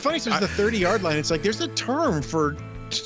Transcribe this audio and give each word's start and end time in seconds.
funny 0.00 0.18
thing 0.18 0.32
is 0.32 0.40
the 0.40 0.48
30 0.48 0.78
yard 0.78 1.02
line. 1.02 1.16
It's 1.18 1.30
like 1.30 1.42
there's 1.42 1.60
a 1.60 1.68
term 1.68 2.22
for, 2.22 2.56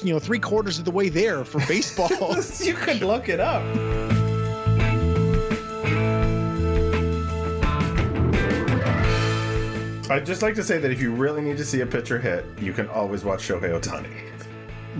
you 0.02 0.12
know, 0.12 0.18
three 0.18 0.38
quarters 0.38 0.78
of 0.78 0.84
the 0.84 0.90
way 0.90 1.08
there 1.08 1.44
for 1.44 1.58
baseball. 1.68 2.10
you 2.60 2.74
could 2.74 3.02
look 3.02 3.28
it 3.28 3.40
up. 3.40 3.62
I'd 10.10 10.26
just 10.26 10.42
like 10.42 10.54
to 10.56 10.62
say 10.62 10.78
that 10.78 10.90
if 10.90 11.00
you 11.00 11.12
really 11.12 11.40
need 11.40 11.56
to 11.56 11.64
see 11.64 11.80
a 11.80 11.86
pitcher 11.86 12.18
hit, 12.18 12.44
you 12.60 12.72
can 12.72 12.88
always 12.88 13.24
watch 13.24 13.48
Shohei 13.48 13.80
Ohtani. 13.80 14.30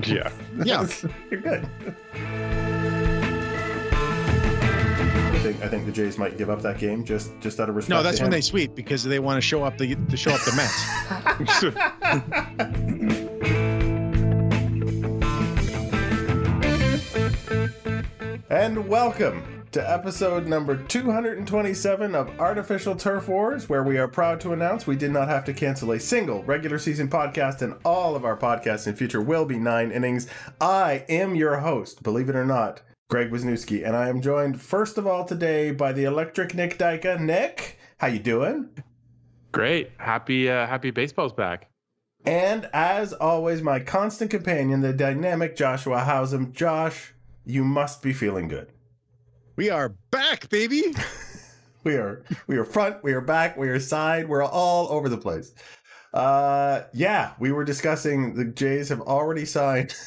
Yeah. 0.06 0.32
yeah. 0.64 0.86
You're 1.30 1.40
good. 1.40 1.68
I 5.64 5.68
think, 5.68 5.86
the 5.86 5.92
Jays 5.92 6.18
might 6.18 6.36
give 6.36 6.50
up 6.50 6.60
that 6.60 6.76
game 6.76 7.06
just 7.06 7.32
just 7.40 7.58
out 7.58 7.70
of 7.70 7.74
respect. 7.74 7.96
No, 7.96 8.02
that's 8.02 8.20
when 8.20 8.30
they 8.30 8.42
sweep 8.42 8.74
because 8.74 9.02
they 9.02 9.18
want 9.18 9.38
to 9.38 9.40
show 9.40 9.64
up 9.64 9.78
the 9.78 9.94
to 9.94 10.16
show 10.16 10.32
up 10.32 10.42
the 10.42 10.52
Mets. 10.52 10.84
And 18.50 18.88
welcome 18.88 19.64
to 19.72 19.90
episode 19.90 20.46
number 20.46 20.76
227 20.76 22.14
of 22.14 22.28
Artificial 22.38 22.94
Turf 22.94 23.26
Wars, 23.26 23.68
where 23.68 23.82
we 23.82 23.98
are 23.98 24.06
proud 24.06 24.40
to 24.42 24.52
announce 24.52 24.86
we 24.86 24.94
did 24.96 25.10
not 25.10 25.28
have 25.28 25.44
to 25.46 25.52
cancel 25.52 25.90
a 25.92 25.98
single 25.98 26.44
regular 26.44 26.78
season 26.78 27.08
podcast, 27.08 27.62
and 27.62 27.74
all 27.84 28.14
of 28.14 28.24
our 28.24 28.36
podcasts 28.36 28.86
in 28.86 28.94
future 28.94 29.20
will 29.20 29.44
be 29.44 29.58
nine 29.58 29.90
innings. 29.90 30.28
I 30.60 31.04
am 31.08 31.34
your 31.34 31.58
host, 31.58 32.02
believe 32.02 32.28
it 32.28 32.36
or 32.36 32.44
not, 32.44 32.82
Greg 33.14 33.30
Wisniewski, 33.30 33.86
and 33.86 33.94
I 33.94 34.08
am 34.08 34.20
joined 34.20 34.60
first 34.60 34.98
of 34.98 35.06
all 35.06 35.24
today 35.24 35.70
by 35.70 35.92
the 35.92 36.02
electric 36.02 36.52
Nick 36.52 36.76
Dyka. 36.80 37.20
Nick, 37.20 37.78
how 37.98 38.08
you 38.08 38.18
doing? 38.18 38.70
Great. 39.52 39.92
Happy 39.98 40.50
uh, 40.50 40.66
happy 40.66 40.90
baseball's 40.90 41.32
back. 41.32 41.70
And 42.24 42.68
as 42.72 43.12
always, 43.12 43.62
my 43.62 43.78
constant 43.78 44.32
companion, 44.32 44.80
the 44.80 44.92
dynamic 44.92 45.54
Joshua 45.54 46.00
Housem. 46.00 46.50
Josh, 46.50 47.14
you 47.46 47.62
must 47.62 48.02
be 48.02 48.12
feeling 48.12 48.48
good. 48.48 48.72
We 49.54 49.70
are 49.70 49.90
back, 50.10 50.48
baby. 50.48 50.82
we 51.84 51.94
are 51.94 52.24
we 52.48 52.56
are 52.56 52.64
front, 52.64 53.04
we 53.04 53.12
are 53.12 53.20
back, 53.20 53.56
we 53.56 53.68
are 53.68 53.78
side, 53.78 54.28
we're 54.28 54.42
all 54.42 54.88
over 54.88 55.08
the 55.08 55.18
place. 55.18 55.54
Uh 56.12 56.82
yeah, 56.92 57.34
we 57.38 57.52
were 57.52 57.64
discussing 57.64 58.34
the 58.34 58.44
Jays 58.44 58.88
have 58.88 59.02
already 59.02 59.44
signed. 59.44 59.94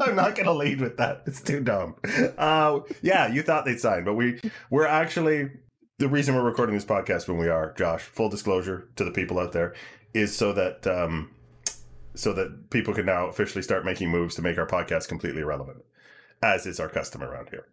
I'm 0.00 0.16
not 0.16 0.34
gonna 0.34 0.52
lead 0.52 0.80
with 0.80 0.96
that. 0.96 1.22
It's 1.26 1.40
too 1.40 1.60
dumb. 1.60 1.96
Uh 2.38 2.80
yeah, 3.02 3.28
you 3.28 3.42
thought 3.42 3.64
they'd 3.64 3.80
sign, 3.80 4.04
but 4.04 4.14
we 4.14 4.40
we're 4.70 4.86
actually 4.86 5.50
the 5.98 6.08
reason 6.08 6.34
we're 6.34 6.42
recording 6.42 6.74
this 6.74 6.84
podcast 6.84 7.28
when 7.28 7.38
we 7.38 7.48
are, 7.48 7.72
Josh, 7.74 8.02
full 8.02 8.28
disclosure 8.28 8.88
to 8.96 9.04
the 9.04 9.12
people 9.12 9.38
out 9.38 9.52
there, 9.52 9.74
is 10.14 10.36
so 10.36 10.52
that 10.52 10.86
um 10.86 11.30
so 12.14 12.32
that 12.32 12.70
people 12.70 12.94
can 12.94 13.06
now 13.06 13.26
officially 13.26 13.62
start 13.62 13.84
making 13.84 14.10
moves 14.10 14.34
to 14.34 14.42
make 14.42 14.58
our 14.58 14.66
podcast 14.66 15.08
completely 15.08 15.42
irrelevant, 15.42 15.84
as 16.42 16.66
is 16.66 16.80
our 16.80 16.88
custom 16.88 17.22
around 17.22 17.48
here. 17.50 17.66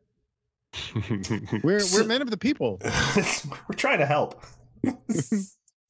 We're 1.64 1.81
we're 1.94 2.04
men 2.04 2.22
of 2.22 2.30
the 2.30 2.38
people. 2.38 2.80
we're 3.16 3.76
trying 3.76 3.98
to 4.00 4.06
help. 4.06 4.44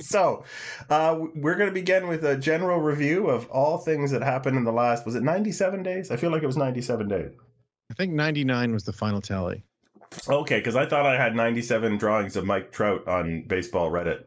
so, 0.01 0.43
uh, 0.89 1.19
we're 1.35 1.55
going 1.55 1.69
to 1.69 1.73
begin 1.73 2.07
with 2.07 2.23
a 2.23 2.37
general 2.37 2.79
review 2.79 3.29
of 3.29 3.49
all 3.49 3.77
things 3.77 4.11
that 4.11 4.21
happened 4.21 4.57
in 4.57 4.63
the 4.63 4.71
last. 4.71 5.05
Was 5.05 5.15
it 5.15 5.23
97 5.23 5.83
days? 5.83 6.11
I 6.11 6.15
feel 6.15 6.31
like 6.31 6.43
it 6.43 6.47
was 6.47 6.57
97 6.57 7.07
days. 7.07 7.31
I 7.91 7.93
think 7.95 8.13
99 8.13 8.71
was 8.73 8.83
the 8.83 8.93
final 8.93 9.21
tally. 9.21 9.63
Okay, 10.27 10.57
because 10.57 10.75
I 10.75 10.85
thought 10.85 11.05
I 11.05 11.17
had 11.17 11.35
97 11.35 11.97
drawings 11.97 12.35
of 12.35 12.45
Mike 12.45 12.71
Trout 12.71 13.07
on 13.07 13.43
baseball 13.47 13.91
Reddit 13.91 14.23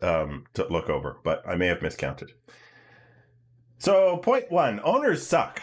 um, 0.00 0.44
to 0.54 0.66
look 0.68 0.88
over, 0.88 1.18
but 1.22 1.42
I 1.46 1.56
may 1.56 1.66
have 1.66 1.82
miscounted. 1.82 2.32
So, 3.78 4.16
point 4.18 4.50
one 4.50 4.80
owners 4.82 5.26
suck. 5.26 5.60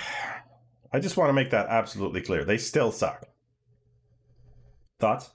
I 0.93 0.99
just 0.99 1.17
want 1.17 1.29
to 1.29 1.33
make 1.33 1.49
that 1.51 1.67
absolutely 1.67 2.21
clear. 2.21 2.45
They 2.45 2.57
still 2.57 2.91
suck. 2.91 3.25
Thoughts? 4.99 5.31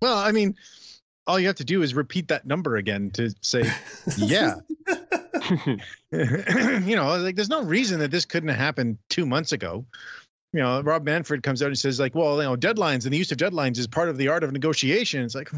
Well, 0.00 0.18
I 0.18 0.32
mean, 0.32 0.56
all 1.26 1.38
you 1.38 1.46
have 1.46 1.56
to 1.56 1.64
do 1.64 1.82
is 1.82 1.94
repeat 1.94 2.28
that 2.28 2.46
number 2.46 2.76
again 2.76 3.10
to 3.12 3.30
say, 3.40 3.70
yeah. 4.16 4.54
you 6.12 6.96
know, 6.96 7.16
like 7.18 7.36
there's 7.36 7.48
no 7.48 7.62
reason 7.62 8.00
that 8.00 8.10
this 8.10 8.24
couldn't 8.24 8.48
have 8.48 8.58
happened 8.58 8.98
two 9.08 9.26
months 9.26 9.52
ago. 9.52 9.84
You 10.52 10.60
know, 10.60 10.82
Rob 10.82 11.04
Manfred 11.04 11.42
comes 11.42 11.62
out 11.62 11.68
and 11.68 11.78
says, 11.78 11.98
like, 11.98 12.14
well, 12.14 12.36
you 12.36 12.42
know, 12.42 12.56
deadlines 12.56 13.04
and 13.04 13.12
the 13.12 13.16
use 13.16 13.32
of 13.32 13.38
deadlines 13.38 13.78
is 13.78 13.86
part 13.86 14.10
of 14.10 14.18
the 14.18 14.28
art 14.28 14.44
of 14.44 14.52
negotiation. 14.52 15.22
It's 15.22 15.34
like, 15.34 15.50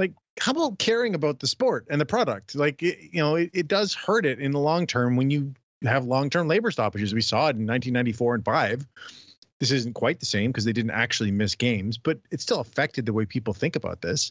like, 0.00 0.12
how 0.40 0.50
about 0.50 0.80
caring 0.80 1.14
about 1.14 1.38
the 1.38 1.46
sport 1.46 1.86
and 1.88 2.00
the 2.00 2.06
product? 2.06 2.56
Like, 2.56 2.82
it, 2.82 2.98
you 3.12 3.22
know, 3.22 3.36
it, 3.36 3.50
it 3.54 3.68
does 3.68 3.94
hurt 3.94 4.26
it 4.26 4.40
in 4.40 4.50
the 4.50 4.58
long 4.58 4.88
term 4.88 5.14
when 5.14 5.30
you 5.30 5.54
have 5.84 6.06
long 6.06 6.28
term 6.28 6.48
labor 6.48 6.72
stoppages. 6.72 7.14
We 7.14 7.20
saw 7.20 7.46
it 7.46 7.56
in 7.56 7.66
1994 7.66 8.34
and 8.34 8.44
five. 8.44 8.86
This 9.64 9.72
isn't 9.72 9.94
quite 9.94 10.20
the 10.20 10.26
same 10.26 10.50
because 10.50 10.66
they 10.66 10.74
didn't 10.74 10.90
actually 10.90 11.30
miss 11.30 11.54
games, 11.54 11.96
but 11.96 12.18
it 12.30 12.42
still 12.42 12.60
affected 12.60 13.06
the 13.06 13.14
way 13.14 13.24
people 13.24 13.54
think 13.54 13.76
about 13.76 14.02
this. 14.02 14.30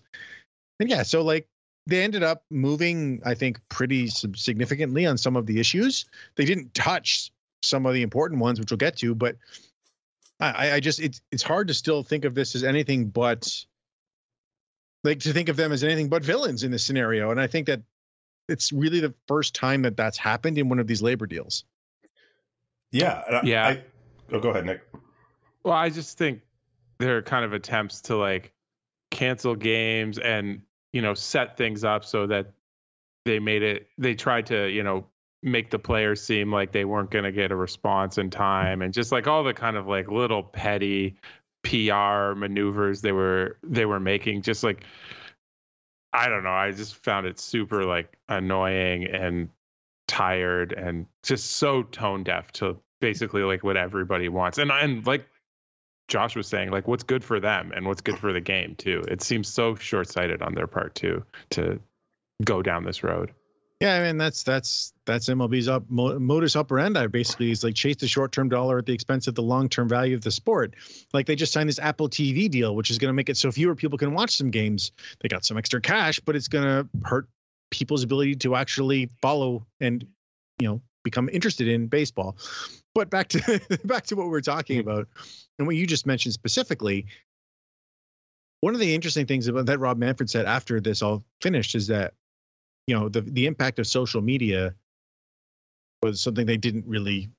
And 0.80 0.88
yeah, 0.88 1.02
so 1.02 1.24
like 1.24 1.48
they 1.88 2.04
ended 2.04 2.22
up 2.22 2.44
moving, 2.52 3.20
I 3.26 3.34
think, 3.34 3.60
pretty 3.68 4.10
significantly 4.10 5.08
on 5.08 5.18
some 5.18 5.36
of 5.36 5.48
the 5.48 5.60
issues. 5.60 6.06
They 6.36 6.46
didn't 6.46 6.76
touch 6.76 7.32
some 7.64 7.88
of 7.88 7.96
the 7.96 8.04
important 8.04 8.42
ones, 8.42 8.60
which 8.60 8.70
we'll 8.70 8.78
get 8.78 8.96
to, 8.98 9.16
but 9.16 9.38
I, 10.40 10.74
I 10.74 10.80
just 10.80 11.00
it's 11.00 11.20
it's 11.32 11.42
hard 11.42 11.68
to 11.70 11.74
still 11.74 12.04
think 12.04 12.26
of 12.26 12.36
this 12.36 12.54
as 12.54 12.64
anything 12.64 13.08
but 13.08 13.66
like 15.04 15.20
to 15.22 15.34
think 15.34 15.50
of 15.50 15.56
them 15.56 15.72
as 15.72 15.84
anything 15.84 16.10
but 16.10 16.24
villains 16.24 16.62
in 16.62 16.70
this 16.70 16.86
scenario. 16.86 17.32
And 17.32 17.42
I 17.42 17.48
think 17.48 17.66
that 17.66 17.82
it's 18.50 18.72
really 18.72 19.00
the 19.00 19.16
first 19.28 19.56
time 19.56 19.82
that 19.82 19.98
that's 19.98 20.20
happened 20.20 20.60
in 20.60 20.70
one 20.70 20.78
of 20.78 20.86
these 20.86 21.02
labor 21.02 21.26
deals. 21.26 21.64
Yeah. 22.92 23.42
yeah. 23.44 23.68
I, 23.68 23.84
oh, 24.32 24.40
go 24.40 24.52
ahead, 24.52 24.68
Nick. 24.68 24.84
Well, 25.64 25.74
I 25.74 25.90
just 25.90 26.18
think 26.18 26.42
there 27.00 27.18
are 27.18 27.22
kind 27.22 27.46
of 27.46 27.54
attempts 27.54 28.02
to 28.02 28.16
like 28.18 28.54
cancel 29.12 29.56
games 29.56 30.18
and, 30.18 30.62
you 30.92 31.02
know, 31.02 31.14
set 31.14 31.58
things 31.58 31.84
up 31.84 32.06
so 32.06 32.28
that 32.28 32.52
they 33.26 33.40
made 33.40 33.64
it, 33.64 33.88
they 33.98 34.16
tried 34.16 34.48
to, 34.48 34.68
you 34.68 34.84
know, 34.84 35.06
make 35.44 35.70
the 35.70 35.80
players 35.80 36.24
seem 36.24 36.52
like 36.52 36.72
they 36.72 36.86
weren't 36.86 37.12
going 37.12 37.26
to 37.26 37.32
get 37.32 37.52
a 37.52 37.56
response 37.56 38.18
in 38.18 38.30
time 38.30 38.82
and 38.82 38.94
just 38.94 39.12
like 39.12 39.28
all 39.28 39.44
the 39.44 39.54
kind 39.54 39.76
of 39.76 39.88
like 39.88 40.10
little 40.10 40.42
petty 40.42 41.16
PR 41.64 42.34
maneuvers 42.34 43.02
they 43.02 43.12
were 43.12 43.58
they 43.62 43.86
were 43.86 44.00
making. 44.00 44.42
Just 44.42 44.64
like 44.64 44.86
I 46.14 46.30
don't 46.30 46.44
know 46.44 46.52
I 46.52 46.72
just 46.72 46.96
found 47.04 47.26
it 47.28 47.40
super 47.40 47.84
like 47.84 48.18
annoying 48.30 49.06
and 49.06 49.50
tired 50.08 50.74
and 50.74 51.06
just 51.24 51.52
so 51.54 51.84
tone 51.84 52.24
deaf 52.24 52.52
to 52.54 52.78
basically 53.02 53.44
like 53.44 53.64
what 53.64 53.76
everybody 53.76 54.30
wants. 54.30 54.58
And 54.58 54.72
and 54.72 55.06
like 55.06 55.26
Josh 56.08 56.36
was 56.36 56.48
saying, 56.48 56.72
like 56.72 56.88
what's 56.88 57.04
good 57.04 57.24
for 57.24 57.40
them 57.40 57.72
and 57.76 57.86
what's 57.86 58.02
good 58.02 58.18
for 58.18 58.34
the 58.34 58.42
game 58.42 58.76
too. 58.76 59.04
It 59.08 59.22
seems 59.22 59.48
so 59.48 59.76
short 59.76 60.10
sighted 60.10 60.42
on 60.42 60.54
their 60.54 60.68
part 60.68 60.96
too 60.96 61.24
to 61.52 61.80
go 62.44 62.62
down 62.62 62.84
this 62.84 63.04
road. 63.04 63.32
Yeah, 63.80 63.96
I 63.96 64.04
mean 64.04 64.18
that's 64.18 64.44
that's 64.44 64.94
that's 65.06 65.28
MLB's 65.28 65.68
up 65.68 65.84
modus 65.90 66.56
operandi. 66.56 67.08
Basically, 67.08 67.52
is 67.52 67.66
like 67.66 67.76
chase 67.76 67.98
the 67.98 68.08
short 68.08 68.32
term 68.32 68.48
dollar 68.48 68.78
at 68.78 68.86
the 68.86 68.94
expense 68.94 69.28
of 69.28 69.36
the 69.36 69.44
long 69.44 69.68
term 69.68 69.90
value 69.90 70.16
of 70.16 70.22
the 70.22 70.32
sport. 70.32 70.76
Like 71.12 71.26
they 71.26 71.36
just 71.36 71.52
signed 71.52 71.68
this 71.68 71.80
Apple 71.80 72.08
TV 72.08 72.50
deal, 72.50 72.76
which 72.76 72.90
is 72.90 72.98
going 72.98 73.10
to 73.10 73.14
make 73.14 73.28
it 73.28 73.36
so 73.36 73.52
fewer 73.52 73.76
people 73.76 73.98
can 73.98 74.14
watch 74.14 74.38
some 74.38 74.52
games. 74.52 74.94
They 75.22 75.28
got 75.28 75.44
some 75.44 75.58
extra 75.58 75.82
cash, 75.82 76.20
but 76.22 76.36
it's 76.36 76.48
going 76.48 76.64
to 76.64 76.88
hurt 77.04 77.28
people's 77.72 78.04
ability 78.04 78.36
to 78.36 78.56
actually 78.56 79.10
follow 79.22 79.66
and 79.82 80.08
you 80.60 80.68
know 80.68 80.82
become 81.04 81.28
interested 81.34 81.68
in 81.68 81.88
baseball. 81.88 82.38
But 82.96 83.10
back 83.10 83.28
to 83.30 83.62
back 83.86 84.06
to 84.08 84.16
what 84.16 84.26
we 84.26 84.32
we're 84.32 84.42
talking 84.42 84.80
mm-hmm. 84.80 84.90
about 84.90 85.08
and 85.58 85.68
what 85.68 85.76
you 85.76 85.88
just 85.88 86.06
mentioned 86.06 86.34
specifically. 86.34 87.06
One 88.62 88.74
of 88.74 88.80
the 88.80 88.96
interesting 88.96 89.26
things 89.26 89.48
about 89.48 89.66
that 89.66 89.80
Rob 89.80 89.98
Manfred 89.98 90.30
said 90.30 90.46
after 90.46 90.80
this 90.80 91.02
all 91.02 91.24
finished 91.42 91.76
is 91.76 91.88
that 91.88 92.14
you 92.88 92.98
know 92.98 93.10
the 93.10 93.22
the 93.22 93.46
impact 93.46 93.80
of 93.80 93.88
social 93.88 94.22
media 94.22 94.74
was 96.02 96.22
something 96.22 96.46
they 96.46 96.58
didn't 96.58 96.86
really 96.86 97.30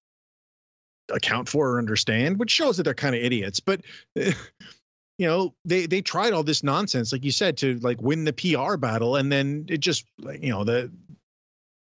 account 1.11 1.49
for 1.49 1.73
or 1.73 1.79
understand, 1.79 2.39
which 2.39 2.50
shows 2.50 2.77
that 2.77 2.83
they're 2.85 2.95
kind 2.95 3.15
of 3.15 3.23
idiots. 3.23 3.61
But 3.61 3.83
you 4.17 4.35
know, 5.27 5.55
they 5.65 5.87
they 5.87 6.03
tried 6.03 6.33
all 6.33 6.43
this 6.43 6.62
nonsense, 6.62 7.12
like 7.12 7.25
you 7.25 7.31
said, 7.31 7.57
to 7.59 7.79
like 7.81 8.00
win 8.00 8.25
the 8.25 8.33
PR 8.33 8.77
battle, 8.77 9.17
and 9.17 9.31
then 9.31 9.67
it 9.69 9.79
just 9.79 10.07
like 10.19 10.43
you 10.43 10.50
know 10.50 10.65
the 10.65 10.91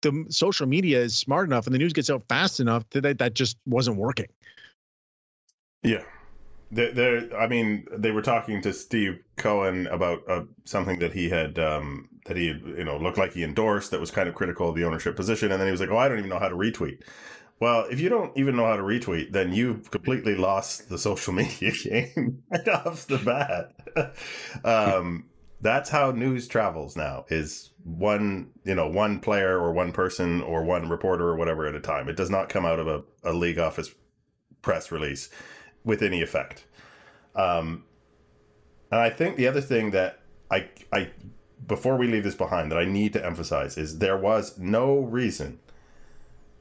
the 0.02 0.26
social 0.30 0.66
media 0.66 1.00
is 1.00 1.16
smart 1.16 1.48
enough 1.48 1.66
and 1.66 1.74
the 1.74 1.78
news 1.78 1.92
gets 1.92 2.10
out 2.10 2.22
fast 2.28 2.60
enough 2.60 2.88
that 2.90 3.18
that 3.18 3.34
just 3.34 3.56
wasn't 3.66 3.96
working. 3.96 4.28
Yeah. 5.82 6.02
There, 6.72 7.28
I 7.36 7.48
mean, 7.48 7.86
they 7.96 8.12
were 8.12 8.22
talking 8.22 8.62
to 8.62 8.72
Steve 8.72 9.18
Cohen 9.36 9.88
about 9.88 10.20
uh, 10.28 10.42
something 10.64 11.00
that 11.00 11.12
he 11.12 11.28
had, 11.28 11.58
um, 11.58 12.08
that 12.26 12.36
he, 12.36 12.44
you 12.44 12.84
know, 12.84 12.96
looked 12.96 13.18
like 13.18 13.32
he 13.32 13.42
endorsed 13.42 13.90
that 13.90 13.98
was 13.98 14.12
kind 14.12 14.28
of 14.28 14.36
critical 14.36 14.68
of 14.68 14.76
the 14.76 14.84
ownership 14.84 15.16
position, 15.16 15.50
and 15.50 15.60
then 15.60 15.66
he 15.66 15.72
was 15.72 15.80
like, 15.80 15.90
"Oh, 15.90 15.96
I 15.96 16.08
don't 16.08 16.18
even 16.18 16.30
know 16.30 16.38
how 16.38 16.48
to 16.48 16.54
retweet." 16.54 17.00
Well, 17.58 17.86
if 17.90 17.98
you 17.98 18.08
don't 18.08 18.36
even 18.38 18.54
know 18.54 18.66
how 18.66 18.76
to 18.76 18.82
retweet, 18.82 19.32
then 19.32 19.52
you've 19.52 19.90
completely 19.90 20.36
lost 20.36 20.88
the 20.88 20.96
social 20.96 21.32
media 21.42 21.72
game 21.72 22.42
right 22.50 22.68
off 22.68 23.06
the 23.06 23.18
bat. 23.18 24.14
um, 24.64 25.24
That's 25.62 25.90
how 25.90 26.10
news 26.10 26.48
travels 26.48 26.96
now. 26.96 27.26
Is 27.28 27.70
one 27.84 28.50
you 28.64 28.74
know 28.74 28.88
one 28.88 29.20
player 29.20 29.58
or 29.58 29.72
one 29.72 29.92
person 29.92 30.40
or 30.42 30.64
one 30.64 30.88
reporter 30.88 31.28
or 31.28 31.36
whatever 31.36 31.66
at 31.66 31.74
a 31.74 31.80
time. 31.80 32.08
It 32.08 32.16
does 32.16 32.30
not 32.30 32.48
come 32.48 32.64
out 32.64 32.78
of 32.78 32.88
a, 32.88 33.02
a 33.24 33.32
league 33.32 33.58
office 33.58 33.94
press 34.62 34.90
release 34.90 35.30
with 35.84 36.02
any 36.02 36.22
effect. 36.22 36.64
Um, 37.34 37.84
and 38.90 39.00
I 39.00 39.10
think 39.10 39.36
the 39.36 39.46
other 39.46 39.60
thing 39.60 39.90
that 39.90 40.20
I 40.50 40.68
I 40.92 41.10
before 41.66 41.96
we 41.96 42.06
leave 42.06 42.24
this 42.24 42.34
behind 42.34 42.70
that 42.72 42.78
I 42.78 42.84
need 42.84 43.12
to 43.12 43.24
emphasize 43.24 43.76
is 43.76 43.98
there 43.98 44.16
was 44.16 44.58
no 44.58 44.98
reason 44.98 45.60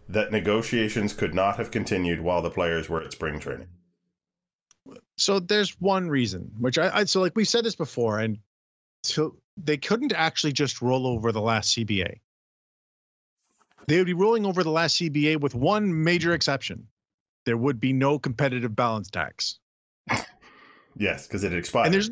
that 0.07 0.31
negotiations 0.31 1.13
could 1.13 1.33
not 1.33 1.57
have 1.57 1.71
continued 1.71 2.21
while 2.21 2.41
the 2.41 2.49
players 2.49 2.89
were 2.89 3.01
at 3.01 3.11
spring 3.11 3.39
training. 3.39 3.67
So 5.17 5.39
there's 5.39 5.71
one 5.79 6.09
reason, 6.09 6.51
which 6.57 6.77
I, 6.77 6.99
I 6.99 7.03
so 7.05 7.21
like 7.21 7.35
we 7.35 7.45
said 7.45 7.63
this 7.63 7.75
before, 7.75 8.19
and 8.19 8.39
so 9.03 9.35
they 9.57 9.77
couldn't 9.77 10.13
actually 10.13 10.53
just 10.53 10.81
roll 10.81 11.07
over 11.07 11.31
the 11.31 11.41
last 11.41 11.75
CBA. 11.75 12.19
They 13.87 13.97
would 13.97 14.05
be 14.05 14.13
rolling 14.13 14.45
over 14.45 14.63
the 14.63 14.71
last 14.71 14.97
CBA 14.97 15.39
with 15.39 15.55
one 15.55 16.03
major 16.03 16.33
exception. 16.33 16.87
There 17.45 17.57
would 17.57 17.79
be 17.79 17.93
no 17.93 18.19
competitive 18.19 18.75
balance 18.75 19.09
tax. 19.09 19.59
yes, 20.95 21.27
because 21.27 21.43
it 21.43 21.53
expired. 21.53 21.85
And 21.85 21.93
there's 21.93 22.11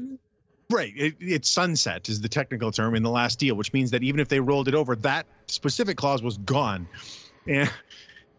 right, 0.71 0.93
it, 0.95 1.15
it's 1.19 1.49
sunset 1.49 2.09
is 2.09 2.21
the 2.21 2.29
technical 2.29 2.71
term 2.71 2.95
in 2.95 3.03
the 3.03 3.09
last 3.09 3.39
deal, 3.39 3.55
which 3.55 3.73
means 3.73 3.91
that 3.91 4.03
even 4.03 4.19
if 4.19 4.27
they 4.27 4.39
rolled 4.39 4.67
it 4.67 4.75
over, 4.75 4.95
that 4.97 5.27
specific 5.47 5.97
clause 5.97 6.23
was 6.23 6.37
gone. 6.39 6.87
And 7.47 7.71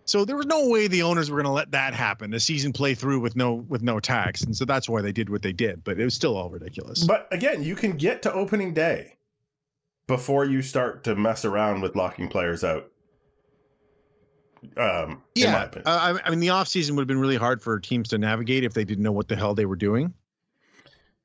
so 0.08 0.24
there 0.24 0.36
was 0.36 0.46
no 0.46 0.68
way 0.68 0.88
the 0.88 1.02
owners 1.02 1.30
were 1.30 1.36
going 1.36 1.44
to 1.44 1.52
let 1.52 1.70
that 1.72 1.92
happen. 1.92 2.30
The 2.30 2.40
season 2.40 2.72
play 2.72 2.94
through 2.94 3.20
with 3.20 3.36
no 3.36 3.54
with 3.54 3.82
no 3.82 4.00
tax, 4.00 4.42
and 4.42 4.56
so 4.56 4.64
that's 4.64 4.88
why 4.88 5.02
they 5.02 5.12
did 5.12 5.28
what 5.28 5.42
they 5.42 5.52
did. 5.52 5.84
But 5.84 6.00
it 6.00 6.04
was 6.04 6.14
still 6.14 6.36
all 6.36 6.48
ridiculous. 6.48 7.04
But 7.04 7.28
again, 7.30 7.62
you 7.62 7.74
can 7.74 7.92
get 7.92 8.22
to 8.22 8.32
opening 8.32 8.72
day 8.72 9.16
before 10.06 10.46
you 10.46 10.62
start 10.62 11.04
to 11.04 11.14
mess 11.14 11.44
around 11.44 11.82
with 11.82 11.94
locking 11.94 12.28
players 12.28 12.64
out. 12.64 12.90
Um, 14.76 15.22
yeah, 15.34 15.68
uh, 15.76 15.80
I, 15.86 16.18
I 16.24 16.30
mean, 16.30 16.40
the 16.40 16.48
offseason 16.48 16.92
would 16.92 17.02
have 17.02 17.08
been 17.08 17.20
really 17.20 17.36
hard 17.36 17.62
for 17.62 17.78
teams 17.78 18.08
to 18.08 18.18
navigate 18.18 18.64
if 18.64 18.74
they 18.74 18.84
didn't 18.84 19.04
know 19.04 19.12
what 19.12 19.28
the 19.28 19.36
hell 19.36 19.54
they 19.54 19.66
were 19.66 19.76
doing. 19.76 20.14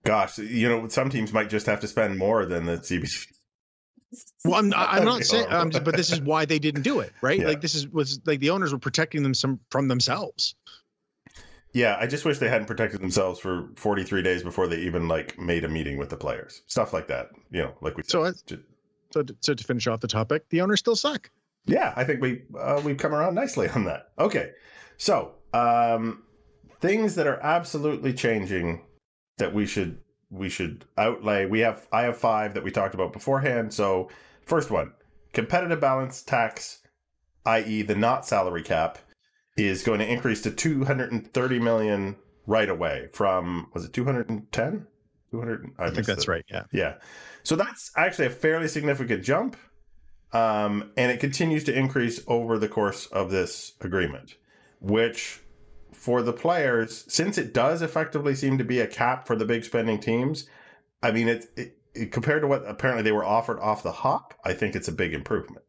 Gosh, 0.03 0.37
you 0.37 0.67
know, 0.67 0.87
some 0.89 1.09
teams 1.09 1.31
might 1.31 1.49
just 1.49 1.65
have 1.65 1.79
to 1.79 1.87
spend 1.87 2.17
more 2.17 2.45
than 2.45 2.65
the 2.65 2.77
CBT 2.77 3.27
well, 4.45 4.55
I'm, 4.55 4.73
I'm 4.75 5.05
not 5.05 5.23
saying, 5.23 5.47
I'm 5.49 5.71
just, 5.71 5.83
but 5.83 5.95
this 5.95 6.11
is 6.11 6.21
why 6.21 6.45
they 6.45 6.59
didn't 6.59 6.83
do 6.83 6.99
it, 6.99 7.13
right? 7.21 7.39
Yeah. 7.39 7.47
Like 7.47 7.61
this 7.61 7.75
is 7.75 7.87
was 7.87 8.19
like 8.25 8.39
the 8.39 8.49
owners 8.49 8.71
were 8.71 8.79
protecting 8.79 9.23
them 9.23 9.33
some 9.33 9.59
from 9.69 9.87
themselves. 9.87 10.55
Yeah, 11.73 11.97
I 11.99 12.05
just 12.05 12.23
wish 12.23 12.37
they 12.37 12.49
hadn't 12.49 12.67
protected 12.67 13.01
themselves 13.01 13.39
for 13.39 13.69
43 13.77 14.21
days 14.21 14.43
before 14.43 14.67
they 14.67 14.77
even 14.77 15.07
like 15.07 15.39
made 15.39 15.63
a 15.63 15.69
meeting 15.69 15.97
with 15.97 16.09
the 16.09 16.17
players, 16.17 16.61
stuff 16.67 16.93
like 16.93 17.07
that. 17.07 17.29
You 17.51 17.63
know, 17.63 17.73
like 17.81 17.97
we 17.97 18.03
so. 18.03 18.31
Said, 18.31 18.63
so, 19.11 19.23
so 19.41 19.53
to 19.53 19.63
finish 19.63 19.87
off 19.87 19.99
the 19.99 20.07
topic, 20.07 20.47
the 20.49 20.61
owners 20.61 20.79
still 20.79 20.95
suck. 20.95 21.29
Yeah, 21.65 21.93
I 21.95 22.03
think 22.03 22.21
we 22.21 22.43
uh, 22.59 22.81
we've 22.83 22.97
come 22.97 23.13
around 23.13 23.35
nicely 23.35 23.69
on 23.69 23.85
that. 23.85 24.11
Okay, 24.19 24.51
so 24.97 25.33
um, 25.53 26.23
things 26.79 27.15
that 27.15 27.25
are 27.25 27.39
absolutely 27.41 28.13
changing 28.13 28.83
that 29.37 29.53
we 29.53 29.65
should 29.65 29.99
we 30.33 30.49
should 30.49 30.85
outlay. 30.97 31.45
We 31.45 31.59
have 31.59 31.87
I 31.91 32.03
have 32.03 32.17
five 32.17 32.53
that 32.55 32.63
we 32.63 32.71
talked 32.71 32.95
about 32.95 33.13
beforehand. 33.13 33.73
So 33.73 34.09
first 34.45 34.71
one, 34.71 34.93
competitive 35.31 35.79
balance 35.79 36.21
tax, 36.21 36.79
i.e., 37.45 37.83
the 37.83 37.95
not 37.95 38.25
salary 38.25 38.63
cap, 38.63 38.97
is 39.55 39.83
going 39.83 39.99
to 39.99 40.11
increase 40.11 40.41
to 40.41 40.51
230 40.51 41.59
million 41.59 42.15
right 42.45 42.69
away 42.69 43.09
from 43.13 43.69
was 43.73 43.85
it 43.85 43.93
210? 43.93 44.87
200. 45.31 45.71
I, 45.79 45.85
I 45.85 45.89
think 45.89 46.05
that's 46.05 46.27
right. 46.27 46.45
Yeah. 46.49 46.63
Yeah. 46.71 46.95
So 47.43 47.55
that's 47.55 47.91
actually 47.95 48.27
a 48.27 48.31
fairly 48.31 48.67
significant 48.67 49.23
jump. 49.23 49.57
Um, 50.31 50.91
and 50.97 51.11
it 51.11 51.19
continues 51.19 51.63
to 51.65 51.77
increase 51.77 52.19
over 52.27 52.57
the 52.57 52.67
course 52.67 53.05
of 53.07 53.29
this 53.29 53.73
agreement, 53.81 54.35
which 54.79 55.42
for 56.03 56.21
the 56.21 56.33
players, 56.33 57.05
since 57.07 57.37
it 57.37 57.53
does 57.53 57.81
effectively 57.81 58.35
seem 58.35 58.57
to 58.57 58.63
be 58.65 58.81
a 58.81 58.87
cap 58.87 59.25
for 59.25 59.37
the 59.37 59.45
big 59.45 59.63
spending 59.63 59.97
teams, 59.97 60.49
I 61.01 61.11
mean, 61.11 61.29
it, 61.29 61.45
it, 61.55 61.77
it 61.95 62.11
compared 62.11 62.41
to 62.41 62.47
what 62.47 62.67
apparently 62.67 63.03
they 63.03 63.13
were 63.13 63.23
offered 63.23 63.57
off 63.61 63.83
the 63.83 63.93
hop, 63.93 64.33
I 64.43 64.51
think 64.51 64.75
it's 64.75 64.89
a 64.89 64.91
big 64.91 65.13
improvement. 65.13 65.63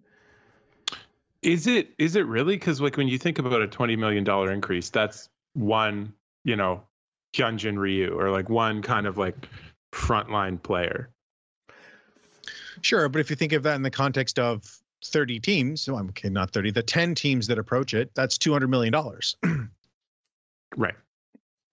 Is 1.42 1.68
it? 1.68 1.94
Is 1.98 2.16
it 2.16 2.26
really? 2.26 2.56
Because 2.56 2.80
like 2.80 2.96
when 2.96 3.06
you 3.06 3.16
think 3.16 3.38
about 3.38 3.62
a 3.62 3.68
twenty 3.68 3.94
million 3.94 4.24
dollar 4.24 4.50
increase, 4.50 4.90
that's 4.90 5.28
one, 5.52 6.12
you 6.42 6.56
know, 6.56 6.82
Hyunjin 7.36 7.78
Ryu 7.78 8.18
or 8.18 8.30
like 8.30 8.48
one 8.48 8.82
kind 8.82 9.06
of 9.06 9.16
like 9.16 9.48
frontline 9.92 10.60
player. 10.60 11.10
Sure, 12.80 13.08
but 13.08 13.20
if 13.20 13.30
you 13.30 13.36
think 13.36 13.52
of 13.52 13.62
that 13.62 13.76
in 13.76 13.82
the 13.82 13.90
context 13.90 14.40
of 14.40 14.64
30 15.04 15.38
teams, 15.38 15.80
so 15.80 15.96
I'm 15.96 16.08
okay, 16.08 16.28
not 16.28 16.50
30, 16.50 16.72
the 16.72 16.82
10 16.82 17.14
teams 17.14 17.46
that 17.46 17.58
approach 17.58 17.94
it, 17.94 18.10
that's 18.14 18.36
$200 18.36 18.68
million. 18.68 18.94
Right. 20.76 20.94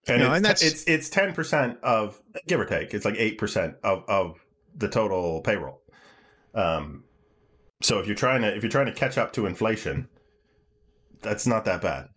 And, 0.07 0.19
no, 0.19 0.27
it's, 0.27 0.35
and 0.37 0.45
that's 0.45 0.63
it's 0.63 0.83
it's 0.85 1.09
ten 1.09 1.33
percent 1.33 1.77
of 1.83 2.19
give 2.47 2.59
or 2.59 2.65
take. 2.65 2.93
It's 2.93 3.05
like 3.05 3.15
eight 3.17 3.37
percent 3.37 3.75
of 3.83 4.03
of 4.07 4.43
the 4.75 4.87
total 4.87 5.41
payroll. 5.41 5.81
Um, 6.55 7.03
so 7.81 7.99
if 7.99 8.07
you're 8.07 8.15
trying 8.15 8.41
to 8.41 8.55
if 8.55 8.63
you're 8.63 8.71
trying 8.71 8.87
to 8.87 8.93
catch 8.93 9.17
up 9.17 9.33
to 9.33 9.45
inflation, 9.45 10.07
that's 11.21 11.45
not 11.45 11.65
that 11.65 11.81
bad. 11.81 12.09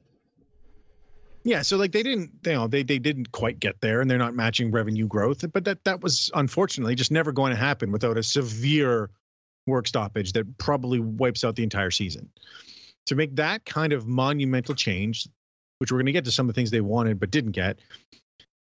Yeah, 1.46 1.60
so 1.60 1.76
like 1.76 1.92
they 1.92 2.02
didn't, 2.02 2.30
you 2.46 2.52
know, 2.52 2.66
they 2.66 2.82
they 2.82 2.98
didn't 2.98 3.32
quite 3.32 3.60
get 3.60 3.78
there, 3.82 4.00
and 4.00 4.10
they're 4.10 4.16
not 4.16 4.34
matching 4.34 4.70
revenue 4.70 5.06
growth. 5.06 5.44
But 5.52 5.64
that 5.66 5.84
that 5.84 6.00
was 6.02 6.30
unfortunately 6.34 6.94
just 6.94 7.10
never 7.10 7.32
going 7.32 7.50
to 7.50 7.58
happen 7.58 7.92
without 7.92 8.16
a 8.16 8.22
severe 8.22 9.10
work 9.66 9.86
stoppage 9.86 10.32
that 10.32 10.56
probably 10.56 11.00
wipes 11.00 11.44
out 11.44 11.56
the 11.56 11.62
entire 11.62 11.90
season. 11.90 12.30
To 13.06 13.14
make 13.14 13.36
that 13.36 13.66
kind 13.66 13.92
of 13.92 14.06
monumental 14.06 14.74
change, 14.74 15.28
which 15.78 15.92
we're 15.92 15.98
going 15.98 16.06
to 16.06 16.12
get 16.12 16.24
to 16.24 16.32
some 16.32 16.48
of 16.48 16.54
the 16.54 16.58
things 16.58 16.70
they 16.70 16.80
wanted 16.80 17.18
but 17.18 17.30
didn't 17.30 17.52
get, 17.52 17.78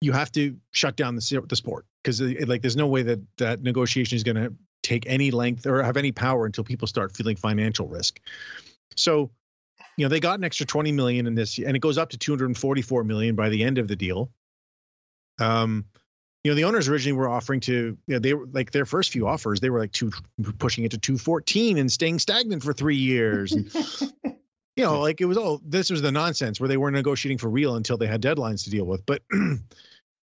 you 0.02 0.12
have 0.12 0.32
to 0.32 0.56
shut 0.72 0.96
down 0.96 1.16
the 1.16 1.44
the 1.48 1.56
sport 1.56 1.86
because 2.04 2.22
like 2.22 2.62
there's 2.62 2.76
no 2.76 2.88
way 2.88 3.04
that 3.04 3.20
that 3.38 3.62
negotiation 3.62 4.16
is 4.16 4.24
going 4.24 4.36
to 4.36 4.54
take 4.84 5.06
any 5.08 5.32
length 5.32 5.66
or 5.66 5.84
have 5.84 5.98
any 5.98 6.12
power 6.12 6.46
until 6.46 6.64
people 6.64 6.88
start 6.88 7.16
feeling 7.16 7.36
financial 7.36 7.88
risk. 7.88 8.20
So, 8.96 9.30
you 9.98 10.06
know, 10.06 10.10
they 10.10 10.20
got 10.20 10.40
an 10.40 10.44
extra 10.44 10.66
20 10.66 10.92
million 10.92 11.28
in 11.28 11.36
this, 11.36 11.60
and 11.60 11.76
it 11.76 11.80
goes 11.80 11.98
up 11.98 12.10
to 12.10 12.18
244 12.18 13.04
million 13.04 13.36
by 13.36 13.50
the 13.50 13.64
end 13.64 13.78
of 13.78 13.88
the 13.88 13.96
deal. 13.96 14.32
Um, 15.40 15.86
you 16.44 16.52
know, 16.52 16.56
the 16.56 16.64
owners 16.64 16.88
originally 16.88 17.18
were 17.18 17.30
offering 17.30 17.60
to, 17.62 17.74
you 18.08 18.14
know, 18.14 18.20
they 18.20 18.34
were 18.34 18.48
like 18.52 18.72
their 18.72 18.86
first 18.86 19.12
few 19.12 19.28
offers, 19.28 19.60
they 19.60 19.70
were 19.70 19.80
like 19.80 19.92
two 19.92 20.12
pushing 20.58 20.84
it 20.84 20.92
to 20.92 20.98
214 20.98 21.78
and 21.78 21.92
staying 21.92 22.18
stagnant 22.18 22.64
for 22.64 22.74
three 22.74 22.96
years. 22.96 23.56
you 24.82 24.88
know, 24.88 25.00
like 25.00 25.22
it 25.22 25.26
was 25.26 25.38
all 25.38 25.62
this 25.64 25.92
was 25.92 26.02
the 26.02 26.12
nonsense 26.12 26.60
where 26.60 26.68
they 26.68 26.78
weren't 26.78 26.96
negotiating 26.96 27.38
for 27.38 27.50
real 27.50 27.76
until 27.76 27.98
they 27.98 28.08
had 28.08 28.20
deadlines 28.20 28.64
to 28.64 28.72
deal 28.72 28.86
with. 28.86 29.06
But 29.06 29.22
you 29.32 29.60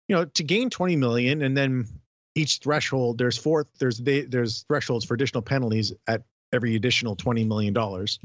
know, 0.09 0.25
to 0.25 0.43
gain 0.43 0.69
20 0.69 0.97
million 0.97 1.43
and 1.43 1.57
then 1.57 1.87
each 2.35 2.59
threshold, 2.59 3.19
there's 3.19 3.38
four, 3.38 3.69
there's 3.79 3.99
they, 3.99 4.23
there's 4.23 4.65
thresholds 4.67 5.05
for 5.05 5.15
additional 5.15 5.43
penalties 5.43 5.93
at 6.09 6.25
every 6.53 6.75
additional 6.75 7.15
20 7.15 7.45
million 7.45 7.73
dollars. 7.73 8.19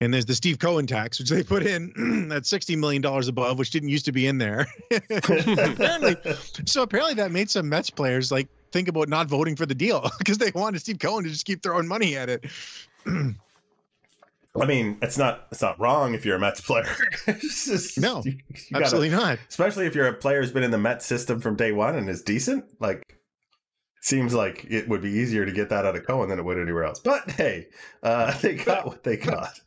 And 0.00 0.12
there's 0.12 0.26
the 0.26 0.34
Steve 0.34 0.58
Cohen 0.58 0.88
tax, 0.88 1.20
which 1.20 1.30
they 1.30 1.44
put 1.44 1.64
in 1.64 2.32
at 2.32 2.42
$60 2.42 2.76
million 2.76 3.04
above, 3.06 3.58
which 3.58 3.70
didn't 3.70 3.88
used 3.88 4.04
to 4.06 4.12
be 4.12 4.26
in 4.26 4.38
there. 4.38 4.66
apparently, 5.10 6.16
so 6.66 6.82
apparently 6.82 7.14
that 7.14 7.30
made 7.30 7.48
some 7.48 7.68
Mets 7.68 7.88
players 7.88 8.32
like 8.32 8.48
think 8.72 8.88
about 8.88 9.08
not 9.08 9.28
voting 9.28 9.54
for 9.54 9.64
the 9.64 9.74
deal 9.76 10.10
because 10.18 10.38
they 10.38 10.50
wanted 10.52 10.80
Steve 10.80 10.98
Cohen 10.98 11.22
to 11.22 11.30
just 11.30 11.46
keep 11.46 11.62
throwing 11.62 11.86
money 11.86 12.16
at 12.16 12.28
it. 12.28 12.44
I 14.60 14.66
mean, 14.66 14.98
it's 15.02 15.18
not 15.18 15.48
it's 15.50 15.62
not 15.62 15.78
wrong 15.80 16.14
if 16.14 16.24
you're 16.24 16.36
a 16.36 16.40
Mets 16.40 16.60
player. 16.60 16.86
just, 17.40 17.98
no, 17.98 18.22
you, 18.24 18.38
you 18.70 18.76
absolutely 18.76 19.10
gotta, 19.10 19.30
not. 19.30 19.38
Especially 19.48 19.86
if 19.86 19.94
you're 19.94 20.06
a 20.06 20.12
player 20.12 20.40
who's 20.40 20.52
been 20.52 20.62
in 20.62 20.70
the 20.70 20.78
Mets 20.78 21.04
system 21.04 21.40
from 21.40 21.56
day 21.56 21.72
one 21.72 21.96
and 21.96 22.08
is 22.08 22.22
decent. 22.22 22.64
Like, 22.78 23.02
seems 24.00 24.32
like 24.32 24.64
it 24.68 24.88
would 24.88 25.02
be 25.02 25.10
easier 25.10 25.44
to 25.44 25.50
get 25.50 25.70
that 25.70 25.84
out 25.84 25.96
of 25.96 26.06
Cohen 26.06 26.28
than 26.28 26.38
it 26.38 26.44
would 26.44 26.58
anywhere 26.58 26.84
else. 26.84 27.00
But 27.00 27.30
hey, 27.32 27.66
uh, 28.04 28.38
they 28.42 28.54
got 28.54 28.86
what 28.86 29.02
they 29.02 29.16
got. 29.16 29.60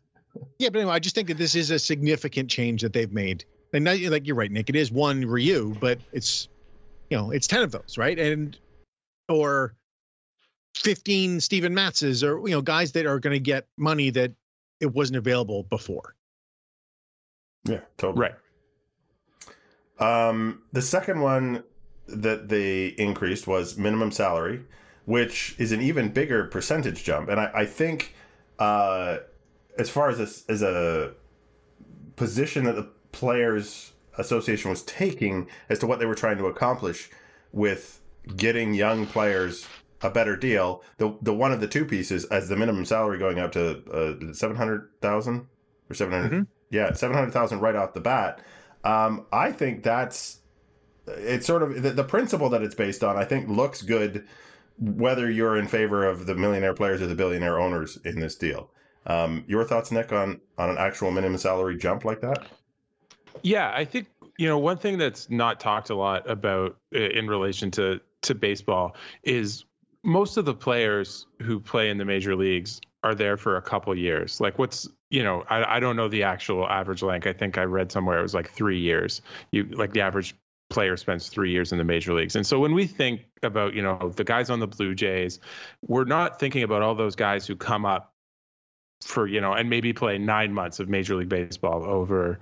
Yeah, 0.59 0.69
but 0.69 0.79
anyway, 0.79 0.93
I 0.93 0.99
just 0.99 1.15
think 1.15 1.27
that 1.27 1.37
this 1.37 1.55
is 1.55 1.71
a 1.71 1.79
significant 1.79 2.49
change 2.49 2.81
that 2.81 2.93
they've 2.93 3.11
made. 3.11 3.43
And 3.73 3.83
now, 3.83 3.95
like 4.09 4.25
you're 4.25 4.35
right, 4.35 4.51
Nick. 4.51 4.69
It 4.69 4.77
is 4.77 4.91
one 4.91 5.25
Ryu, 5.25 5.75
but 5.81 5.99
it's 6.13 6.47
you 7.09 7.17
know 7.17 7.31
it's 7.31 7.47
ten 7.47 7.61
of 7.61 7.71
those, 7.71 7.97
right? 7.97 8.17
And 8.17 8.57
or 9.27 9.75
15 10.75 11.41
Steven 11.41 11.73
Matzes 11.73 12.23
or 12.23 12.47
you 12.47 12.55
know 12.55 12.61
guys 12.61 12.93
that 12.93 13.05
are 13.05 13.19
going 13.19 13.33
to 13.33 13.39
get 13.39 13.67
money 13.77 14.09
that 14.11 14.31
it 14.79 14.93
wasn't 14.93 15.17
available 15.17 15.63
before. 15.63 16.15
Yeah, 17.65 17.81
totally. 17.97 18.29
Right. 18.29 18.35
Um, 19.99 20.61
the 20.71 20.81
second 20.81 21.21
one 21.21 21.63
that 22.07 22.49
they 22.49 22.87
increased 22.87 23.47
was 23.47 23.77
minimum 23.77 24.11
salary, 24.11 24.63
which 25.05 25.55
is 25.57 25.71
an 25.71 25.81
even 25.81 26.09
bigger 26.09 26.45
percentage 26.45 27.03
jump. 27.03 27.29
And 27.29 27.39
I, 27.39 27.51
I 27.53 27.65
think, 27.65 28.15
uh, 28.59 29.17
as 29.77 29.89
far 29.89 30.09
as 30.09 30.17
this 30.17 30.45
as 30.47 30.61
a 30.61 31.13
position 32.15 32.63
that 32.65 32.75
the 32.75 32.89
players 33.11 33.93
association 34.17 34.69
was 34.69 34.83
taking 34.83 35.47
as 35.69 35.79
to 35.79 35.87
what 35.87 35.99
they 35.99 36.05
were 36.05 36.15
trying 36.15 36.37
to 36.37 36.45
accomplish 36.47 37.09
with 37.51 38.01
getting 38.35 38.73
young 38.73 39.05
players 39.05 39.67
a 40.01 40.09
better 40.09 40.35
deal. 40.35 40.83
The 40.97 41.17
the 41.21 41.33
one 41.33 41.51
of 41.51 41.59
the 41.59 41.67
two 41.67 41.85
pieces 41.85 42.25
as 42.25 42.49
the 42.49 42.55
minimum 42.55 42.85
salary 42.85 43.17
going 43.17 43.39
up 43.39 43.51
to 43.53 43.83
uh, 43.91 44.33
seven 44.33 44.55
hundred 44.55 44.89
thousand 45.01 45.47
or 45.89 45.95
seven 45.95 46.23
Mm-hmm. 46.23 46.41
Yeah, 46.69 46.93
seven 46.93 47.15
hundred 47.15 47.31
thousand 47.31 47.59
right 47.61 47.75
off 47.75 47.93
the 47.93 48.01
bat. 48.01 48.41
Um, 48.83 49.25
I 49.31 49.51
think 49.51 49.83
that's 49.83 50.39
it's 51.07 51.45
sort 51.47 51.63
of 51.63 51.81
the, 51.81 51.91
the 51.91 52.03
principle 52.03 52.49
that 52.49 52.61
it's 52.61 52.75
based 52.75 53.03
on. 53.03 53.17
I 53.17 53.25
think 53.25 53.47
looks 53.47 53.81
good 53.81 54.25
whether 54.79 55.29
you're 55.29 55.57
in 55.57 55.67
favor 55.67 56.05
of 56.05 56.25
the 56.25 56.35
millionaire 56.35 56.73
players 56.73 57.01
or 57.01 57.07
the 57.07 57.15
billionaire 57.15 57.59
owners 57.59 57.97
in 58.05 58.19
this 58.19 58.35
deal. 58.35 58.69
Um, 59.07 59.43
your 59.47 59.63
thoughts, 59.63 59.91
Nick, 59.91 60.11
on 60.11 60.41
on 60.57 60.69
an 60.69 60.77
actual 60.77 61.11
minimum 61.11 61.37
salary 61.37 61.77
jump 61.77 62.05
like 62.05 62.21
that? 62.21 62.47
Yeah, 63.41 63.71
I 63.73 63.85
think 63.85 64.07
you 64.37 64.47
know 64.47 64.57
one 64.57 64.77
thing 64.77 64.97
that's 64.97 65.29
not 65.29 65.59
talked 65.59 65.89
a 65.89 65.95
lot 65.95 66.29
about 66.29 66.77
in 66.91 67.27
relation 67.27 67.71
to 67.71 68.01
to 68.23 68.35
baseball 68.35 68.95
is 69.23 69.65
most 70.03 70.37
of 70.37 70.45
the 70.45 70.53
players 70.53 71.25
who 71.41 71.59
play 71.59 71.89
in 71.89 71.97
the 71.97 72.05
major 72.05 72.35
leagues 72.35 72.79
are 73.03 73.15
there 73.15 73.37
for 73.37 73.57
a 73.57 73.61
couple 73.61 73.95
years. 73.97 74.41
Like 74.41 74.57
what's 74.57 74.87
you 75.09 75.23
know 75.23 75.43
I 75.49 75.77
I 75.77 75.79
don't 75.79 75.95
know 75.95 76.07
the 76.07 76.23
actual 76.23 76.67
average 76.67 77.03
length. 77.03 77.27
I 77.27 77.33
think 77.33 77.57
I 77.57 77.63
read 77.63 77.91
somewhere 77.91 78.19
it 78.19 78.23
was 78.23 78.33
like 78.33 78.49
three 78.49 78.79
years. 78.79 79.21
You 79.51 79.63
like 79.65 79.93
the 79.93 80.01
average 80.01 80.35
player 80.69 80.97
spends 80.97 81.29
three 81.29 81.51
years 81.51 81.71
in 81.71 81.77
the 81.77 81.83
major 81.83 82.13
leagues. 82.13 82.35
And 82.35 82.45
so 82.45 82.59
when 82.59 82.73
we 82.73 82.85
think 82.87 83.21
about 83.43 83.73
you 83.73 83.81
know 83.81 84.11
the 84.15 84.23
guys 84.23 84.49
on 84.49 84.59
the 84.59 84.67
Blue 84.67 84.95
Jays, 84.95 85.39
we're 85.87 86.05
not 86.05 86.39
thinking 86.39 86.63
about 86.63 86.81
all 86.81 86.95
those 86.95 87.15
guys 87.15 87.47
who 87.47 87.55
come 87.55 87.85
up 87.85 88.13
for 89.01 89.27
you 89.27 89.39
know 89.39 89.53
and 89.53 89.69
maybe 89.69 89.93
play 89.93 90.17
nine 90.17 90.53
months 90.53 90.79
of 90.79 90.89
major 90.89 91.15
league 91.15 91.29
baseball 91.29 91.85
over 91.85 92.39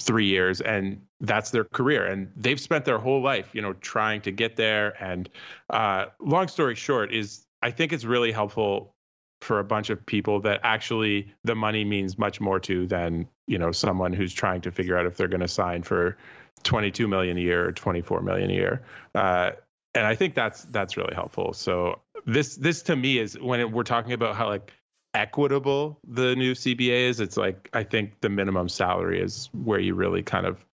three 0.00 0.26
years 0.26 0.60
and 0.60 1.00
that's 1.20 1.50
their 1.50 1.64
career 1.64 2.04
and 2.06 2.30
they've 2.36 2.60
spent 2.60 2.84
their 2.84 2.98
whole 2.98 3.22
life 3.22 3.50
you 3.52 3.62
know 3.62 3.72
trying 3.74 4.20
to 4.20 4.32
get 4.32 4.56
there 4.56 5.00
and 5.02 5.28
uh, 5.70 6.06
long 6.18 6.48
story 6.48 6.74
short 6.74 7.12
is 7.12 7.46
i 7.62 7.70
think 7.70 7.92
it's 7.92 8.04
really 8.04 8.32
helpful 8.32 8.94
for 9.40 9.58
a 9.58 9.64
bunch 9.64 9.90
of 9.90 10.04
people 10.06 10.40
that 10.40 10.60
actually 10.62 11.32
the 11.44 11.54
money 11.54 11.84
means 11.84 12.18
much 12.18 12.40
more 12.40 12.58
to 12.58 12.86
than 12.86 13.26
you 13.46 13.58
know 13.58 13.70
someone 13.70 14.12
who's 14.12 14.32
trying 14.32 14.60
to 14.60 14.70
figure 14.70 14.96
out 14.96 15.06
if 15.06 15.16
they're 15.16 15.28
going 15.28 15.40
to 15.40 15.48
sign 15.48 15.82
for 15.82 16.16
22 16.64 17.06
million 17.06 17.36
a 17.36 17.40
year 17.40 17.68
or 17.68 17.72
24 17.72 18.22
million 18.22 18.50
a 18.50 18.54
year 18.54 18.82
uh, 19.14 19.50
and 19.94 20.06
i 20.06 20.14
think 20.14 20.34
that's 20.34 20.62
that's 20.64 20.96
really 20.96 21.14
helpful. 21.14 21.52
So 21.52 22.00
this 22.26 22.56
this 22.56 22.82
to 22.82 22.96
me 22.96 23.18
is 23.18 23.38
when 23.38 23.60
it, 23.60 23.70
we're 23.70 23.82
talking 23.82 24.12
about 24.12 24.36
how 24.36 24.48
like 24.48 24.72
equitable 25.14 25.98
the 26.08 26.34
new 26.36 26.52
CBA 26.54 27.08
is, 27.08 27.20
it's 27.20 27.36
like 27.36 27.68
I 27.72 27.82
think 27.84 28.20
the 28.20 28.28
minimum 28.28 28.68
salary 28.68 29.20
is 29.20 29.50
where 29.52 29.78
you 29.80 29.94
really 29.94 30.22
kind 30.22 30.46
of 30.46 30.64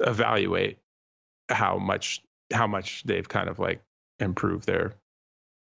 evaluate 0.00 0.78
how 1.48 1.78
much 1.78 2.22
how 2.52 2.66
much 2.66 3.02
they've 3.04 3.28
kind 3.28 3.48
of 3.48 3.58
like 3.58 3.80
improved 4.20 4.66
their 4.66 4.92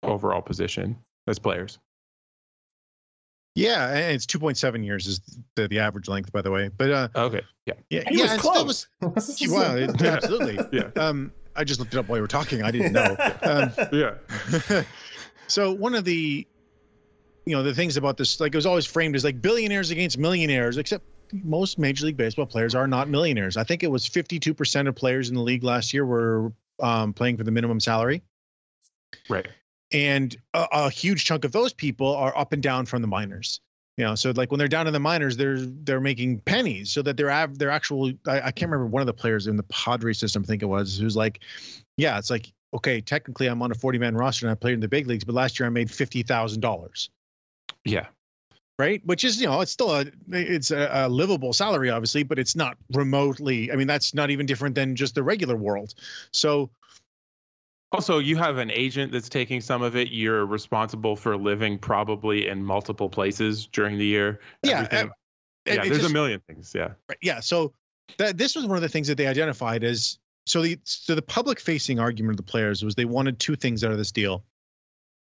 overall 0.02 0.42
position 0.42 0.96
as 1.28 1.38
players. 1.38 1.78
Yeah, 3.56 3.88
and 3.90 4.14
it's 4.14 4.26
2.7 4.26 4.84
years 4.84 5.06
is 5.08 5.20
the, 5.56 5.66
the 5.68 5.80
average 5.80 6.08
length, 6.08 6.32
by 6.32 6.40
the 6.40 6.50
way. 6.50 6.68
But 6.68 6.90
uh, 6.90 7.08
Okay, 7.16 7.42
yeah, 7.66 7.74
yeah, 7.90 8.02
He 8.08 8.16
yeah, 8.18 8.22
was 8.22 8.32
it 8.32 8.38
still 8.38 8.52
close. 8.52 8.88
was- 9.00 9.48
well, 9.50 9.76
it- 9.76 10.02
absolutely. 10.02 10.58
yeah, 10.72 10.90
Um, 10.96 11.32
I 11.56 11.64
just 11.64 11.80
looked 11.80 11.92
it 11.92 11.98
up 11.98 12.08
while 12.08 12.16
you 12.16 12.22
were 12.22 12.28
talking. 12.28 12.62
I 12.62 12.70
didn't 12.70 12.92
know. 12.92 13.16
Um, 13.42 13.72
yeah, 13.92 14.82
so 15.48 15.72
one 15.72 15.94
of 15.94 16.04
the 16.04 16.46
you 17.46 17.56
know 17.56 17.62
the 17.62 17.74
things 17.74 17.96
about 17.96 18.16
this 18.16 18.40
like 18.40 18.54
it 18.54 18.58
was 18.58 18.66
always 18.66 18.86
framed 18.86 19.16
as 19.16 19.24
like 19.24 19.40
billionaires 19.40 19.90
against 19.90 20.18
millionaires 20.18 20.76
except 20.76 21.04
most 21.32 21.78
major 21.78 22.06
league 22.06 22.16
baseball 22.16 22.46
players 22.46 22.74
are 22.74 22.86
not 22.86 23.08
millionaires. 23.08 23.56
I 23.56 23.64
think 23.64 23.82
it 23.82 23.90
was 23.90 24.08
52% 24.08 24.88
of 24.88 24.96
players 24.96 25.28
in 25.28 25.36
the 25.36 25.40
league 25.40 25.62
last 25.62 25.92
year 25.94 26.04
were 26.04 26.52
um, 26.80 27.12
playing 27.12 27.36
for 27.36 27.44
the 27.44 27.52
minimum 27.52 27.78
salary. 27.78 28.22
Right. 29.28 29.48
and 29.92 30.36
a, 30.54 30.66
a 30.72 30.90
huge 30.90 31.24
chunk 31.24 31.44
of 31.44 31.52
those 31.52 31.72
people 31.72 32.14
are 32.14 32.36
up 32.36 32.52
and 32.52 32.62
down 32.62 32.86
from 32.86 33.02
the 33.02 33.08
minors. 33.08 33.60
You 33.96 34.04
know 34.04 34.14
so 34.14 34.32
like 34.34 34.50
when 34.50 34.58
they're 34.58 34.68
down 34.68 34.86
in 34.86 34.92
the 34.92 35.00
minors 35.00 35.36
they're 35.36 35.58
they're 35.60 36.00
making 36.00 36.38
pennies 36.40 36.90
so 36.90 37.02
that 37.02 37.18
they're 37.18 37.30
av- 37.30 37.58
they're 37.58 37.70
actual 37.70 38.12
I, 38.26 38.40
I 38.40 38.50
can't 38.50 38.70
remember 38.70 38.86
one 38.86 39.02
of 39.02 39.06
the 39.06 39.12
players 39.12 39.46
in 39.46 39.56
the 39.56 39.62
padre 39.64 40.14
system 40.14 40.42
i 40.42 40.46
think 40.46 40.62
it 40.62 40.66
was 40.66 40.96
who's 40.96 41.16
like 41.16 41.40
yeah 41.98 42.16
it's 42.16 42.30
like 42.30 42.50
okay 42.72 43.02
technically 43.02 43.46
i'm 43.46 43.60
on 43.60 43.72
a 43.72 43.74
40 43.74 43.98
man 43.98 44.14
roster 44.14 44.46
and 44.46 44.52
i 44.52 44.54
played 44.54 44.72
in 44.72 44.80
the 44.80 44.88
big 44.88 45.06
leagues 45.06 45.24
but 45.24 45.34
last 45.34 45.58
year 45.58 45.66
i 45.66 45.70
made 45.70 45.88
$50000 45.88 47.08
Yeah, 47.84 48.06
right 48.78 49.00
which 49.04 49.24
is 49.24 49.40
you 49.40 49.46
know 49.46 49.60
it's 49.60 49.72
still 49.72 49.94
a 49.94 50.06
it's 50.30 50.70
a, 50.70 50.88
a 50.92 51.08
livable 51.08 51.52
salary 51.52 51.90
obviously 51.90 52.22
but 52.22 52.38
it's 52.38 52.56
not 52.56 52.76
remotely 52.94 53.70
i 53.72 53.76
mean 53.76 53.86
that's 53.86 54.14
not 54.14 54.30
even 54.30 54.46
different 54.46 54.74
than 54.74 54.96
just 54.96 55.14
the 55.14 55.22
regular 55.22 55.56
world 55.56 55.94
so 56.32 56.70
Also, 57.92 58.18
you 58.20 58.36
have 58.36 58.58
an 58.58 58.70
agent 58.70 59.10
that's 59.10 59.28
taking 59.28 59.60
some 59.60 59.82
of 59.82 59.96
it. 59.96 60.12
You're 60.12 60.46
responsible 60.46 61.16
for 61.16 61.36
living 61.36 61.76
probably 61.76 62.46
in 62.46 62.64
multiple 62.64 63.08
places 63.08 63.66
during 63.66 63.98
the 63.98 64.06
year. 64.06 64.38
Yeah, 64.62 64.84
it- 64.84 64.92
yeah. 64.92 65.02
it 65.66 65.82
There's 65.82 65.98
just- 65.98 66.10
a 66.10 66.12
million 66.12 66.40
things. 66.46 66.72
Yeah, 66.72 66.92
Right, 67.08 67.18
yeah 67.20 67.40
so 67.40 67.72
that 68.18 68.38
this 68.38 68.54
was 68.54 68.66
one 68.66 68.76
of 68.76 68.82
the 68.82 68.88
things 68.88 69.08
that 69.08 69.16
they 69.16 69.26
identified 69.26 69.82
as 69.82 70.18
so 70.46 70.62
the 70.62 70.78
so 70.84 71.14
the 71.16 71.22
public 71.22 71.58
facing 71.60 71.98
argument 71.98 72.32
of 72.34 72.36
the 72.46 72.50
players 72.50 72.84
was 72.84 72.94
they 72.94 73.04
wanted 73.04 73.40
two 73.40 73.56
things 73.56 73.82
out 73.84 73.90
of 73.92 73.98
this 73.98 74.12
deal 74.12 74.44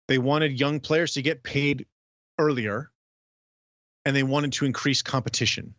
they 0.07 0.17
wanted 0.17 0.57
young 0.59 0.79
players 0.79 1.13
to 1.13 1.21
get 1.21 1.43
paid 1.43 1.85
earlier 2.39 2.91
and 4.05 4.15
they 4.15 4.23
wanted 4.23 4.53
to 4.53 4.65
increase 4.65 5.01
competition 5.01 5.73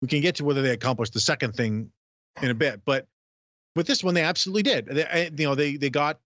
we 0.00 0.08
can 0.08 0.20
get 0.20 0.36
to 0.36 0.44
whether 0.44 0.62
they 0.62 0.70
accomplished 0.70 1.12
the 1.12 1.20
second 1.20 1.54
thing 1.54 1.90
in 2.42 2.50
a 2.50 2.54
bit 2.54 2.80
but 2.84 3.06
with 3.76 3.86
this 3.86 4.02
one 4.02 4.14
they 4.14 4.22
absolutely 4.22 4.62
did 4.62 4.86
they, 4.86 5.30
you 5.36 5.46
know 5.46 5.54
they 5.54 5.76
they 5.76 5.90
got 5.90 6.20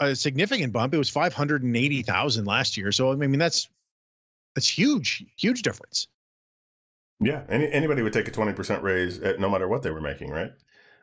a 0.00 0.14
significant 0.14 0.72
bump 0.72 0.92
it 0.94 0.98
was 0.98 1.08
580,000 1.08 2.44
last 2.44 2.76
year 2.76 2.92
so 2.92 3.12
i 3.12 3.14
mean 3.14 3.38
that's 3.38 3.68
that's 4.54 4.68
huge 4.68 5.24
huge 5.36 5.62
difference 5.62 6.06
Yeah, 7.20 7.42
any, 7.48 7.70
anybody 7.72 8.02
would 8.02 8.12
take 8.12 8.28
a 8.28 8.30
twenty 8.30 8.52
percent 8.52 8.82
raise 8.82 9.18
at, 9.20 9.40
no 9.40 9.48
matter 9.48 9.66
what 9.68 9.82
they 9.82 9.90
were 9.90 10.02
making, 10.02 10.30
right? 10.30 10.52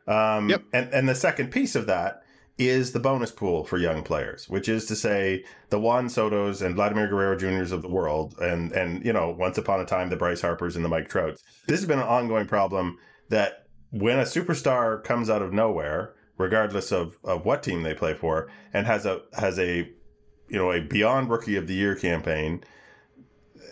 Um, 0.06 0.48
Yep. 0.48 0.62
And 0.72 0.94
and 0.94 1.08
the 1.08 1.14
second 1.14 1.50
piece 1.50 1.74
of 1.74 1.86
that 1.86 2.22
is 2.56 2.92
the 2.92 3.00
bonus 3.00 3.32
pool 3.32 3.64
for 3.64 3.78
young 3.78 4.02
players, 4.02 4.48
which 4.48 4.68
is 4.68 4.86
to 4.86 4.94
say 4.94 5.44
the 5.70 5.78
Juan 5.78 6.08
Soto's 6.08 6.62
and 6.62 6.76
Vladimir 6.76 7.08
Guerrero 7.08 7.36
Juniors 7.36 7.72
of 7.72 7.82
the 7.82 7.88
world, 7.88 8.34
and 8.38 8.72
and 8.72 9.04
you 9.04 9.12
know 9.12 9.30
once 9.30 9.58
upon 9.58 9.80
a 9.80 9.84
time 9.84 10.10
the 10.10 10.16
Bryce 10.16 10.40
Harpers 10.40 10.76
and 10.76 10.84
the 10.84 10.88
Mike 10.88 11.08
Trouts. 11.08 11.42
This 11.66 11.80
has 11.80 11.88
been 11.88 11.98
an 11.98 12.06
ongoing 12.06 12.46
problem 12.46 12.98
that 13.28 13.66
when 13.90 14.18
a 14.18 14.22
superstar 14.22 15.02
comes 15.02 15.28
out 15.28 15.42
of 15.42 15.52
nowhere, 15.52 16.14
regardless 16.38 16.92
of 16.92 17.18
of 17.24 17.44
what 17.44 17.62
team 17.62 17.82
they 17.82 17.94
play 17.94 18.14
for, 18.14 18.50
and 18.72 18.86
has 18.86 19.04
a 19.04 19.22
has 19.36 19.58
a 19.58 19.90
you 20.48 20.58
know 20.58 20.70
a 20.70 20.80
beyond 20.80 21.30
rookie 21.30 21.56
of 21.56 21.66
the 21.66 21.74
year 21.74 21.96
campaign 21.96 22.62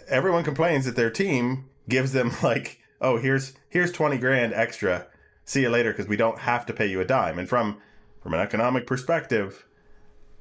everyone 0.08 0.44
complains 0.44 0.84
that 0.84 0.96
their 0.96 1.10
team 1.10 1.68
gives 1.88 2.12
them 2.12 2.32
like, 2.42 2.78
oh, 3.00 3.18
here's 3.18 3.54
here's 3.68 3.92
twenty 3.92 4.18
grand 4.18 4.52
extra. 4.52 5.06
See 5.44 5.62
you 5.62 5.70
later 5.70 5.90
because 5.90 6.06
we 6.06 6.16
don't 6.16 6.38
have 6.38 6.66
to 6.66 6.72
pay 6.72 6.86
you 6.86 7.00
a 7.00 7.04
dime. 7.04 7.38
And 7.38 7.48
from 7.48 7.78
from 8.22 8.34
an 8.34 8.40
economic 8.40 8.86
perspective, 8.86 9.66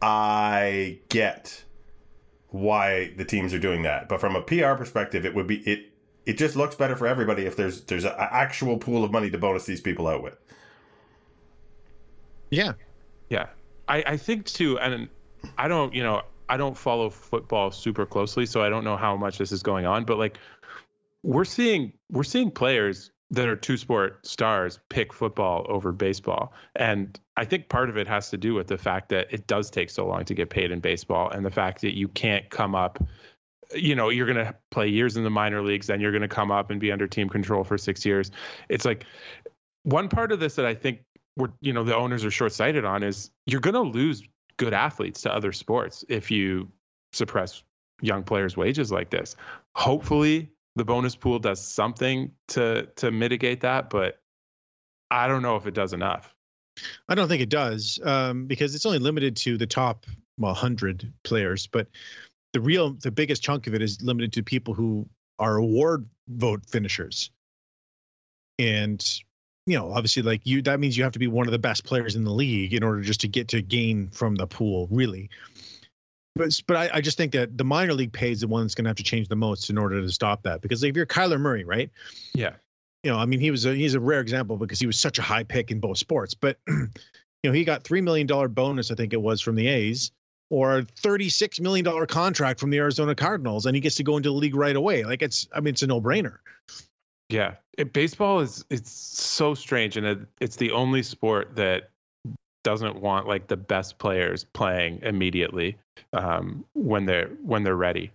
I 0.02 1.00
get 1.10 1.64
why 2.50 3.14
the 3.18 3.26
teams 3.26 3.54
are 3.54 3.60
doing 3.60 3.84
that. 3.84 4.10
But 4.10 4.20
from 4.20 4.36
a 4.36 4.42
PR 4.42 4.74
perspective, 4.74 5.26
it 5.26 5.34
would 5.34 5.48
be 5.48 5.58
it 5.60 5.92
it 6.26 6.38
just 6.38 6.56
looks 6.56 6.76
better 6.76 6.96
for 6.96 7.08
everybody 7.08 7.46
if 7.46 7.56
there's 7.56 7.82
there's 7.86 8.06
an 8.06 8.14
actual 8.18 8.78
pool 8.78 9.04
of 9.04 9.12
money 9.12 9.30
to 9.30 9.38
bonus 9.38 9.66
these 9.66 9.82
people 9.82 10.08
out 10.08 10.22
with. 10.22 10.38
yeah 12.50 12.74
Yeah, 13.30 13.48
I, 13.88 14.04
I 14.06 14.18
think 14.18 14.46
too, 14.46 14.78
and 14.80 15.10
I 15.58 15.68
don't, 15.68 15.94
you 15.94 16.04
know, 16.04 16.22
I 16.50 16.58
don't 16.58 16.78
follow 16.78 17.10
football 17.10 17.72
super 17.72 18.06
closely, 18.06 18.46
so 18.46 18.62
I 18.62 18.70
don't 18.70 18.84
know 18.84 18.98
how 18.98 19.16
much 19.16 19.38
this 19.38 19.52
is 19.52 19.64
going 19.64 19.86
on. 19.86 20.04
But 20.06 20.18
like, 20.18 20.38
we're 21.24 21.46
seeing 21.46 21.94
we're 22.10 22.24
seeing 22.24 22.52
players 22.52 23.12
that 23.32 23.48
are 23.48 23.56
two 23.56 23.78
sport 23.78 24.28
stars 24.28 24.80
pick 24.90 25.14
football 25.14 25.66
over 25.70 25.92
baseball, 25.94 26.54
and 26.76 27.20
I 27.42 27.44
think 27.44 27.70
part 27.70 27.90
of 27.90 27.98
it 27.98 28.08
has 28.08 28.30
to 28.30 28.38
do 28.38 28.54
with 28.54 28.68
the 28.68 28.78
fact 28.78 29.10
that 29.10 29.26
it 29.34 29.48
does 29.48 29.72
take 29.72 29.90
so 29.90 30.06
long 30.06 30.26
to 30.26 30.36
get 30.36 30.52
paid 30.52 30.70
in 30.70 30.80
baseball, 30.80 31.32
and 31.32 31.44
the 31.44 31.50
fact 31.50 31.82
that 31.82 31.98
you 31.98 32.08
can't 32.08 32.48
come 32.52 32.76
up. 32.76 33.04
You 33.74 33.96
know, 33.96 34.10
you're 34.10 34.28
going 34.32 34.46
to 34.46 34.54
play 34.70 34.90
years 34.90 35.18
in 35.18 35.24
the 35.24 35.32
minor 35.32 35.64
leagues, 35.64 35.88
then 35.88 36.02
you're 36.02 36.12
going 36.12 36.22
to 36.22 36.28
come 36.28 36.52
up 36.52 36.70
and 36.70 36.80
be 36.80 36.92
under 36.92 37.08
team 37.08 37.30
control 37.30 37.64
for 37.64 37.80
six 37.80 38.06
years. 38.06 38.30
It's 38.70 38.86
like 38.86 39.06
one 39.82 40.08
part 40.08 40.32
of 40.32 40.40
this 40.40 40.54
that 40.56 40.68
I 40.68 40.76
think 40.76 41.00
we're 41.36 41.50
you 41.62 41.74
know 41.74 41.84
the 41.84 41.96
owners 41.96 42.24
are 42.24 42.30
short 42.30 42.54
sighted 42.54 42.86
on 42.86 43.02
is 43.02 43.32
you're 43.48 43.62
going 43.62 43.74
to 43.74 43.82
lose 43.82 44.22
good 44.58 44.74
athletes 44.74 45.22
to 45.22 45.34
other 45.34 45.52
sports 45.52 46.06
if 46.10 46.30
you 46.30 46.70
suppress 47.12 47.64
young 48.04 48.22
players' 48.22 48.56
wages 48.56 48.92
like 48.92 49.10
this. 49.10 49.36
Hopefully, 49.74 50.52
the 50.76 50.86
bonus 50.86 51.16
pool 51.16 51.40
does 51.40 51.60
something 51.60 52.34
to 52.50 52.86
to 52.98 53.10
mitigate 53.10 53.62
that, 53.62 53.90
but 53.90 54.22
I 55.10 55.28
don't 55.28 55.42
know 55.42 55.56
if 55.56 55.66
it 55.66 55.74
does 55.74 55.94
enough. 55.94 56.36
I 57.10 57.16
don't 57.16 57.28
think 57.28 57.42
it 57.42 57.50
does 57.50 58.00
um, 58.04 58.46
because 58.46 58.76
it's 58.76 58.86
only 58.86 59.00
limited 59.00 59.36
to 59.38 59.58
the 59.58 59.68
top 59.68 60.06
well, 60.38 60.54
hundred 60.54 61.12
players. 61.24 61.68
But 61.68 61.88
the 62.54 62.62
real, 62.62 62.94
the 62.94 63.12
biggest 63.12 63.44
chunk 63.44 63.68
of 63.68 63.74
it 63.74 63.82
is 63.82 64.02
limited 64.02 64.34
to 64.34 64.44
people 64.44 64.74
who 64.74 65.08
are 65.40 65.58
award 65.58 66.08
vote 66.28 66.66
finishers. 66.68 67.32
And 68.60 69.04
you 69.68 69.78
know, 69.78 69.92
obviously, 69.94 70.24
like 70.24 70.42
you, 70.44 70.62
that 70.64 70.80
means 70.80 70.98
you 70.98 71.04
have 71.04 71.14
to 71.14 71.20
be 71.20 71.28
one 71.28 71.48
of 71.48 71.52
the 71.52 71.60
best 71.60 71.84
players 71.86 72.16
in 72.16 72.24
the 72.24 72.32
league 72.32 72.74
in 72.74 72.84
order 72.84 73.02
just 73.02 73.22
to 73.22 73.28
get 73.28 73.48
to 73.50 73.62
gain 73.62 74.10
from 74.10 74.36
the 74.36 74.48
pool, 74.48 74.88
really. 74.92 75.30
But 76.36 76.62
but 76.68 76.78
I, 76.78 76.90
I 76.96 77.02
just 77.02 77.18
think 77.18 77.34
that 77.34 77.58
the 77.58 77.64
minor 77.64 77.94
league 77.94 78.14
pay 78.14 78.32
is 78.32 78.42
the 78.42 78.48
one 78.48 78.64
that's 78.64 78.76
going 78.76 78.86
to 78.86 78.90
have 78.90 78.98
to 78.98 79.04
change 79.04 79.28
the 79.28 79.36
most 79.36 79.70
in 79.70 79.78
order 79.78 80.02
to 80.02 80.12
stop 80.12 80.44
that. 80.44 80.62
Because 80.62 80.84
if 80.84 80.96
you're 80.96 81.06
Kyler 81.06 81.40
Murray, 81.40 81.64
right? 81.64 81.90
Yeah. 82.34 82.54
You 83.04 83.12
know, 83.12 83.18
I 83.18 83.26
mean, 83.26 83.40
he 83.40 83.50
was 83.50 83.66
a 83.66 83.74
he's 83.74 83.96
a 83.96 84.00
rare 84.00 84.20
example 84.20 84.58
because 84.58 84.80
he 84.80 84.86
was 84.86 85.00
such 85.00 85.18
a 85.18 85.22
high 85.22 85.44
pick 85.44 85.72
in 85.72 85.80
both 85.80 85.98
sports. 85.98 86.34
But 86.34 86.58
you 86.68 86.90
know, 87.44 87.52
he 87.52 87.64
got 87.64 87.84
three 87.84 88.02
million 88.02 88.28
dollar 88.28 88.48
bonus, 88.48 88.92
I 88.92 88.96
think 88.96 89.14
it 89.14 89.22
was, 89.22 89.42
from 89.42 89.56
the 89.56 89.68
A's, 89.68 90.12
or 90.50 90.80
a 90.80 90.84
thirty-six 90.84 91.60
million 91.60 91.84
dollar 91.84 92.06
contract 92.06 92.60
from 92.60 92.70
the 92.70 92.78
Arizona 92.78 93.16
Cardinals, 93.16 93.66
and 93.66 93.76
he 93.76 93.82
gets 93.82 93.96
to 93.96 94.04
go 94.04 94.18
into 94.18 94.30
the 94.30 94.36
league 94.36 94.56
right 94.56 94.76
away. 94.76 95.04
Like 95.04 95.22
it's, 95.22 95.48
I 95.56 95.62
mean, 95.62 95.74
it's 95.74 95.82
a 95.82 95.88
no-brainer. 95.88 96.38
Yeah, 97.30 97.56
it, 97.78 97.94
baseball 97.94 98.42
is 98.42 98.66
it's 98.70 98.92
so 98.92 99.56
strange, 99.56 99.98
and 99.98 100.06
it, 100.06 100.20
it's 100.40 100.58
the 100.58 100.72
only 100.72 101.02
sport 101.02 101.56
that 101.56 101.90
doesn't 102.64 103.02
want 103.02 103.28
like 103.28 103.48
the 103.48 103.58
best 103.58 103.98
players 103.98 104.44
playing 104.44 105.00
immediately 105.02 105.78
um, 106.14 106.64
when 106.74 107.06
they're 107.06 107.30
when 107.42 107.64
they're 107.64 107.76
ready. 107.76 108.12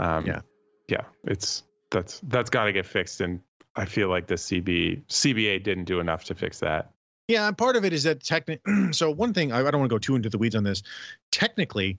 Um, 0.00 0.26
Yeah. 0.26 0.40
yeah, 0.88 1.02
it's 1.24 1.62
that's 1.90 2.20
that's 2.24 2.50
got 2.50 2.64
to 2.64 2.72
get 2.72 2.86
fixed, 2.86 3.20
and 3.20 3.40
I 3.76 3.84
feel 3.84 4.08
like 4.08 4.26
the 4.26 4.34
CB 4.34 5.02
CBA 5.08 5.62
didn't 5.62 5.84
do 5.84 6.00
enough 6.00 6.24
to 6.24 6.34
fix 6.34 6.60
that. 6.60 6.90
Yeah, 7.28 7.48
and 7.48 7.56
part 7.56 7.76
of 7.76 7.84
it 7.84 7.92
is 7.92 8.02
that 8.04 8.22
technically. 8.22 8.92
so 8.92 9.10
one 9.10 9.32
thing 9.32 9.52
I, 9.52 9.60
I 9.60 9.70
don't 9.70 9.80
want 9.80 9.90
to 9.90 9.94
go 9.94 9.98
too 9.98 10.14
into 10.16 10.28
the 10.28 10.38
weeds 10.38 10.54
on 10.54 10.64
this. 10.64 10.82
Technically, 11.30 11.98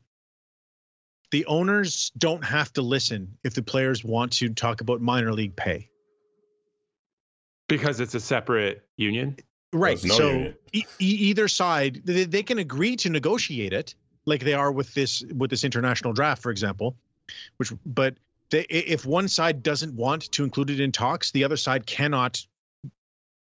the 1.31 1.45
owners 1.45 2.11
don't 2.17 2.43
have 2.43 2.71
to 2.73 2.81
listen 2.81 3.37
if 3.43 3.53
the 3.53 3.61
players 3.61 4.03
want 4.03 4.31
to 4.33 4.49
talk 4.49 4.81
about 4.81 5.01
minor 5.01 5.33
league 5.33 5.55
pay. 5.55 5.89
Because 7.67 7.99
it's 7.99 8.13
a 8.13 8.19
separate 8.19 8.83
union. 8.95 9.35
Right. 9.73 10.01
No 10.05 10.15
so 10.15 10.53
e- 10.71 10.85
e- 10.99 11.05
either 11.05 11.47
side, 11.47 12.01
they, 12.05 12.23
they 12.23 12.43
can 12.43 12.59
agree 12.59 12.95
to 12.97 13.09
negotiate 13.09 13.73
it, 13.73 13.95
like 14.25 14.41
they 14.41 14.53
are 14.53 14.71
with 14.71 14.93
this 14.93 15.23
with 15.35 15.49
this 15.49 15.63
international 15.63 16.13
draft, 16.13 16.41
for 16.41 16.51
example. 16.51 16.95
Which, 17.57 17.73
but 17.85 18.15
they, 18.51 18.61
if 18.63 19.05
one 19.05 19.27
side 19.27 19.63
doesn't 19.63 19.95
want 19.95 20.31
to 20.31 20.43
include 20.43 20.69
it 20.69 20.79
in 20.79 20.91
talks, 20.91 21.31
the 21.31 21.43
other 21.43 21.57
side 21.57 21.85
cannot, 21.85 22.45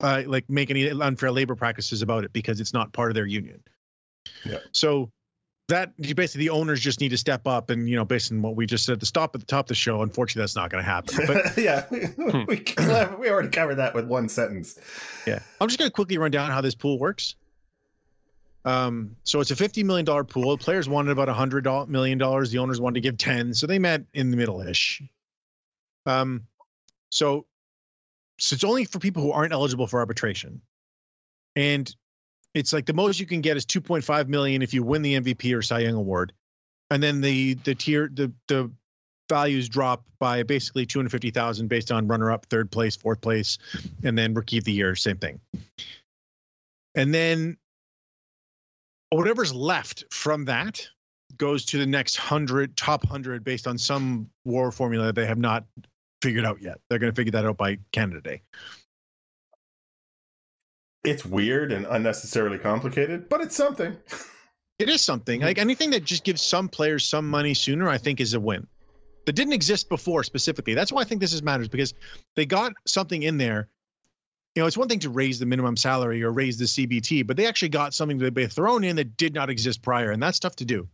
uh, 0.01 0.23
like 0.25 0.49
make 0.49 0.69
any 0.69 0.89
unfair 0.89 1.31
labor 1.31 1.55
practices 1.55 2.01
about 2.01 2.23
it 2.23 2.33
because 2.33 2.59
it's 2.59 2.73
not 2.73 2.93
part 2.93 3.11
of 3.11 3.15
their 3.15 3.25
union. 3.25 3.61
Yeah. 4.45 4.59
So 4.71 5.11
that 5.67 5.95
basically 5.97 6.45
the 6.45 6.49
owners 6.49 6.79
just 6.79 7.01
need 7.01 7.09
to 7.09 7.17
step 7.17 7.45
up 7.45 7.69
and 7.69 7.89
you 7.89 7.95
know 7.95 8.05
based 8.05 8.31
on 8.31 8.41
what 8.41 8.55
we 8.55 8.65
just 8.65 8.85
said 8.85 8.93
at 8.93 8.99
the 8.99 9.05
stop 9.05 9.35
at 9.35 9.41
the 9.41 9.45
top 9.45 9.65
of 9.65 9.67
the 9.67 9.75
show 9.75 10.01
unfortunately 10.01 10.41
that's 10.41 10.55
not 10.55 10.69
going 10.69 10.81
to 10.81 10.89
happen 10.89 11.17
but 11.27 11.57
yeah, 11.57 11.85
we, 11.89 12.07
we, 12.47 12.63
we 13.19 13.29
already 13.29 13.49
covered 13.49 13.75
that 13.75 13.93
with 13.93 14.07
one 14.07 14.29
sentence. 14.29 14.79
Yeah. 15.25 15.39
I'm 15.59 15.67
just 15.67 15.79
going 15.79 15.89
to 15.89 15.93
quickly 15.93 16.17
run 16.17 16.31
down 16.31 16.51
how 16.51 16.61
this 16.61 16.75
pool 16.75 16.99
works. 16.99 17.35
Um, 18.65 19.15
so 19.23 19.39
it's 19.39 19.51
a 19.51 19.55
$50 19.55 19.83
million 19.85 20.05
pool. 20.25 20.57
The 20.57 20.63
Players 20.63 20.89
wanted 20.89 21.11
about 21.11 21.29
$100 21.29 21.87
million. 21.87 22.17
The 22.17 22.57
owners 22.57 22.81
wanted 22.81 22.95
to 22.95 23.01
give 23.01 23.17
10. 23.17 23.53
So 23.53 23.67
they 23.67 23.79
met 23.79 24.03
in 24.13 24.31
the 24.31 24.37
middle 24.37 24.61
ish. 24.61 25.01
Um, 26.05 26.43
so, 27.09 27.45
so 28.39 28.53
it's 28.53 28.63
only 28.63 28.85
for 28.85 28.99
people 28.99 29.23
who 29.23 29.31
aren't 29.31 29.53
eligible 29.53 29.87
for 29.87 29.99
arbitration. 29.99 30.61
And 31.55 31.93
it's 32.53 32.73
like 32.73 32.85
the 32.85 32.93
most 32.93 33.19
you 33.19 33.25
can 33.25 33.41
get 33.41 33.57
is 33.57 33.65
2.5 33.65 34.27
million 34.27 34.61
if 34.61 34.73
you 34.73 34.83
win 34.83 35.01
the 35.01 35.19
MVP 35.19 35.55
or 35.55 35.61
Cy 35.61 35.79
Young 35.79 35.95
award. 35.95 36.33
And 36.89 37.01
then 37.01 37.21
the, 37.21 37.55
the 37.55 37.75
tier, 37.75 38.09
the, 38.13 38.31
the 38.47 38.71
values 39.29 39.69
drop 39.69 40.03
by 40.19 40.43
basically 40.43 40.85
250,000 40.85 41.67
based 41.67 41.91
on 41.91 42.07
runner 42.07 42.31
up, 42.31 42.45
third 42.45 42.71
place, 42.71 42.95
fourth 42.95 43.21
place, 43.21 43.57
and 44.03 44.17
then 44.17 44.33
rookie 44.33 44.57
of 44.57 44.63
the 44.63 44.71
year, 44.71 44.95
same 44.95 45.17
thing. 45.17 45.39
And 46.95 47.13
then 47.13 47.57
whatever's 49.11 49.53
left 49.53 50.03
from 50.11 50.45
that 50.45 50.87
goes 51.37 51.65
to 51.65 51.77
the 51.77 51.85
next 51.85 52.15
hundred, 52.15 52.75
top 52.77 53.05
hundred, 53.05 53.43
based 53.43 53.67
on 53.67 53.77
some 53.77 54.29
war 54.45 54.71
formula 54.71 55.07
that 55.07 55.15
they 55.15 55.25
have 55.25 55.37
not 55.37 55.65
figured 56.21 56.45
out 56.45 56.61
yet. 56.61 56.79
They're 56.89 56.99
going 56.99 57.11
to 57.11 57.15
figure 57.15 57.31
that 57.31 57.45
out 57.45 57.57
by 57.57 57.77
Canada 57.91 58.21
Day. 58.21 58.41
It's 61.03 61.25
weird 61.25 61.71
and 61.71 61.85
unnecessarily 61.85 62.57
complicated, 62.57 63.29
but 63.29 63.41
it's 63.41 63.55
something. 63.55 63.95
It 64.79 64.89
is 64.89 65.01
something 65.01 65.41
like 65.41 65.57
anything 65.57 65.89
that 65.89 66.03
just 66.03 66.23
gives 66.23 66.39
some 66.39 66.69
players 66.69 67.03
some 67.03 67.27
money 67.27 67.55
sooner. 67.55 67.89
I 67.89 67.97
think 67.97 68.21
is 68.21 68.35
a 68.35 68.39
win. 68.39 68.67
That 69.25 69.33
didn't 69.33 69.53
exist 69.53 69.89
before 69.89 70.23
specifically. 70.23 70.75
That's 70.75 70.91
why 70.91 71.01
I 71.01 71.03
think 71.03 71.19
this 71.19 71.33
is 71.33 71.41
matters 71.41 71.67
because 71.67 71.95
they 72.35 72.45
got 72.45 72.73
something 72.85 73.23
in 73.23 73.37
there. 73.37 73.69
You 74.57 74.63
know, 74.63 74.67
it's 74.67 74.75
one 74.75 74.87
thing 74.87 74.97
to 75.01 75.11
raise 75.11 75.37
the 75.37 75.45
minimum 75.45 75.77
salary 75.77 76.23
or 76.23 76.31
raise 76.31 76.57
the 76.57 76.65
CBT, 76.65 77.27
but 77.27 77.37
they 77.37 77.45
actually 77.45 77.69
got 77.69 77.93
something 77.93 78.17
that 78.17 78.33
they 78.33 78.47
thrown 78.47 78.83
in 78.83 78.95
that 78.95 79.15
did 79.15 79.35
not 79.35 79.51
exist 79.51 79.83
prior, 79.83 80.09
and 80.09 80.23
that's 80.23 80.39
tough 80.39 80.55
to 80.55 80.65
do. 80.65 80.87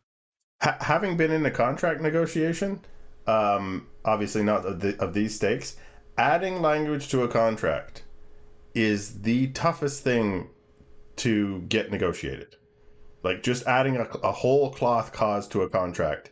Ha- 0.61 0.75
having 0.81 1.15
been 1.15 1.31
in 1.31 1.45
a 1.45 1.49
contract 1.49 2.01
negotiation, 2.01 2.81
um, 3.25 3.87
obviously 4.03 4.43
not 4.43 4.65
of, 4.65 4.81
the, 4.81 5.01
of 5.01 5.13
these 5.13 5.33
stakes, 5.33 5.77
adding 6.17 6.61
language 6.61 7.07
to 7.07 7.23
a 7.23 7.29
contract 7.29 8.03
is 8.73 9.21
the 9.21 9.47
toughest 9.51 10.03
thing 10.03 10.49
to 11.15 11.61
get 11.69 11.89
negotiated. 11.89 12.57
Like 13.23 13.43
just 13.43 13.65
adding 13.65 13.95
a, 13.95 14.09
a 14.23 14.33
whole 14.33 14.71
cloth 14.71 15.13
cause 15.13 15.47
to 15.47 15.61
a 15.61 15.69
contract 15.69 16.31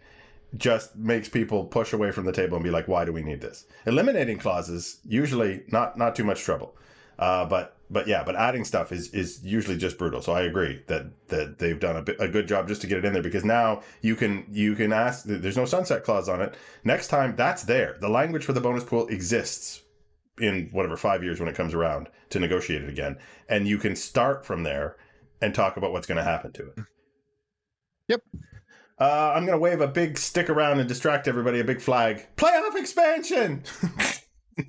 just 0.58 0.98
makes 0.98 1.30
people 1.30 1.64
push 1.64 1.94
away 1.94 2.12
from 2.12 2.26
the 2.26 2.34
table 2.34 2.58
and 2.58 2.64
be 2.66 2.72
like, 2.72 2.90
"Why 2.90 3.06
do 3.06 3.14
we 3.14 3.24
need 3.24 3.40
this?" 3.40 3.68
Eliminating 3.86 4.38
clauses 4.38 5.00
usually 5.08 5.64
not 5.70 5.98
not 5.98 6.14
too 6.14 6.26
much 6.26 6.42
trouble, 6.42 6.76
uh, 7.22 7.46
but 7.46 7.78
but 7.92 8.08
yeah, 8.08 8.24
but 8.24 8.36
adding 8.36 8.66
stuff 8.66 8.92
is 8.92 9.14
is 9.14 9.42
usually 9.44 9.78
just 9.78 9.98
brutal. 9.98 10.22
So 10.22 10.34
I 10.34 10.42
agree 10.42 10.82
that 10.88 11.06
that 11.28 11.60
they've 11.60 11.80
done 11.80 11.96
a, 11.96 12.02
bit, 12.02 12.18
a 12.20 12.28
good 12.28 12.48
job 12.48 12.68
just 12.68 12.82
to 12.82 12.88
get 12.88 12.98
it 12.98 13.06
in 13.06 13.14
there 13.14 13.22
because 13.22 13.46
now 13.46 13.84
you 14.02 14.16
can 14.16 14.46
you 14.50 14.76
can 14.76 14.92
ask. 14.92 15.26
There's 15.26 15.56
no 15.56 15.66
sunset 15.66 16.04
clause 16.04 16.28
on 16.28 16.42
it. 16.42 16.56
Next 16.84 17.10
time, 17.10 17.36
that's 17.36 17.64
there. 17.64 17.98
The 18.02 18.10
language 18.10 18.44
for 18.44 18.54
the 18.54 18.62
bonus 18.62 18.84
pool 18.84 19.08
exists 19.08 19.84
in 20.40 20.70
whatever 20.72 20.98
five 20.98 21.24
years 21.24 21.40
when 21.40 21.48
it 21.48 21.56
comes 21.56 21.76
around 21.76 22.10
to 22.32 22.40
negotiate 22.40 22.82
it 22.82 22.90
again, 22.90 23.18
and 23.48 23.68
you 23.68 23.78
can 23.78 23.96
start 23.96 24.44
from 24.44 24.64
there 24.64 24.98
and 25.42 25.54
talk 25.54 25.78
about 25.78 25.92
what's 25.92 26.08
going 26.08 26.18
to 26.18 26.24
happen 26.24 26.52
to 26.54 26.68
it. 26.70 26.80
Yep. 28.08 28.22
Uh, 29.00 29.34
I'm 29.36 29.46
going 29.46 29.58
to 29.58 29.62
wave 29.62 29.82
a 29.82 29.88
big 29.88 30.18
stick 30.18 30.50
around 30.50 30.80
and 30.80 30.88
distract 30.88 31.28
everybody. 31.28 31.60
A 31.60 31.64
big 31.64 31.82
flag. 31.82 32.28
Playoff 32.36 32.76
expansion. 32.76 33.64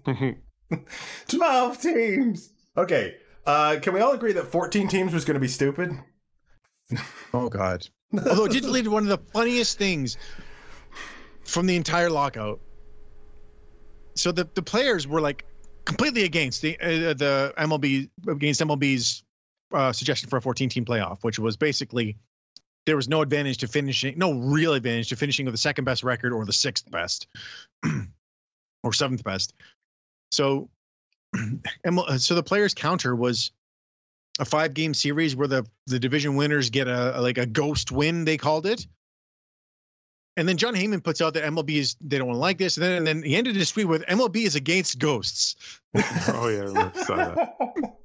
Twelve 1.28 1.80
teams. 1.80 2.52
Okay. 2.76 3.16
Uh, 3.44 3.78
can 3.82 3.92
we 3.92 4.00
all 4.00 4.12
agree 4.12 4.32
that 4.32 4.52
14 4.52 4.86
teams 4.86 5.12
was 5.12 5.24
going 5.24 5.34
to 5.34 5.40
be 5.40 5.48
stupid? 5.48 5.98
Oh 7.34 7.48
God. 7.48 7.88
Although 8.12 8.44
it 8.44 8.52
did 8.52 8.66
lead 8.66 8.84
to 8.84 8.90
one 8.90 9.04
of 9.04 9.08
the 9.08 9.32
funniest 9.32 9.78
things 9.78 10.18
from 11.44 11.64
the 11.64 11.76
entire 11.76 12.10
lockout. 12.10 12.60
So 14.14 14.32
the, 14.32 14.46
the 14.52 14.60
players 14.60 15.08
were 15.08 15.22
like 15.22 15.46
completely 15.86 16.24
against 16.24 16.60
the 16.60 16.78
uh, 16.80 17.14
the 17.14 17.54
MLB 17.56 18.10
against 18.28 18.60
MLB's 18.60 19.24
uh, 19.72 19.92
suggestion 19.92 20.28
for 20.28 20.36
a 20.36 20.42
14 20.42 20.68
team 20.68 20.84
playoff, 20.84 21.22
which 21.22 21.38
was 21.38 21.56
basically 21.56 22.18
there 22.84 22.96
was 22.96 23.08
no 23.08 23.22
advantage 23.22 23.58
to 23.58 23.68
finishing, 23.68 24.18
no 24.18 24.32
real 24.34 24.74
advantage 24.74 25.08
to 25.08 25.16
finishing 25.16 25.46
with 25.46 25.54
the 25.54 25.58
second 25.58 25.84
best 25.84 26.02
record 26.02 26.32
or 26.32 26.44
the 26.44 26.52
sixth 26.52 26.90
best 26.90 27.26
or 28.82 28.92
seventh 28.92 29.24
best. 29.24 29.54
So, 30.32 30.68
ML 31.86 32.08
uh, 32.08 32.18
so 32.18 32.34
the 32.34 32.42
players' 32.42 32.74
counter 32.74 33.14
was 33.16 33.52
a 34.38 34.44
five 34.44 34.74
game 34.74 34.94
series 34.94 35.36
where 35.36 35.48
the 35.48 35.64
the 35.86 35.98
division 35.98 36.36
winners 36.36 36.70
get 36.70 36.88
a, 36.88 37.18
a- 37.18 37.20
like 37.20 37.38
a 37.38 37.46
ghost 37.46 37.92
win 37.92 38.24
they 38.24 38.36
called 38.38 38.64
it 38.66 38.86
and 40.38 40.48
then 40.48 40.56
jon 40.56 40.74
heyman 40.74 41.04
puts 41.04 41.20
out 41.20 41.34
that 41.34 41.44
mlb 41.44 41.68
is 41.70 41.96
they 42.00 42.16
don't 42.16 42.28
want 42.28 42.36
to 42.36 42.40
like 42.40 42.56
this 42.56 42.78
and 42.78 42.84
then, 42.84 42.92
and 42.94 43.06
then 43.06 43.22
he 43.22 43.36
ended 43.36 43.54
his 43.54 43.70
tweet 43.70 43.86
with 43.86 44.02
mlb 44.06 44.34
is 44.36 44.54
against 44.54 44.98
ghosts 44.98 45.56
oh 45.94 46.48
yeah, 46.48 46.90
I 46.96 47.02
saw 47.04 47.16
that. 47.16 47.54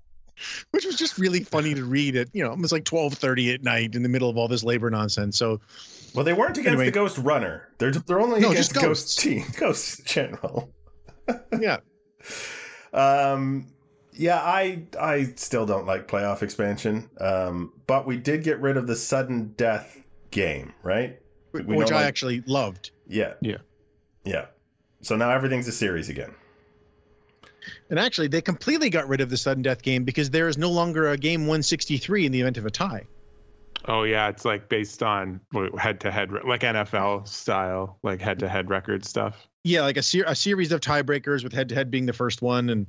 which 0.72 0.86
was 0.86 0.96
just 0.98 1.18
really 1.18 1.44
funny 1.46 1.74
to 1.74 1.86
read 1.86 2.18
at 2.18 2.28
you 2.34 2.44
know 2.44 2.52
it 2.52 2.60
was 2.60 2.74
like 2.74 2.84
12.30 2.84 3.54
at 3.54 3.64
night 3.64 3.96
in 3.96 4.04
the 4.04 4.10
middle 4.10 4.30
of 4.30 4.38
all 4.38 4.50
this 4.50 4.64
labor 4.66 4.90
nonsense 4.90 5.38
so 5.38 5.62
Well, 6.14 6.26
they 6.26 6.34
weren't 6.34 6.58
against 6.58 6.68
Anyway. 6.68 6.86
the 6.86 6.92
Ghost 6.92 7.18
Runner. 7.20 7.70
They're 7.78 7.92
they're 7.92 8.20
only 8.20 8.42
No, 8.42 8.52
against 8.52 8.74
just 8.74 8.84
Ghost 8.84 9.20
Team, 9.20 9.46
Ghost 9.58 10.06
General. 10.06 10.70
yeah 11.60 11.78
Um, 12.94 13.68
yeah, 14.14 14.38
I 14.38 14.84
I 15.00 15.26
still 15.36 15.66
don't 15.66 15.86
like 15.86 16.08
playoff 16.08 16.42
expansion. 16.42 17.10
Um, 17.20 17.74
but 17.86 18.08
we 18.08 18.18
did 18.18 18.44
get 18.44 18.60
rid 18.60 18.78
of 18.78 18.88
the 18.88 18.96
sudden 18.96 19.54
death 19.58 19.98
game, 20.32 20.74
right? 20.84 21.20
We 21.54 21.62
which 21.62 21.92
i 21.92 21.96
like- 21.96 22.06
actually 22.06 22.44
loved 22.46 22.92
Yeah. 23.08 23.34
Yeah. 23.42 23.58
Yeah. 24.24 24.46
So 25.02 25.16
now 25.16 25.30
everything's 25.30 25.68
a 25.68 25.72
series 25.72 26.10
again. 26.10 26.34
and 27.90 28.00
actually 28.00 28.28
they 28.28 28.42
completely 28.42 28.90
got 28.90 29.08
rid 29.08 29.22
of 29.22 29.30
the 29.30 29.38
sudden 29.38 29.64
death 29.64 29.82
game 29.82 30.04
because 30.04 30.30
there 30.30 30.48
is 30.48 30.58
no 30.58 30.70
longer 30.70 31.10
a 31.10 31.18
game 31.18 31.42
163 31.42 32.26
in 32.26 32.32
the 32.32 32.42
event 32.42 32.58
of 32.58 32.66
a 32.66 32.72
tie 32.72 33.06
Oh 33.86 34.04
yeah, 34.04 34.28
it's 34.28 34.44
like 34.44 34.68
based 34.70 35.02
on 35.02 35.40
head 35.78 36.02
to 36.02 36.12
head, 36.12 36.32
like 36.46 36.62
NFL 36.62 37.28
style, 37.28 38.00
like 38.04 38.20
head 38.20 38.40
to 38.40 38.50
head 38.50 38.70
record 38.70 39.06
stuff. 39.06 39.48
Yeah 39.68 39.82
like 39.82 39.98
a, 39.98 40.04
ser- 40.04 40.24
a 40.28 40.36
series 40.36 40.72
of 40.72 40.80
tiebreakers 40.82 41.44
with 41.44 41.54
head 41.54 41.70
to 41.70 41.76
head 41.76 41.92
being 41.92 42.06
the 42.06 42.14
first 42.14 42.42
one 42.42 42.70
and 42.70 42.88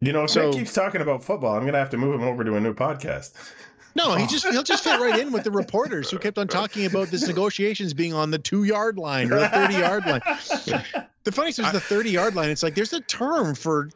You 0.00 0.12
know, 0.12 0.24
if 0.24 0.30
So- 0.30 0.50
Nick 0.50 0.58
keeps 0.58 0.72
talking 0.74 1.00
about 1.00 1.22
football, 1.24 1.56
I'm 1.56 1.64
gonna 1.64 1.78
have 1.78 1.90
to 1.90 1.96
move 1.96 2.14
him 2.14 2.22
over 2.26 2.44
to 2.44 2.56
a 2.56 2.60
new 2.60 2.74
podcast. 2.74 3.32
No, 3.94 4.14
he 4.14 4.26
just 4.34 4.46
he'll 4.46 4.62
just 4.62 4.84
fit 4.84 4.98
right 5.00 5.18
in 5.20 5.32
with 5.32 5.44
the 5.44 5.50
reporters 5.50 6.10
who 6.10 6.18
kept 6.18 6.38
on 6.38 6.48
talking 6.48 6.86
about 6.86 7.08
this 7.08 7.26
negotiations 7.26 7.92
being 7.94 8.12
on 8.14 8.30
the 8.30 8.38
two 8.38 8.64
yard 8.64 8.98
line 8.98 9.32
or 9.32 9.38
the 9.40 9.48
thirty 9.48 9.74
yard 9.74 10.04
line. 10.06 10.20
The 11.24 11.30
funny 11.32 11.52
thing 11.52 11.66
is 11.66 11.72
the 11.72 11.80
thirty 11.80 12.10
yard 12.10 12.34
line. 12.34 12.50
It's 12.50 12.62
like 12.62 12.74
there's 12.74 12.92
a 12.92 13.00
term 13.02 13.54
for 13.54 13.90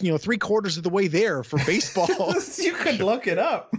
you 0.00 0.10
know 0.10 0.18
three 0.18 0.38
quarters 0.38 0.76
of 0.76 0.82
the 0.84 0.90
way 0.90 1.06
there 1.06 1.42
for 1.44 1.58
baseball. 1.64 2.08
you 2.58 2.72
could 2.72 3.00
look 3.00 3.26
it 3.26 3.38
up. 3.38 3.72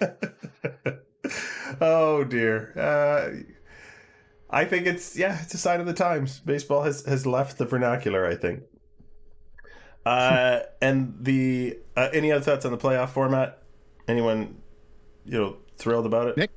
oh 1.80 2.24
dear. 2.24 2.72
Uh, 2.76 3.53
I 4.54 4.64
think 4.64 4.86
it's 4.86 5.16
yeah, 5.16 5.42
it's 5.42 5.52
a 5.52 5.58
sign 5.58 5.80
of 5.80 5.86
the 5.86 5.92
times. 5.92 6.38
Baseball 6.38 6.84
has 6.84 7.04
has 7.06 7.26
left 7.26 7.58
the 7.58 7.64
vernacular. 7.64 8.24
I 8.24 8.36
think. 8.36 8.62
Uh, 10.06 10.60
and 10.80 11.16
the 11.20 11.76
uh, 11.96 12.08
any 12.12 12.30
other 12.30 12.44
thoughts 12.44 12.64
on 12.64 12.70
the 12.70 12.78
playoff 12.78 13.10
format? 13.10 13.62
Anyone, 14.06 14.56
you 15.24 15.40
know, 15.40 15.56
thrilled 15.76 16.06
about 16.06 16.28
it? 16.28 16.36
Nick? 16.36 16.50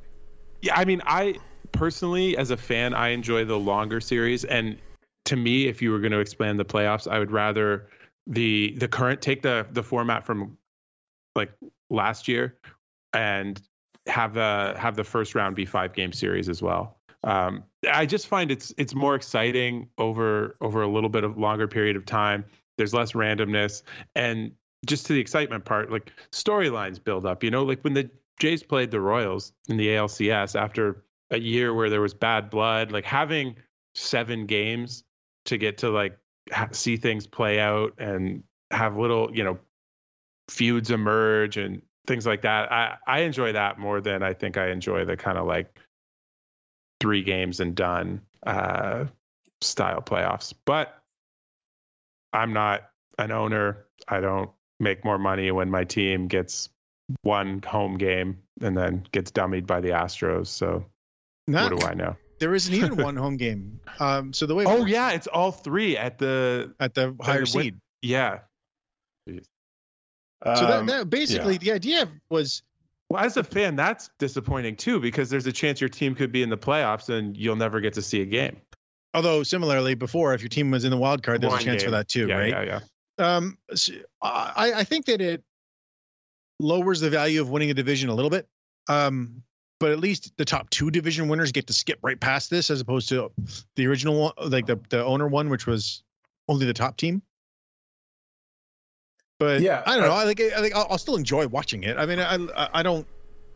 Yeah, 0.61 0.75
I 0.75 0.85
mean, 0.85 1.01
I 1.05 1.35
personally, 1.71 2.37
as 2.37 2.51
a 2.51 2.57
fan, 2.57 2.93
I 2.93 3.09
enjoy 3.09 3.45
the 3.45 3.57
longer 3.57 3.99
series. 3.99 4.43
And 4.43 4.77
to 5.25 5.35
me, 5.35 5.67
if 5.67 5.81
you 5.81 5.91
were 5.91 5.99
going 5.99 6.11
to 6.11 6.19
expand 6.19 6.59
the 6.59 6.65
playoffs, 6.65 7.09
I 7.09 7.17
would 7.17 7.31
rather 7.31 7.89
the 8.27 8.75
the 8.77 8.87
current 8.87 9.21
take 9.21 9.41
the 9.41 9.65
the 9.71 9.81
format 9.81 10.23
from 10.23 10.57
like 11.35 11.51
last 11.89 12.27
year 12.27 12.59
and 13.13 13.59
have 14.05 14.35
the 14.35 14.75
have 14.77 14.95
the 14.95 15.03
first 15.03 15.33
round 15.33 15.55
be 15.55 15.65
five 15.65 15.93
game 15.93 16.13
series 16.13 16.47
as 16.47 16.61
well. 16.61 16.96
Um, 17.23 17.63
I 17.91 18.05
just 18.05 18.27
find 18.27 18.51
it's 18.51 18.73
it's 18.77 18.93
more 18.93 19.15
exciting 19.15 19.89
over 19.97 20.55
over 20.61 20.81
a 20.81 20.87
little 20.87 21.09
bit 21.09 21.23
of 21.23 21.37
longer 21.37 21.67
period 21.67 21.95
of 21.95 22.05
time. 22.05 22.45
There's 22.77 22.93
less 22.93 23.13
randomness 23.13 23.81
and 24.15 24.51
just 24.85 25.07
to 25.07 25.13
the 25.13 25.19
excitement 25.19 25.65
part, 25.65 25.91
like 25.91 26.11
storylines 26.31 27.03
build 27.03 27.25
up. 27.25 27.43
You 27.43 27.51
know, 27.51 27.63
like 27.63 27.81
when 27.81 27.93
the 27.93 28.09
Jays 28.39 28.61
played 28.63 28.91
the 28.91 29.01
Royals 29.01 29.53
in 29.67 29.77
the 29.77 29.87
ALCS 29.87 30.59
after 30.59 31.03
a 31.31 31.39
year 31.39 31.73
where 31.73 31.89
there 31.89 32.01
was 32.01 32.13
bad 32.13 32.49
blood, 32.49 32.91
like 32.91 33.05
having 33.05 33.55
seven 33.95 34.45
games 34.45 35.03
to 35.45 35.57
get 35.57 35.79
to 35.79 35.89
like 35.89 36.17
ha- 36.51 36.69
see 36.71 36.97
things 36.97 37.25
play 37.25 37.59
out 37.59 37.93
and 37.97 38.43
have 38.71 38.97
little, 38.97 39.35
you 39.35 39.43
know, 39.43 39.57
feuds 40.49 40.91
emerge 40.91 41.57
and 41.57 41.81
things 42.05 42.25
like 42.25 42.43
that. 42.43 42.71
I 42.71 42.97
I 43.07 43.19
enjoy 43.21 43.53
that 43.53 43.79
more 43.79 44.01
than 44.01 44.21
I 44.21 44.33
think 44.33 44.57
I 44.57 44.69
enjoy 44.69 45.05
the 45.05 45.17
kind 45.17 45.37
of 45.37 45.47
like 45.47 45.79
three 46.99 47.23
games 47.23 47.59
and 47.59 47.75
done 47.75 48.21
uh 48.45 49.05
style 49.61 50.01
playoffs. 50.01 50.53
But 50.65 50.97
I'm 52.33 52.53
not 52.53 52.89
an 53.17 53.31
owner. 53.31 53.85
I 54.07 54.19
don't 54.19 54.49
make 54.79 55.03
more 55.03 55.17
money 55.17 55.51
when 55.51 55.69
my 55.71 55.83
team 55.83 56.27
gets 56.27 56.69
one 57.23 57.61
home 57.65 57.97
game 57.97 58.37
and 58.61 58.77
then 58.77 59.05
gets 59.11 59.31
dummied 59.31 59.65
by 59.65 59.81
the 59.81 59.89
Astros. 59.89 60.47
So 60.47 60.85
Not- 61.47 61.71
what 61.71 61.79
do 61.81 61.87
I 61.87 61.93
know? 61.93 62.15
There 62.39 62.53
isn't 62.53 62.73
even 62.73 62.97
one 63.03 63.15
home 63.15 63.37
game. 63.37 63.79
Um, 63.99 64.31
so 64.33 64.45
the 64.45 64.53
way 64.53 64.65
Oh 64.67 64.85
yeah, 64.85 65.11
it's 65.11 65.25
all 65.27 65.51
three 65.51 65.97
at 65.97 66.19
the 66.19 66.73
at 66.79 66.93
the 66.93 67.15
higher 67.21 67.39
win- 67.39 67.45
seed. 67.47 67.75
yeah. 68.03 68.39
So 69.27 69.41
that, 70.43 70.79
Um, 70.79 70.85
that 70.85 71.09
basically 71.09 71.57
the 71.57 71.71
idea 71.71 72.07
was 72.29 72.61
Well, 73.09 73.23
as 73.23 73.37
a 73.37 73.43
fan, 73.43 73.75
that's 73.75 74.09
disappointing 74.19 74.75
too 74.75 74.99
because 74.99 75.29
there's 75.29 75.47
a 75.47 75.51
chance 75.51 75.79
your 75.79 75.89
team 75.89 76.13
could 76.13 76.31
be 76.31 76.43
in 76.43 76.49
the 76.49 76.57
playoffs 76.57 77.07
and 77.09 77.37
you'll 77.37 77.55
never 77.55 77.79
get 77.79 77.93
to 77.93 78.01
see 78.01 78.21
a 78.21 78.25
game. 78.25 78.57
although 79.13 79.43
similarly 79.43 79.95
before 79.95 80.33
if 80.33 80.41
your 80.41 80.49
team 80.49 80.69
was 80.71 80.83
in 80.83 80.91
the 80.91 80.97
wild 80.97 81.23
card, 81.23 81.41
there's 81.41 81.51
One 81.53 81.61
a 81.61 81.63
chance 81.63 81.83
for 81.83 81.91
that 81.91 82.07
too, 82.09 82.27
yeah, 82.27 82.37
right? 82.37 82.49
yeah, 82.49 82.79
yeah. 83.19 83.35
Um, 83.35 83.57
s- 83.71 83.89
I 84.21 84.73
I 84.75 84.83
think 84.83 85.05
that 85.05 85.21
it 85.21 85.41
lowers 86.59 86.99
the 86.99 87.09
value 87.09 87.41
of 87.41 87.49
winning 87.49 87.71
a 87.71 87.73
division 87.73 88.09
a 88.09 88.13
little 88.15 88.29
bit. 88.31 88.47
Um, 88.89 89.41
but 89.79 89.91
at 89.91 89.99
least 89.99 90.35
the 90.37 90.45
top 90.45 90.69
two 90.71 90.89
division 90.91 91.27
winners 91.27 91.51
get 91.51 91.67
to 91.67 91.73
skip 91.73 91.99
right 92.01 92.19
past 92.19 92.49
this, 92.49 92.69
as 92.71 92.81
opposed 92.81 93.09
to 93.09 93.31
the 93.75 93.85
original 93.87 94.19
one, 94.19 94.33
like 94.49 94.65
the 94.65 94.79
the 94.89 95.03
owner 95.03 95.27
one, 95.27 95.49
which 95.49 95.67
was 95.67 96.03
only 96.47 96.65
the 96.65 96.73
top 96.73 96.97
team. 96.97 97.21
But 99.39 99.61
Yeah, 99.61 99.83
I 99.85 99.95
don't 99.97 100.07
know. 100.07 100.13
I 100.13 100.25
think 100.25 100.41
I 100.53 100.61
think 100.61 100.75
I'll, 100.75 100.87
I'll 100.89 100.97
still 100.97 101.15
enjoy 101.15 101.47
watching 101.47 101.83
it. 101.83 101.97
I 101.97 102.05
mean, 102.05 102.19
I 102.19 102.35
I- 102.35 102.69
I 102.75 102.83
don't 102.83 103.07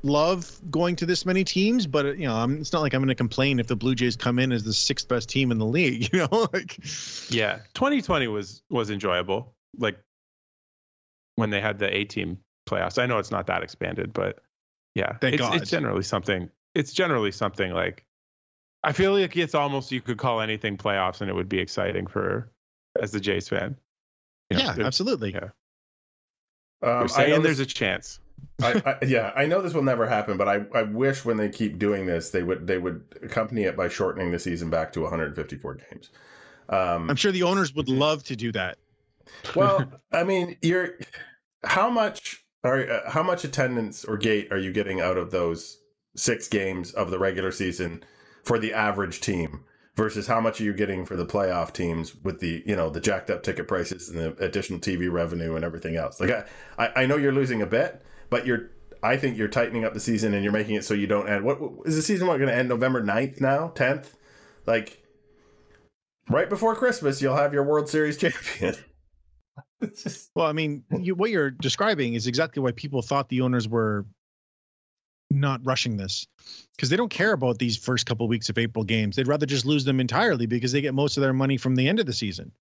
love 0.03 0.59
going 0.71 0.95
to 0.95 1.05
this 1.05 1.25
many 1.25 1.43
teams, 1.43 1.85
but 1.85 2.17
you 2.17 2.27
know, 2.27 2.35
I'm, 2.35 2.57
it's 2.59 2.73
not 2.73 2.81
like 2.81 2.93
I'm 2.93 3.01
going 3.01 3.09
to 3.09 3.15
complain 3.15 3.59
if 3.59 3.67
the 3.67 3.75
Blue 3.75 3.93
Jays 3.93 4.15
come 4.15 4.39
in 4.39 4.51
as 4.51 4.63
the 4.63 4.73
sixth 4.73 5.07
best 5.07 5.29
team 5.29 5.51
in 5.51 5.57
the 5.59 5.65
league. 5.65 6.09
You 6.13 6.19
know, 6.19 6.47
like 6.53 6.77
Yeah, 7.29 7.59
2020 7.73 8.27
was 8.27 8.63
was 8.69 8.89
enjoyable. 8.89 9.53
Like 9.77 9.99
when 11.35 11.49
they 11.49 11.61
had 11.61 11.79
the 11.79 11.95
A 11.95 12.03
team 12.05 12.37
playoffs. 12.69 13.01
I 13.01 13.05
know 13.05 13.17
it's 13.17 13.31
not 13.31 13.47
that 13.47 13.63
expanded, 13.63 14.13
but 14.13 14.39
yeah, 14.95 15.17
Thank 15.21 15.35
it's, 15.35 15.41
God. 15.41 15.55
it's 15.61 15.69
generally 15.71 16.03
something. 16.03 16.49
It's 16.75 16.93
generally 16.93 17.31
something 17.31 17.71
like 17.71 18.05
I 18.83 18.93
feel 18.93 19.13
like 19.13 19.37
it's 19.37 19.55
almost 19.55 19.91
you 19.91 20.01
could 20.01 20.17
call 20.17 20.41
anything 20.41 20.77
playoffs 20.77 21.21
and 21.21 21.29
it 21.29 21.33
would 21.33 21.49
be 21.49 21.59
exciting 21.59 22.07
for 22.07 22.51
as 22.99 23.11
the 23.11 23.19
Jays 23.19 23.47
fan. 23.49 23.77
You 24.49 24.57
know, 24.57 24.63
yeah, 24.77 24.85
absolutely. 24.85 25.31
yeah. 25.33 25.49
Um, 26.81 27.07
they're 27.07 27.25
I 27.25 27.29
know 27.29 27.39
there's 27.39 27.57
this- 27.57 27.67
a 27.71 27.73
chance. 27.73 28.19
I, 28.63 28.81
I, 28.85 29.05
yeah, 29.05 29.31
I 29.35 29.45
know 29.45 29.61
this 29.61 29.73
will 29.73 29.83
never 29.83 30.07
happen, 30.07 30.37
but 30.37 30.47
I, 30.47 30.61
I 30.73 30.83
wish 30.83 31.25
when 31.25 31.37
they 31.37 31.49
keep 31.49 31.79
doing 31.79 32.05
this, 32.05 32.29
they 32.29 32.43
would 32.43 32.67
they 32.67 32.77
would 32.77 33.03
accompany 33.23 33.63
it 33.63 33.75
by 33.75 33.87
shortening 33.87 34.31
the 34.31 34.39
season 34.39 34.69
back 34.69 34.93
to 34.93 35.01
154 35.01 35.75
games. 35.75 36.09
Um, 36.69 37.09
I'm 37.09 37.15
sure 37.15 37.31
the 37.31 37.43
owners 37.43 37.73
would 37.75 37.89
love 37.89 38.23
to 38.25 38.35
do 38.35 38.51
that. 38.53 38.77
well, 39.55 39.91
I 40.11 40.23
mean, 40.23 40.57
you're 40.61 40.95
how 41.63 41.89
much 41.89 42.43
are 42.63 42.89
uh, 42.89 43.09
how 43.09 43.23
much 43.23 43.43
attendance 43.43 44.05
or 44.05 44.17
gate 44.17 44.51
are 44.51 44.57
you 44.57 44.71
getting 44.71 45.01
out 45.01 45.17
of 45.17 45.31
those 45.31 45.79
six 46.15 46.47
games 46.47 46.91
of 46.91 47.09
the 47.09 47.17
regular 47.19 47.51
season 47.51 48.03
for 48.43 48.59
the 48.59 48.73
average 48.73 49.21
team 49.21 49.63
versus 50.01 50.25
how 50.25 50.41
much 50.41 50.59
are 50.59 50.63
you 50.63 50.73
getting 50.73 51.05
for 51.05 51.15
the 51.15 51.25
playoff 51.27 51.71
teams 51.71 52.15
with 52.23 52.39
the 52.39 52.63
you 52.65 52.75
know 52.75 52.89
the 52.89 52.99
jacked 52.99 53.29
up 53.29 53.43
ticket 53.43 53.67
prices 53.67 54.09
and 54.09 54.17
the 54.17 54.43
additional 54.43 54.79
TV 54.79 55.11
revenue 55.11 55.55
and 55.55 55.63
everything 55.63 55.95
else? 55.95 56.19
Like 56.19 56.31
I 56.31 56.45
I, 56.79 57.03
I 57.03 57.05
know 57.05 57.17
you're 57.17 57.31
losing 57.31 57.61
a 57.61 57.67
bit, 57.67 58.03
but 58.31 58.47
you're 58.47 58.71
I 59.03 59.15
think 59.17 59.37
you're 59.37 59.47
tightening 59.47 59.85
up 59.85 59.93
the 59.93 59.99
season 59.99 60.33
and 60.33 60.43
you're 60.43 60.53
making 60.53 60.73
it 60.73 60.83
so 60.83 60.95
you 60.95 61.05
don't 61.05 61.29
end. 61.29 61.45
What 61.45 61.59
is 61.85 61.95
the 61.95 62.01
season? 62.01 62.25
What 62.25 62.37
going 62.37 62.49
to 62.49 62.55
end 62.55 62.69
November 62.69 63.03
9th 63.03 63.39
now? 63.41 63.71
10th? 63.75 64.07
Like 64.65 65.03
right 66.29 66.49
before 66.49 66.75
Christmas, 66.75 67.21
you'll 67.21 67.35
have 67.35 67.53
your 67.53 67.63
World 67.63 67.87
Series 67.87 68.17
champion. 68.23 68.75
Well, 70.35 70.47
I 70.47 70.53
mean, 70.53 70.83
you, 70.99 71.13
what 71.13 71.29
you're 71.29 71.51
describing 71.51 72.15
is 72.15 72.25
exactly 72.25 72.61
why 72.61 72.71
people 72.71 73.03
thought 73.03 73.29
the 73.29 73.41
owners 73.41 73.67
were 73.67 74.05
not 75.31 75.61
rushing 75.63 75.97
this 75.97 76.27
because 76.75 76.89
they 76.89 76.97
don't 76.97 77.09
care 77.09 77.33
about 77.33 77.59
these 77.59 77.77
first 77.77 78.05
couple 78.05 78.27
weeks 78.27 78.49
of 78.49 78.57
April 78.57 78.83
games. 78.83 79.15
They'd 79.15 79.27
rather 79.27 79.45
just 79.45 79.65
lose 79.65 79.85
them 79.85 79.99
entirely 79.99 80.45
because 80.45 80.71
they 80.71 80.81
get 80.81 80.93
most 80.93 81.17
of 81.17 81.21
their 81.21 81.33
money 81.33 81.57
from 81.57 81.75
the 81.75 81.87
end 81.87 81.99
of 81.99 82.05
the 82.05 82.13
season. 82.13 82.51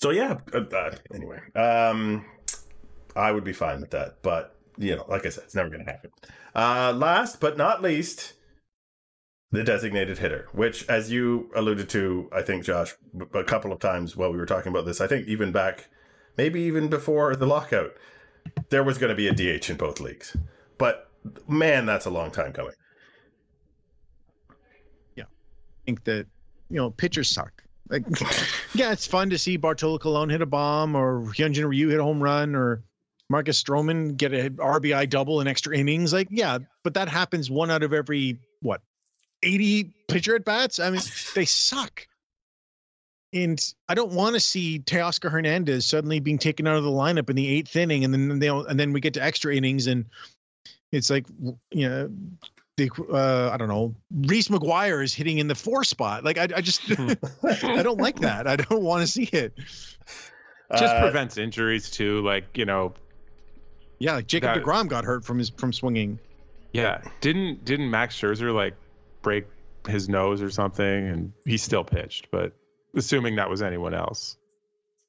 So 0.00 0.10
yeah. 0.10 0.38
Uh, 0.52 0.60
uh, 0.60 0.94
anyway, 1.14 1.40
um, 1.54 2.24
I 3.14 3.32
would 3.32 3.44
be 3.44 3.52
fine 3.52 3.80
with 3.80 3.90
that, 3.90 4.22
but 4.22 4.56
you 4.78 4.96
know, 4.96 5.06
like 5.08 5.24
I 5.26 5.30
said, 5.30 5.44
it's 5.44 5.54
never 5.54 5.70
going 5.70 5.84
to 5.84 5.90
happen. 5.90 6.10
Uh, 6.54 6.92
last 6.94 7.40
but 7.40 7.56
not 7.56 7.82
least, 7.82 8.34
the 9.52 9.64
designated 9.64 10.18
hitter, 10.18 10.48
which, 10.52 10.86
as 10.88 11.10
you 11.10 11.50
alluded 11.54 11.88
to, 11.90 12.28
I 12.32 12.42
think 12.42 12.64
Josh, 12.64 12.94
a 13.32 13.44
couple 13.44 13.72
of 13.72 13.78
times 13.78 14.16
while 14.16 14.30
we 14.30 14.38
were 14.38 14.46
talking 14.46 14.70
about 14.70 14.84
this, 14.84 15.00
I 15.00 15.06
think 15.06 15.28
even 15.28 15.52
back, 15.52 15.88
maybe 16.36 16.60
even 16.62 16.88
before 16.88 17.36
the 17.36 17.46
lockout, 17.46 17.92
there 18.70 18.82
was 18.82 18.98
going 18.98 19.10
to 19.10 19.16
be 19.16 19.28
a 19.28 19.32
DH 19.32 19.70
in 19.70 19.76
both 19.76 20.00
leagues. 20.00 20.36
But 20.78 21.10
man, 21.48 21.86
that's 21.86 22.06
a 22.06 22.10
long 22.10 22.30
time 22.30 22.52
coming. 22.52 22.72
Yeah. 25.14 25.24
I 25.24 25.84
think 25.84 26.04
that 26.04 26.26
you 26.68 26.76
know 26.76 26.90
pitchers 26.90 27.28
suck. 27.28 27.62
Like, 27.88 28.04
yeah, 28.74 28.92
it's 28.92 29.06
fun 29.06 29.30
to 29.30 29.38
see 29.38 29.56
Bartolo 29.56 29.98
Colon 29.98 30.28
hit 30.28 30.42
a 30.42 30.46
bomb 30.46 30.96
or 30.96 31.22
Hyunjin 31.22 31.68
Ryu 31.68 31.88
hit 31.88 32.00
a 32.00 32.02
home 32.02 32.22
run 32.22 32.54
or 32.54 32.82
Marcus 33.28 33.62
Stroman 33.62 34.16
get 34.16 34.32
a 34.32 34.50
RBI 34.50 35.08
double 35.08 35.40
in 35.40 35.46
extra 35.46 35.76
innings. 35.76 36.12
Like, 36.12 36.28
yeah, 36.30 36.58
but 36.82 36.94
that 36.94 37.08
happens 37.08 37.50
one 37.50 37.70
out 37.70 37.82
of 37.82 37.92
every 37.92 38.38
what 38.60 38.82
80 39.42 39.92
pitcher 40.08 40.36
at 40.36 40.44
bats. 40.44 40.78
I 40.78 40.90
mean, 40.90 41.00
they 41.34 41.44
suck. 41.44 42.06
And 43.36 43.74
I 43.88 43.94
don't 43.94 44.12
want 44.12 44.34
to 44.34 44.40
see 44.40 44.78
Teoscar 44.80 45.30
Hernandez 45.30 45.84
suddenly 45.84 46.20
being 46.20 46.38
taken 46.38 46.66
out 46.66 46.76
of 46.76 46.84
the 46.84 46.90
lineup 46.90 47.28
in 47.28 47.36
the 47.36 47.46
eighth 47.46 47.76
inning, 47.76 48.04
and 48.04 48.12
then 48.14 48.38
they 48.38 48.48
and 48.48 48.78
then 48.80 48.92
we 48.92 49.00
get 49.00 49.14
to 49.14 49.22
extra 49.22 49.54
innings, 49.54 49.86
and 49.88 50.06
it's 50.92 51.10
like 51.10 51.26
you 51.70 51.88
know, 51.88 52.10
the 52.76 52.90
uh, 53.12 53.50
I 53.52 53.56
don't 53.56 53.68
know, 53.68 53.94
Reese 54.10 54.48
McGuire 54.48 55.02
is 55.04 55.12
hitting 55.12 55.38
in 55.38 55.48
the 55.48 55.54
four 55.54 55.84
spot. 55.84 56.24
Like 56.24 56.38
I, 56.38 56.44
I 56.56 56.60
just 56.60 56.82
I 57.44 57.82
don't 57.82 58.00
like 58.00 58.20
that. 58.20 58.46
I 58.46 58.56
don't 58.56 58.82
want 58.82 59.02
to 59.02 59.06
see 59.06 59.24
it. 59.24 59.52
Just 60.72 60.94
Uh, 60.96 61.00
prevents 61.02 61.36
injuries 61.36 61.90
too. 61.90 62.22
Like 62.22 62.56
you 62.56 62.64
know, 62.64 62.94
Yeah, 63.98 64.14
like 64.14 64.26
Jacob 64.26 64.54
That- 64.54 64.62
Degrom 64.64 64.88
got 64.88 65.04
hurt 65.04 65.24
from 65.24 65.38
his 65.38 65.50
from 65.50 65.72
swinging. 65.72 66.18
yeah. 66.72 67.02
Didn't 67.20 67.64
didn't 67.64 67.90
Max 67.90 68.18
Scherzer 68.18 68.54
like 68.54 68.74
break 69.22 69.46
his 69.88 70.08
nose 70.08 70.40
or 70.42 70.50
something, 70.50 70.84
and 71.08 71.32
he 71.44 71.56
still 71.58 71.84
pitched, 71.84 72.28
but 72.30 72.52
assuming 72.96 73.36
that 73.36 73.48
was 73.50 73.62
anyone 73.62 73.94
else. 73.94 74.36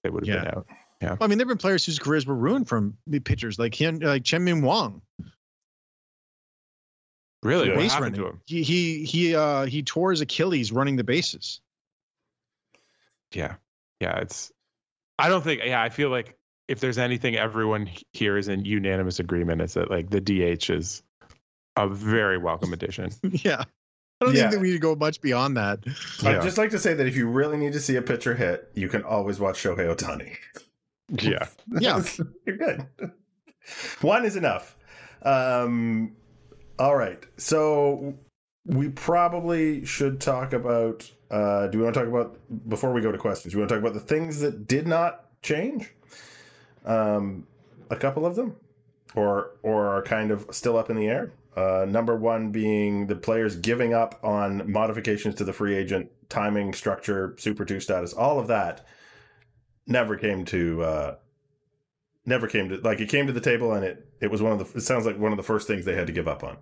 they 0.04 0.10
would 0.12 0.28
have 0.28 0.36
Yeah. 0.36 0.44
been 0.44 0.58
out. 0.60 0.68
Well, 1.02 1.18
I 1.22 1.28
mean, 1.28 1.38
there've 1.38 1.48
been 1.48 1.58
players 1.58 1.86
whose 1.86 1.98
careers 2.00 2.26
were 2.26 2.36
ruined 2.36 2.68
from 2.68 2.98
the 3.08 3.20
pitchers, 3.20 3.58
like 3.60 3.74
him, 3.74 4.00
like 4.00 4.24
Chien-Ming 4.24 4.62
Wang, 4.62 5.02
Really, 7.44 7.68
Yeah. 7.68 7.74
what 7.74 7.80
base 7.82 7.94
happened 7.94 8.18
running. 8.18 8.32
to 8.32 8.36
him? 8.38 8.42
He 8.46 8.64
he 8.64 9.04
he 9.06 9.36
uh 9.36 9.66
he 9.66 9.84
tore 9.84 10.12
his 10.12 10.22
Achilles 10.22 10.72
running 10.72 10.96
the 10.96 11.04
bases. 11.04 11.62
Yeah, 13.32 13.56
yeah. 14.00 14.20
It's. 14.20 14.52
I 15.20 15.30
don't 15.30 15.44
think. 15.44 15.62
Yeah, 15.64 15.82
I 15.82 15.90
feel 15.90 16.10
like 16.10 16.36
if 16.68 16.80
there's 16.80 16.98
anything 16.98 17.36
everyone 17.36 17.90
here 18.14 18.38
is 18.38 18.48
in 18.48 18.66
unanimous 18.66 19.20
agreement, 19.20 19.62
it's 19.62 19.76
that 19.76 19.90
like 19.92 20.10
the 20.10 20.20
DH 20.22 20.70
is 20.72 21.04
a 21.76 21.88
very 21.88 22.38
welcome 22.38 22.74
addition. 22.74 23.12
yeah, 23.24 23.66
I 24.20 24.26
don't 24.26 24.34
Yeah. 24.36 24.42
think 24.44 24.54
that 24.54 24.60
we 24.62 24.68
need 24.68 24.74
to 24.74 24.80
go 24.80 24.96
much 24.96 25.22
beyond 25.22 25.58
that. 25.58 25.80
Yeah. 26.24 26.30
I'd 26.38 26.42
just 26.42 26.58
like 26.58 26.72
to 26.72 26.80
say 26.80 26.94
that 26.94 27.06
if 27.08 27.16
you 27.16 27.28
really 27.28 27.58
need 27.58 27.74
to 27.74 27.80
see 27.80 27.96
a 27.98 28.02
pitcher 28.02 28.34
hit, 28.36 28.70
you 28.74 28.88
can 28.90 29.04
always 29.04 29.40
watch 29.40 29.62
Shohei 29.62 29.94
Ohtani. 29.96 30.36
yeah. 31.22 31.48
Yeah. 31.80 32.04
You're 32.46 32.58
good. 32.58 32.86
One 34.02 34.26
is 34.26 34.36
enough. 34.36 34.76
Um, 35.24 36.14
all 36.80 36.96
right. 36.96 37.24
So 37.38 38.16
we 38.66 38.90
probably 38.90 39.86
should 39.86 40.20
talk 40.20 40.54
about. 40.54 41.12
Uh, 41.30 41.68
do 41.68 41.78
we 41.80 41.84
want 41.84 41.94
to 41.94 42.00
talk 42.00 42.10
about 42.10 42.40
before 42.70 42.94
we 42.94 43.02
go 43.02 43.12
to 43.12 43.18
questions? 43.18 43.54
We 43.54 43.60
want 43.60 43.70
to 43.70 43.76
talk 43.76 43.82
about 43.84 43.94
the 43.94 44.00
things 44.00 44.40
that 44.40 44.66
did 44.68 44.88
not 44.88 45.26
change. 45.42 45.94
Um, 46.86 47.46
a 47.90 47.96
couple 47.98 48.26
of 48.26 48.36
them, 48.36 48.56
or 49.16 49.52
or 49.64 49.88
are 49.88 50.02
kind 50.02 50.32
of 50.32 50.48
still 50.52 50.78
up 50.78 50.90
in 50.90 50.96
the 50.96 51.08
air. 51.08 51.32
Uh, 51.58 51.86
number 51.90 52.16
one 52.16 52.52
being 52.52 53.08
the 53.08 53.16
players 53.16 53.56
giving 53.56 53.92
up 53.92 54.20
on 54.24 54.72
modifications 54.72 55.34
to 55.34 55.44
the 55.44 55.52
free 55.52 55.76
agent 55.76 56.08
timing, 56.30 56.72
structure, 56.72 57.36
Super 57.40 57.66
Two 57.66 57.80
status, 57.80 58.14
all 58.14 58.40
of 58.40 58.46
that 58.48 58.86
never 59.88 60.16
came 60.16 60.46
to 60.46 60.84
uh, 60.84 61.16
never 62.28 62.48
came 62.48 62.70
to 62.70 62.78
like 62.82 63.00
it 63.00 63.10
came 63.10 63.26
to 63.26 63.34
the 63.34 63.42
table 63.42 63.74
and 63.74 63.84
it 63.84 64.08
it 64.22 64.30
was 64.30 64.40
one 64.40 64.52
of 64.52 64.60
the 64.60 64.78
it 64.78 64.82
sounds 64.82 65.08
like 65.08 65.18
one 65.18 65.32
of 65.32 65.38
the 65.38 65.44
first 65.44 65.66
things 65.66 65.84
they 65.84 65.96
had 65.96 66.06
to 66.06 66.14
give 66.14 66.28
up 66.28 66.44
on. 66.44 66.58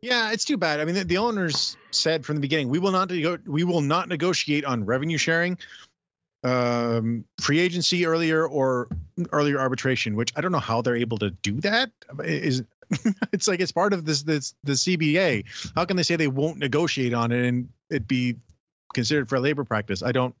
Yeah, 0.00 0.30
it's 0.30 0.44
too 0.44 0.56
bad. 0.56 0.78
I 0.78 0.84
mean, 0.84 0.94
the, 0.94 1.02
the 1.02 1.18
owners 1.18 1.76
said 1.90 2.24
from 2.24 2.36
the 2.36 2.40
beginning, 2.40 2.68
we 2.68 2.78
will 2.78 2.92
not 2.92 3.10
nego- 3.10 3.38
we 3.46 3.64
will 3.64 3.80
not 3.80 4.08
negotiate 4.08 4.64
on 4.64 4.84
revenue 4.84 5.18
sharing, 5.18 5.58
um, 6.44 7.24
free 7.40 7.58
agency 7.58 8.06
earlier 8.06 8.46
or 8.46 8.88
earlier 9.32 9.58
arbitration. 9.58 10.16
Which 10.16 10.32
I 10.36 10.40
don't 10.40 10.52
know 10.52 10.58
how 10.58 10.82
they're 10.82 10.96
able 10.96 11.18
to 11.18 11.30
do 11.30 11.60
that. 11.60 11.90
Is 12.24 12.62
it's 13.32 13.48
like 13.48 13.60
it's 13.60 13.72
part 13.72 13.92
of 13.92 14.04
this 14.04 14.22
this 14.22 14.54
the 14.64 14.72
CBA. 14.72 15.44
How 15.74 15.84
can 15.84 15.96
they 15.96 16.02
say 16.02 16.16
they 16.16 16.28
won't 16.28 16.58
negotiate 16.58 17.14
on 17.14 17.32
it 17.32 17.46
and 17.46 17.68
it 17.90 18.06
be 18.06 18.36
considered 18.94 19.28
for 19.28 19.36
a 19.36 19.40
labor 19.40 19.64
practice? 19.64 20.02
I 20.02 20.12
don't. 20.12 20.34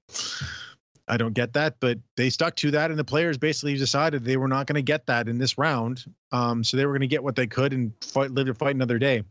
I 1.08 1.16
don't 1.16 1.34
get 1.34 1.52
that, 1.52 1.76
but 1.78 1.98
they 2.16 2.30
stuck 2.30 2.56
to 2.56 2.72
that, 2.72 2.90
and 2.90 2.98
the 2.98 3.04
players 3.04 3.38
basically 3.38 3.76
decided 3.76 4.24
they 4.24 4.36
were 4.36 4.48
not 4.48 4.66
going 4.66 4.74
to 4.74 4.82
get 4.82 5.06
that 5.06 5.28
in 5.28 5.38
this 5.38 5.56
round. 5.56 6.04
Um, 6.32 6.64
so 6.64 6.76
they 6.76 6.84
were 6.84 6.92
going 6.92 7.02
to 7.02 7.06
get 7.06 7.22
what 7.22 7.36
they 7.36 7.46
could 7.46 7.72
and 7.72 7.92
fight, 8.00 8.32
live 8.32 8.46
to 8.46 8.54
fight 8.54 8.74
another 8.74 8.98
day. 8.98 9.22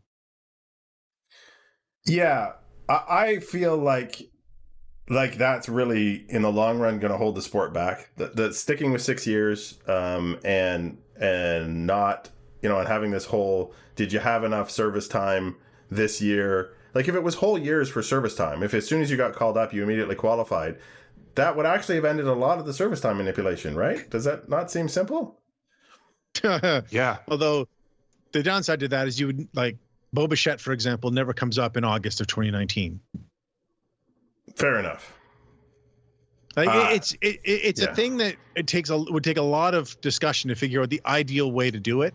Yeah, 2.06 2.52
I, 2.88 3.04
I 3.08 3.38
feel 3.40 3.76
like 3.76 4.30
like 5.08 5.38
that's 5.38 5.68
really 5.68 6.24
in 6.28 6.42
the 6.42 6.50
long 6.50 6.78
run 6.78 6.98
going 6.98 7.12
to 7.12 7.18
hold 7.18 7.36
the 7.36 7.42
sport 7.42 7.72
back. 7.72 8.10
The, 8.16 8.28
that 8.28 8.54
sticking 8.54 8.92
with 8.92 9.02
six 9.02 9.26
years 9.26 9.78
um, 9.86 10.38
and 10.44 10.98
and 11.18 11.86
not 11.86 12.30
you 12.62 12.68
know 12.68 12.78
and 12.78 12.88
having 12.88 13.10
this 13.10 13.26
whole 13.26 13.72
did 13.94 14.12
you 14.12 14.18
have 14.18 14.44
enough 14.44 14.70
service 14.70 15.08
time 15.08 15.56
this 15.90 16.20
year? 16.20 16.72
Like 16.94 17.08
if 17.08 17.14
it 17.14 17.22
was 17.22 17.36
whole 17.36 17.58
years 17.58 17.88
for 17.88 18.02
service 18.02 18.34
time, 18.34 18.62
if 18.62 18.74
as 18.74 18.86
soon 18.86 19.02
as 19.02 19.10
you 19.10 19.16
got 19.16 19.34
called 19.34 19.56
up 19.56 19.72
you 19.72 19.82
immediately 19.82 20.16
qualified, 20.16 20.78
that 21.36 21.56
would 21.56 21.66
actually 21.66 21.96
have 21.96 22.04
ended 22.04 22.26
a 22.26 22.32
lot 22.34 22.58
of 22.58 22.66
the 22.66 22.72
service 22.72 23.00
time 23.00 23.18
manipulation, 23.18 23.76
right? 23.76 24.08
Does 24.10 24.24
that 24.24 24.48
not 24.48 24.70
seem 24.70 24.88
simple? 24.88 25.40
Yeah. 26.90 27.18
Although 27.28 27.66
the 28.32 28.42
downside 28.42 28.80
to 28.80 28.88
that 28.88 29.08
is 29.08 29.18
you 29.18 29.28
would 29.28 29.48
like 29.54 29.78
Bo 30.12 30.26
Bichette, 30.26 30.60
for 30.60 30.72
example, 30.72 31.10
never 31.10 31.32
comes 31.32 31.58
up 31.58 31.76
in 31.76 31.84
August 31.84 32.20
of 32.20 32.26
2019. 32.26 33.00
Fair 34.56 34.78
enough. 34.78 35.12
Like 36.56 36.68
Ah, 36.70 36.90
it's 36.92 37.12
it, 37.20 37.40
it, 37.44 37.60
it's 37.64 37.82
yeah. 37.82 37.90
a 37.90 37.94
thing 37.94 38.16
that 38.16 38.36
it 38.54 38.66
takes 38.66 38.88
a 38.90 38.96
would 38.96 39.22
take 39.24 39.36
a 39.36 39.42
lot 39.42 39.74
of 39.74 40.00
discussion 40.00 40.48
to 40.48 40.54
figure 40.54 40.80
out 40.82 40.88
the 40.90 41.02
ideal 41.04 41.52
way 41.52 41.70
to 41.70 41.78
do 41.78 42.00
it. 42.02 42.14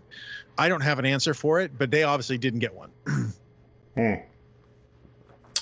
I 0.58 0.68
don't 0.68 0.82
have 0.82 0.98
an 1.00 1.06
answer 1.06 1.34
for 1.36 1.60
it, 1.60 1.78
but 1.78 1.92
they 1.92 2.04
obviously 2.04 2.38
didn't 2.40 2.60
get 2.60 2.74
one. 2.74 2.92
Hmm. 3.94 4.14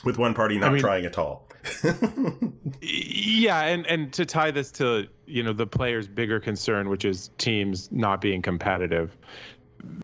With 0.06 0.20
one 0.20 0.36
party 0.36 0.60
not 0.60 0.72
mean- 0.72 0.82
trying 0.82 1.06
at 1.06 1.18
all. 1.18 1.48
Yeah, 2.82 3.62
and 3.66 3.86
and 3.88 4.14
to 4.14 4.26
tie 4.26 4.52
this 4.52 4.72
to 4.74 5.08
you 5.26 5.44
know 5.44 5.52
the 5.54 5.68
players' 5.68 6.08
bigger 6.08 6.40
concern, 6.40 6.90
which 6.90 7.04
is 7.06 7.32
teams 7.38 7.92
not 7.92 8.22
being 8.22 8.42
competitive. 8.42 9.18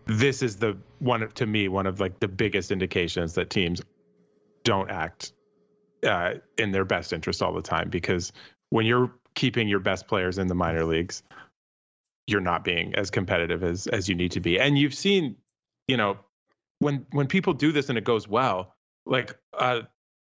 This 0.06 0.42
is 0.42 0.56
the 0.56 0.76
one 0.98 1.28
to 1.30 1.46
me 1.46 1.68
one 1.68 1.86
of 1.86 2.00
like 2.00 2.18
the 2.20 2.28
biggest 2.28 2.70
indications 2.70 3.34
that 3.34 3.48
teams 3.50 3.80
don't 4.64 4.90
act 4.90 5.32
uh, 6.04 6.34
in 6.58 6.72
their 6.72 6.84
best 6.84 7.12
interest 7.12 7.42
all 7.42 7.52
the 7.52 7.62
time 7.62 7.88
because 7.88 8.32
when 8.70 8.86
you're 8.86 9.10
keeping 9.34 9.68
your 9.68 9.80
best 9.80 10.06
players 10.08 10.38
in 10.38 10.46
the 10.46 10.54
minor 10.54 10.84
leagues, 10.84 11.22
you're 12.26 12.40
not 12.40 12.64
being 12.64 12.94
as 12.96 13.10
competitive 13.10 13.62
as 13.62 13.86
as 13.86 14.08
you 14.08 14.14
need 14.14 14.32
to 14.32 14.40
be. 14.40 14.58
And 14.58 14.76
you've 14.76 14.94
seen, 14.94 15.36
you 15.86 15.96
know, 15.96 16.18
when 16.80 17.06
when 17.12 17.26
people 17.26 17.52
do 17.52 17.72
this 17.72 17.88
and 17.88 17.96
it 17.96 18.04
goes 18.04 18.26
well, 18.28 18.74
like 19.04 19.38
uh, 19.56 19.82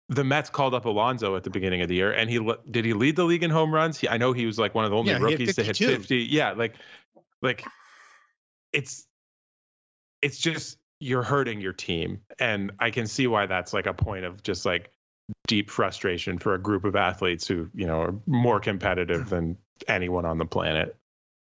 the 0.09 0.25
Mets 0.25 0.49
called 0.49 0.75
up 0.75 0.85
Alonso 0.85 1.37
at 1.37 1.45
the 1.45 1.51
beginning 1.51 1.83
of 1.83 1.89
the 1.89 1.97
year, 1.97 2.13
and 2.13 2.31
he 2.31 2.39
did 2.71 2.85
he 2.85 2.93
lead 2.93 3.17
the 3.17 3.25
league 3.25 3.43
in 3.43 3.51
home 3.51 3.75
runs? 3.75 3.99
He, 3.99 4.09
I 4.09 4.17
know 4.17 4.33
he 4.33 4.47
was 4.47 4.59
like 4.59 4.75
one 4.75 4.85
of 4.85 4.91
the 4.91 4.97
only 4.97 5.13
Yeah, 5.13 5.19
rookies 5.19 5.57
to 5.57 5.65
hit 5.65 5.77
fifty. 5.77 6.19
Yeah, 6.19 6.53
like 6.53 6.75
like 7.43 7.65
it's 8.73 9.07
it's 10.23 10.39
just 10.39 10.79
you're 11.01 11.23
hurting 11.23 11.61
your 11.61 11.73
team, 11.73 12.21
and 12.39 12.73
I 12.79 12.91
can 12.91 13.07
see 13.07 13.27
why 13.27 13.47
that's 13.47 13.73
like 13.73 13.87
a 13.87 13.95
point 13.95 14.25
of 14.25 14.43
just 14.43 14.65
like 14.65 14.91
deep 15.47 15.71
frustration 15.71 16.39
for 16.39 16.55
a 16.55 16.59
group 16.59 16.85
of 16.85 16.97
athletes 16.97 17.47
who 17.47 17.69
you 17.75 17.87
know 17.87 18.01
are 18.01 18.15
more 18.27 18.61
competitive 18.61 19.29
than 19.29 19.57
anyone 19.87 20.25
on 20.25 20.39
the 20.39 20.47
planet. 20.47 20.97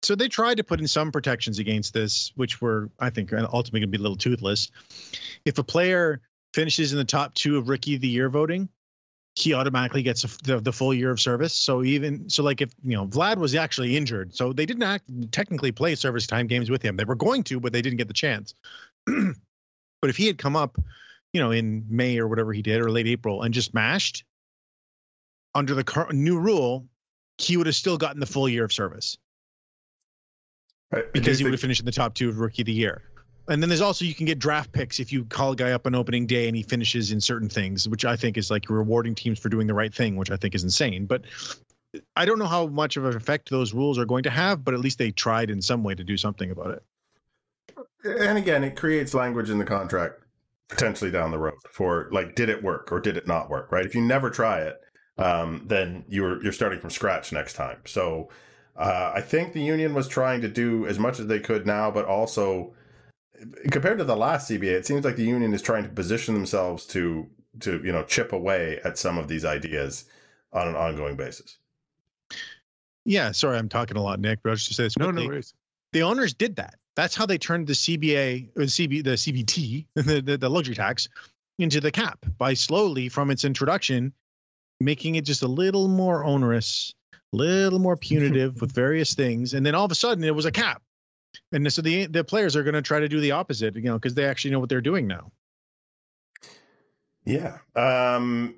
So 0.02 0.16
they 0.16 0.28
tried 0.28 0.56
to 0.56 0.64
put 0.64 0.80
in 0.80 0.88
some 0.88 1.12
protections 1.12 1.60
against 1.60 1.94
this, 1.94 2.32
which 2.34 2.60
were, 2.60 2.90
I 2.98 3.08
think, 3.08 3.32
ultimately 3.32 3.80
going 3.80 3.92
to 3.92 3.98
be 3.98 3.98
a 3.98 4.02
little 4.02 4.16
toothless. 4.16 4.68
If 5.44 5.58
a 5.58 5.62
player 5.62 6.20
finishes 6.54 6.90
in 6.90 6.98
the 6.98 7.04
top 7.04 7.34
two 7.34 7.56
of 7.56 7.68
rookie 7.68 7.94
of 7.94 8.00
the 8.00 8.08
year 8.08 8.28
voting, 8.28 8.68
he 9.36 9.54
automatically 9.54 10.02
gets 10.02 10.22
the, 10.38 10.60
the 10.60 10.72
full 10.72 10.92
year 10.92 11.10
of 11.10 11.20
service. 11.20 11.54
So 11.54 11.84
even 11.84 12.28
so, 12.28 12.42
like 12.42 12.60
if 12.60 12.72
you 12.82 12.96
know 12.96 13.06
Vlad 13.06 13.36
was 13.36 13.54
actually 13.54 13.96
injured, 13.96 14.34
so 14.34 14.52
they 14.52 14.66
didn't 14.66 14.82
act, 14.82 15.04
technically 15.30 15.72
play 15.72 15.94
service 15.94 16.26
time 16.26 16.46
games 16.46 16.68
with 16.68 16.82
him. 16.82 16.96
They 16.96 17.04
were 17.04 17.14
going 17.14 17.42
to, 17.44 17.60
but 17.60 17.72
they 17.72 17.80
didn't 17.80 17.98
get 17.98 18.08
the 18.08 18.14
chance. 18.14 18.54
but 19.06 20.10
if 20.10 20.16
he 20.16 20.26
had 20.26 20.36
come 20.36 20.56
up, 20.56 20.78
you 21.32 21.40
know, 21.40 21.50
in 21.50 21.86
May 21.88 22.18
or 22.18 22.28
whatever 22.28 22.52
he 22.52 22.62
did, 22.62 22.80
or 22.80 22.90
late 22.90 23.06
April, 23.06 23.42
and 23.42 23.54
just 23.54 23.72
mashed 23.74 24.24
under 25.54 25.74
the 25.74 25.84
cur- 25.84 26.12
new 26.12 26.38
rule, 26.38 26.86
he 27.38 27.56
would 27.56 27.66
have 27.66 27.76
still 27.76 27.96
gotten 27.96 28.20
the 28.20 28.26
full 28.26 28.48
year 28.48 28.64
of 28.64 28.72
service 28.72 29.16
uh, 30.92 30.96
Right, 30.96 31.12
because 31.12 31.38
he 31.38 31.44
would 31.44 31.52
have 31.52 31.60
finished 31.60 31.80
in 31.80 31.86
the 31.86 31.92
top 31.92 32.14
two 32.14 32.28
of 32.28 32.38
rookie 32.38 32.62
of 32.62 32.66
the 32.66 32.72
year. 32.72 33.02
And 33.48 33.60
then 33.60 33.68
there's 33.68 33.80
also 33.80 34.04
you 34.04 34.14
can 34.14 34.26
get 34.26 34.38
draft 34.38 34.70
picks 34.72 35.00
if 35.00 35.12
you 35.12 35.24
call 35.24 35.52
a 35.52 35.56
guy 35.56 35.72
up 35.72 35.86
on 35.86 35.94
opening 35.94 36.26
day 36.26 36.46
and 36.46 36.56
he 36.56 36.62
finishes 36.62 37.10
in 37.10 37.20
certain 37.20 37.48
things, 37.48 37.88
which 37.88 38.04
I 38.04 38.14
think 38.14 38.38
is 38.38 38.50
like 38.50 38.70
rewarding 38.70 39.14
teams 39.16 39.38
for 39.38 39.48
doing 39.48 39.66
the 39.66 39.74
right 39.74 39.92
thing, 39.92 40.16
which 40.16 40.30
I 40.30 40.36
think 40.36 40.54
is 40.54 40.62
insane. 40.62 41.06
But 41.06 41.24
I 42.14 42.24
don't 42.24 42.38
know 42.38 42.46
how 42.46 42.66
much 42.68 42.96
of 42.96 43.04
an 43.04 43.16
effect 43.16 43.50
those 43.50 43.74
rules 43.74 43.98
are 43.98 44.04
going 44.04 44.22
to 44.22 44.30
have, 44.30 44.64
but 44.64 44.74
at 44.74 44.80
least 44.80 44.98
they 44.98 45.10
tried 45.10 45.50
in 45.50 45.60
some 45.60 45.82
way 45.82 45.94
to 45.94 46.04
do 46.04 46.16
something 46.16 46.52
about 46.52 46.70
it. 46.70 46.82
and 48.04 48.38
again, 48.38 48.62
it 48.62 48.76
creates 48.76 49.12
language 49.12 49.50
in 49.50 49.58
the 49.58 49.64
contract 49.64 50.21
potentially 50.72 51.10
down 51.10 51.30
the 51.30 51.38
road 51.38 51.54
for 51.70 52.08
like, 52.10 52.34
did 52.34 52.48
it 52.48 52.62
work 52.62 52.90
or 52.90 52.98
did 52.98 53.16
it 53.16 53.26
not 53.28 53.48
work? 53.48 53.70
Right? 53.70 53.86
If 53.86 53.94
you 53.94 54.00
never 54.02 54.30
try 54.30 54.60
it, 54.60 54.80
um, 55.18 55.62
then 55.66 56.04
you're 56.08 56.42
you're 56.42 56.52
starting 56.52 56.80
from 56.80 56.90
scratch 56.90 57.32
next 57.32 57.52
time. 57.54 57.78
So 57.86 58.30
uh, 58.76 59.12
I 59.14 59.20
think 59.20 59.52
the 59.52 59.60
union 59.62 59.94
was 59.94 60.08
trying 60.08 60.40
to 60.40 60.48
do 60.48 60.86
as 60.86 60.98
much 60.98 61.20
as 61.20 61.26
they 61.26 61.38
could 61.38 61.66
now, 61.66 61.90
but 61.90 62.06
also 62.06 62.74
compared 63.70 63.98
to 63.98 64.04
the 64.04 64.16
last 64.16 64.50
CBA, 64.50 64.72
it 64.72 64.86
seems 64.86 65.04
like 65.04 65.16
the 65.16 65.24
union 65.24 65.52
is 65.52 65.60
trying 65.62 65.82
to 65.84 65.90
position 65.90 66.34
themselves 66.34 66.86
to 66.86 67.28
to 67.60 67.82
you 67.84 67.92
know 67.92 68.02
chip 68.04 68.32
away 68.32 68.80
at 68.84 68.96
some 68.98 69.18
of 69.18 69.28
these 69.28 69.44
ideas 69.44 70.04
on 70.52 70.68
an 70.68 70.74
ongoing 70.76 71.16
basis. 71.16 71.58
Yeah, 73.04 73.32
sorry, 73.32 73.58
I'm 73.58 73.68
talking 73.68 73.96
a 73.96 74.02
lot, 74.02 74.20
Nick, 74.20 74.38
but 74.42 74.50
I 74.50 74.52
was 74.52 74.64
just 74.64 74.76
say 74.76 74.84
this 74.84 74.96
No, 74.96 75.06
quickly. 75.06 75.24
no 75.24 75.28
worries. 75.30 75.54
the 75.92 76.02
owners 76.02 76.32
did 76.34 76.56
that. 76.56 76.76
That's 76.94 77.14
how 77.14 77.26
they 77.26 77.38
turned 77.38 77.66
the 77.66 77.72
CBA, 77.72 78.50
or 78.56 78.62
CB, 78.62 79.04
the 79.04 79.12
CBT, 79.12 79.86
the, 79.94 80.20
the, 80.20 80.36
the 80.38 80.48
luxury 80.48 80.74
tax, 80.74 81.08
into 81.58 81.80
the 81.80 81.90
cap 81.90 82.24
by 82.38 82.54
slowly, 82.54 83.08
from 83.08 83.30
its 83.30 83.44
introduction, 83.44 84.12
making 84.80 85.14
it 85.14 85.24
just 85.24 85.42
a 85.42 85.48
little 85.48 85.88
more 85.88 86.24
onerous, 86.24 86.94
a 87.14 87.36
little 87.36 87.78
more 87.78 87.96
punitive 88.08 88.60
with 88.60 88.72
various 88.72 89.14
things, 89.14 89.54
and 89.54 89.64
then 89.64 89.74
all 89.74 89.84
of 89.84 89.92
a 89.92 89.96
sudden 89.96 90.24
it 90.24 90.34
was 90.34 90.44
a 90.44 90.52
cap. 90.52 90.82
And 91.50 91.70
so 91.72 91.80
the 91.80 92.06
the 92.06 92.24
players 92.24 92.56
are 92.56 92.62
going 92.62 92.74
to 92.74 92.82
try 92.82 93.00
to 93.00 93.08
do 93.08 93.20
the 93.20 93.32
opposite, 93.32 93.74
you 93.74 93.82
know, 93.82 93.94
because 93.94 94.14
they 94.14 94.26
actually 94.26 94.50
know 94.50 94.60
what 94.60 94.68
they're 94.68 94.82
doing 94.82 95.06
now. 95.06 95.32
Yeah. 97.24 97.58
Um 97.74 98.56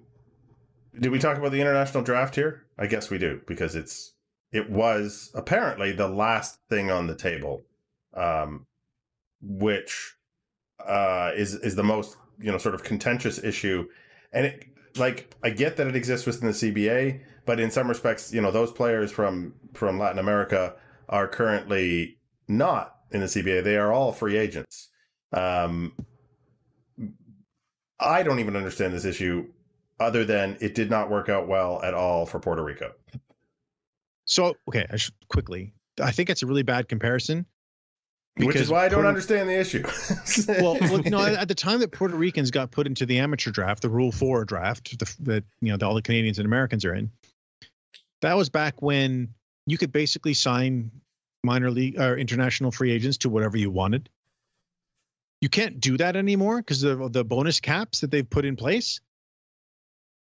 do 0.99 1.11
we 1.11 1.19
talk 1.19 1.37
about 1.37 1.53
the 1.53 1.61
international 1.61 2.05
draft 2.05 2.35
here? 2.35 2.65
I 2.79 2.87
guess 2.87 3.11
we 3.11 3.19
do 3.19 3.41
because 3.47 3.75
it's 3.77 4.15
it 4.53 4.71
was 4.71 5.31
apparently 5.35 5.93
the 5.93 6.09
last 6.09 6.59
thing 6.69 6.91
on 6.91 7.07
the 7.07 7.17
table, 7.17 7.63
um, 8.17 8.67
which 9.41 10.15
uh, 10.87 11.33
is 11.35 11.55
is 11.55 11.75
the 11.75 11.83
most 11.83 12.17
you 12.41 12.51
know 12.51 12.59
sort 12.59 12.75
of 12.75 12.83
contentious 12.83 13.43
issue, 13.43 13.87
and 14.33 14.47
it 14.47 14.67
like 14.97 15.35
I 15.43 15.51
get 15.51 15.77
that 15.77 15.87
it 15.87 15.97
exists 15.97 16.27
within 16.27 16.49
the 16.49 16.55
CBA, 16.55 17.21
but 17.47 17.61
in 17.61 17.71
some 17.71 17.89
respects, 17.89 18.33
you 18.33 18.41
know, 18.41 18.51
those 18.51 18.73
players 18.73 19.11
from 19.11 19.55
from 19.73 19.99
Latin 19.99 20.19
America 20.19 20.75
are 21.09 21.29
currently 21.29 22.19
not 22.49 22.97
in 23.11 23.21
the 23.21 23.27
CBA. 23.27 23.65
They 23.65 23.77
are 23.77 23.93
all 23.93 24.13
free 24.13 24.37
agents. 24.37 24.91
Um, 25.33 25.93
I 28.01 28.23
don't 28.23 28.41
even 28.41 28.57
understand 28.57 28.93
this 28.93 29.05
issue, 29.05 29.47
other 30.01 30.25
than 30.25 30.57
it 30.61 30.75
did 30.75 30.91
not 30.91 31.11
work 31.11 31.29
out 31.29 31.49
well 31.49 31.83
at 31.83 31.95
all 31.95 32.27
for 32.27 32.39
Puerto 32.39 32.63
Rico. 32.63 32.93
So 34.25 34.55
okay, 34.69 34.87
I 34.91 34.97
should 34.97 35.15
quickly. 35.29 35.73
I 36.01 36.11
think 36.11 36.31
it's 36.31 36.43
a 36.43 36.47
really 36.47 36.63
bad 36.63 36.89
comparison. 36.89 37.47
Which 38.37 38.57
is 38.57 38.69
why 38.69 38.87
I 38.87 38.89
don't 38.89 38.97
Puerto, 38.97 39.09
understand 39.09 39.49
the 39.49 39.61
issue. 39.61 39.85
well, 40.61 40.75
know, 41.05 41.25
at 41.25 41.47
the 41.47 41.55
time 41.55 41.79
that 41.81 41.93
Puerto 41.93 42.17
Ricans 42.17 42.51
got 42.51 42.73
put 42.73 42.87
into 42.87 43.07
the 43.07 43.19
amateur 43.21 43.53
draft, 43.53 43.83
the 43.83 43.89
Rule 43.89 44.11
Four 44.11 44.45
draft, 44.45 44.99
the, 44.99 45.15
that 45.21 45.45
you 45.61 45.71
know, 45.71 45.77
the, 45.77 45.87
all 45.87 45.95
the 45.95 46.03
Canadians 46.03 46.39
and 46.39 46.47
Americans 46.47 46.85
are 46.85 46.95
in, 46.95 47.11
that 48.23 48.35
was 48.35 48.49
back 48.49 48.83
when 48.83 49.29
you 49.67 49.79
could 49.79 49.93
basically 49.93 50.35
sign 50.35 50.91
minor 51.45 51.71
league 51.71 52.01
or 52.01 52.17
international 52.17 52.73
free 52.73 52.91
agents 52.91 53.19
to 53.19 53.29
whatever 53.29 53.57
you 53.57 53.71
wanted. 53.71 54.09
You 55.41 55.49
can't 55.49 55.79
do 55.79 55.97
that 55.99 56.17
anymore 56.17 56.59
because 56.59 56.83
of 56.83 57.13
the 57.13 57.25
bonus 57.25 57.61
caps 57.61 58.01
that 58.01 58.11
they've 58.11 58.29
put 58.29 58.45
in 58.45 58.57
place. 58.57 59.01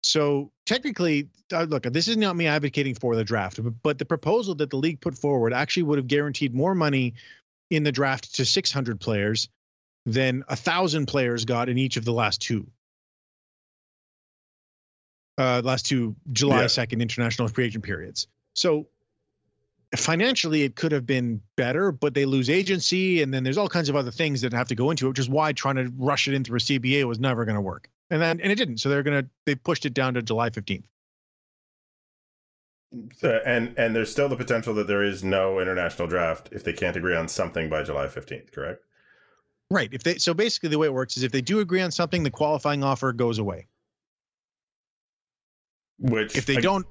So 0.03 0.51
technically, 0.65 1.27
uh, 1.51 1.63
look, 1.63 1.83
this 1.83 2.07
is 2.07 2.15
not 2.15 2.35
me 2.35 2.47
advocating 2.47 2.95
for 2.95 3.15
the 3.15 3.23
draft, 3.23 3.59
but 3.83 3.97
the 3.97 4.05
proposal 4.05 4.55
that 4.55 4.69
the 4.69 4.77
league 4.77 5.01
put 5.01 5.17
forward 5.17 5.51
actually 5.51 5.83
would 5.83 5.97
have 5.97 6.07
guaranteed 6.07 6.53
more 6.53 6.73
money 6.73 7.15
in 7.69 7.83
the 7.83 7.91
draft 7.91 8.35
to 8.35 8.45
600 8.45 8.99
players 8.99 9.49
than 10.05 10.43
a 10.47 10.55
thousand 10.55 11.05
players 11.05 11.45
got 11.45 11.69
in 11.69 11.77
each 11.77 11.97
of 11.97 12.05
the 12.05 12.13
last 12.13 12.41
two. 12.41 12.67
Uh, 15.37 15.61
last 15.63 15.85
two 15.85 16.15
July 16.33 16.61
yeah. 16.61 16.67
2nd 16.67 17.01
international 17.01 17.47
free 17.47 17.65
agent 17.65 17.83
periods. 17.83 18.27
So 18.53 18.87
financially, 19.95 20.63
it 20.63 20.75
could 20.75 20.91
have 20.91 21.05
been 21.05 21.41
better, 21.55 21.91
but 21.91 22.13
they 22.13 22.25
lose 22.25 22.49
agency, 22.49 23.21
and 23.21 23.33
then 23.33 23.43
there's 23.43 23.57
all 23.57 23.69
kinds 23.69 23.89
of 23.89 23.95
other 23.95 24.11
things 24.11 24.41
that 24.41 24.53
have 24.53 24.67
to 24.67 24.75
go 24.75 24.91
into 24.91 25.05
it, 25.05 25.09
which 25.09 25.19
is 25.19 25.29
why 25.29 25.53
trying 25.53 25.75
to 25.75 25.91
rush 25.97 26.27
it 26.27 26.33
into 26.33 26.53
a 26.55 26.57
CBA 26.57 27.05
was 27.05 27.19
never 27.19 27.45
going 27.45 27.55
to 27.55 27.61
work. 27.61 27.89
And 28.09 28.21
then 28.21 28.39
and 28.41 28.51
it 28.51 28.55
didn't. 28.55 28.77
So 28.77 28.89
they're 28.89 29.03
gonna 29.03 29.25
they 29.45 29.55
pushed 29.55 29.85
it 29.85 29.93
down 29.93 30.15
to 30.15 30.21
July 30.21 30.49
15th. 30.49 30.83
So, 33.17 33.39
and 33.45 33.77
and 33.77 33.95
there's 33.95 34.11
still 34.11 34.29
the 34.29 34.35
potential 34.35 34.73
that 34.75 34.87
there 34.87 35.03
is 35.03 35.23
no 35.23 35.59
international 35.59 36.07
draft 36.07 36.49
if 36.51 36.63
they 36.63 36.73
can't 36.73 36.95
agree 36.95 37.15
on 37.15 37.27
something 37.27 37.69
by 37.69 37.83
July 37.83 38.07
15th, 38.07 38.51
correct? 38.51 38.83
Right. 39.69 39.89
If 39.91 40.03
they 40.03 40.17
so 40.17 40.33
basically 40.33 40.69
the 40.69 40.79
way 40.79 40.87
it 40.87 40.93
works 40.93 41.15
is 41.15 41.23
if 41.23 41.31
they 41.31 41.41
do 41.41 41.59
agree 41.59 41.81
on 41.81 41.91
something, 41.91 42.23
the 42.23 42.31
qualifying 42.31 42.83
offer 42.83 43.13
goes 43.13 43.37
away. 43.37 43.67
Which 45.99 46.35
if 46.35 46.45
they 46.47 46.57
I, 46.57 46.61
don't 46.61 46.87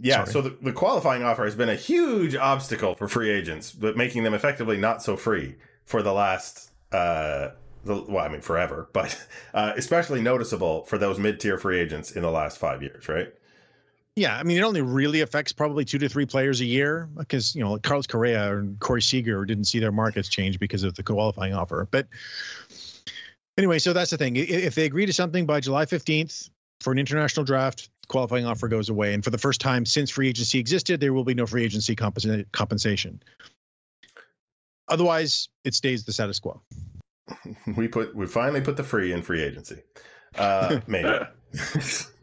yeah, 0.00 0.24
Sorry. 0.24 0.32
so 0.32 0.40
the, 0.42 0.56
the 0.62 0.72
qualifying 0.72 1.22
offer 1.22 1.44
has 1.44 1.54
been 1.54 1.68
a 1.68 1.74
huge 1.74 2.34
obstacle 2.36 2.94
for 2.94 3.08
free 3.08 3.30
agents, 3.30 3.72
but 3.72 3.96
making 3.96 4.22
them 4.22 4.32
effectively 4.32 4.76
not 4.76 5.02
so 5.02 5.16
free 5.16 5.56
for 5.84 6.02
the 6.02 6.12
last 6.12 6.70
uh 6.90 7.50
the, 7.84 8.04
well, 8.08 8.24
I 8.24 8.28
mean 8.28 8.40
forever, 8.40 8.88
but 8.92 9.16
uh, 9.54 9.74
especially 9.76 10.20
noticeable 10.20 10.84
for 10.86 10.98
those 10.98 11.20
mid-tier 11.20 11.58
free 11.58 11.78
agents 11.78 12.10
in 12.10 12.22
the 12.22 12.30
last 12.30 12.58
five 12.58 12.82
years, 12.82 13.08
right? 13.08 13.32
Yeah, 14.18 14.36
I 14.36 14.42
mean, 14.42 14.58
it 14.58 14.62
only 14.62 14.82
really 14.82 15.20
affects 15.20 15.52
probably 15.52 15.84
two 15.84 15.96
to 15.98 16.08
three 16.08 16.26
players 16.26 16.60
a 16.60 16.64
year 16.64 17.08
because 17.16 17.54
you 17.54 17.62
know 17.62 17.78
Carlos 17.78 18.08
Correa 18.08 18.58
and 18.58 18.78
Corey 18.80 19.00
Seager 19.00 19.44
didn't 19.44 19.66
see 19.66 19.78
their 19.78 19.92
markets 19.92 20.28
change 20.28 20.58
because 20.58 20.82
of 20.82 20.94
the 20.94 21.04
qualifying 21.04 21.54
offer. 21.54 21.86
But 21.88 22.08
anyway, 23.56 23.78
so 23.78 23.92
that's 23.92 24.10
the 24.10 24.18
thing. 24.18 24.34
If 24.34 24.74
they 24.74 24.86
agree 24.86 25.06
to 25.06 25.12
something 25.12 25.46
by 25.46 25.60
July 25.60 25.86
fifteenth 25.86 26.50
for 26.80 26.92
an 26.92 26.98
international 26.98 27.44
draft, 27.44 27.90
qualifying 28.08 28.44
offer 28.44 28.66
goes 28.66 28.88
away, 28.88 29.14
and 29.14 29.22
for 29.22 29.30
the 29.30 29.38
first 29.38 29.60
time 29.60 29.86
since 29.86 30.10
free 30.10 30.30
agency 30.30 30.58
existed, 30.58 30.98
there 30.98 31.12
will 31.12 31.22
be 31.22 31.34
no 31.34 31.46
free 31.46 31.62
agency 31.62 31.94
compensation. 31.94 33.22
Otherwise, 34.88 35.48
it 35.62 35.74
stays 35.74 36.04
the 36.04 36.12
status 36.12 36.40
quo. 36.40 36.60
We 37.76 37.86
put 37.86 38.16
we 38.16 38.26
finally 38.26 38.62
put 38.62 38.76
the 38.76 38.82
free 38.82 39.12
in 39.12 39.22
free 39.22 39.44
agency. 39.44 39.82
Uh, 40.36 40.80
maybe. 40.88 41.08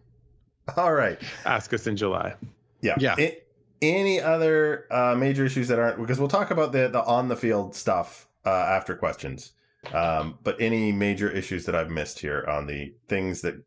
All 0.77 0.93
right. 0.93 1.19
Ask 1.45 1.73
us 1.73 1.87
in 1.87 1.95
July. 1.97 2.35
Yeah. 2.81 2.95
Yeah. 2.99 3.15
It, 3.17 3.47
any 3.81 4.21
other 4.21 4.85
uh, 4.91 5.15
major 5.15 5.45
issues 5.45 5.67
that 5.67 5.79
aren't 5.79 5.99
because 5.99 6.17
we'll 6.17 6.29
talk 6.29 6.49
about 6.49 6.71
the 6.71 6.87
the 6.87 7.03
on 7.03 7.27
the 7.27 7.35
field 7.35 7.75
stuff 7.75 8.27
uh, 8.45 8.49
after 8.49 8.95
questions. 8.95 9.51
Um, 9.93 10.39
but 10.43 10.59
any 10.59 10.91
major 10.91 11.29
issues 11.29 11.65
that 11.65 11.75
I've 11.75 11.91
missed 11.91 12.19
here 12.19 12.43
on 12.47 12.65
the 12.65 12.93
things 13.07 13.41
that 13.41 13.61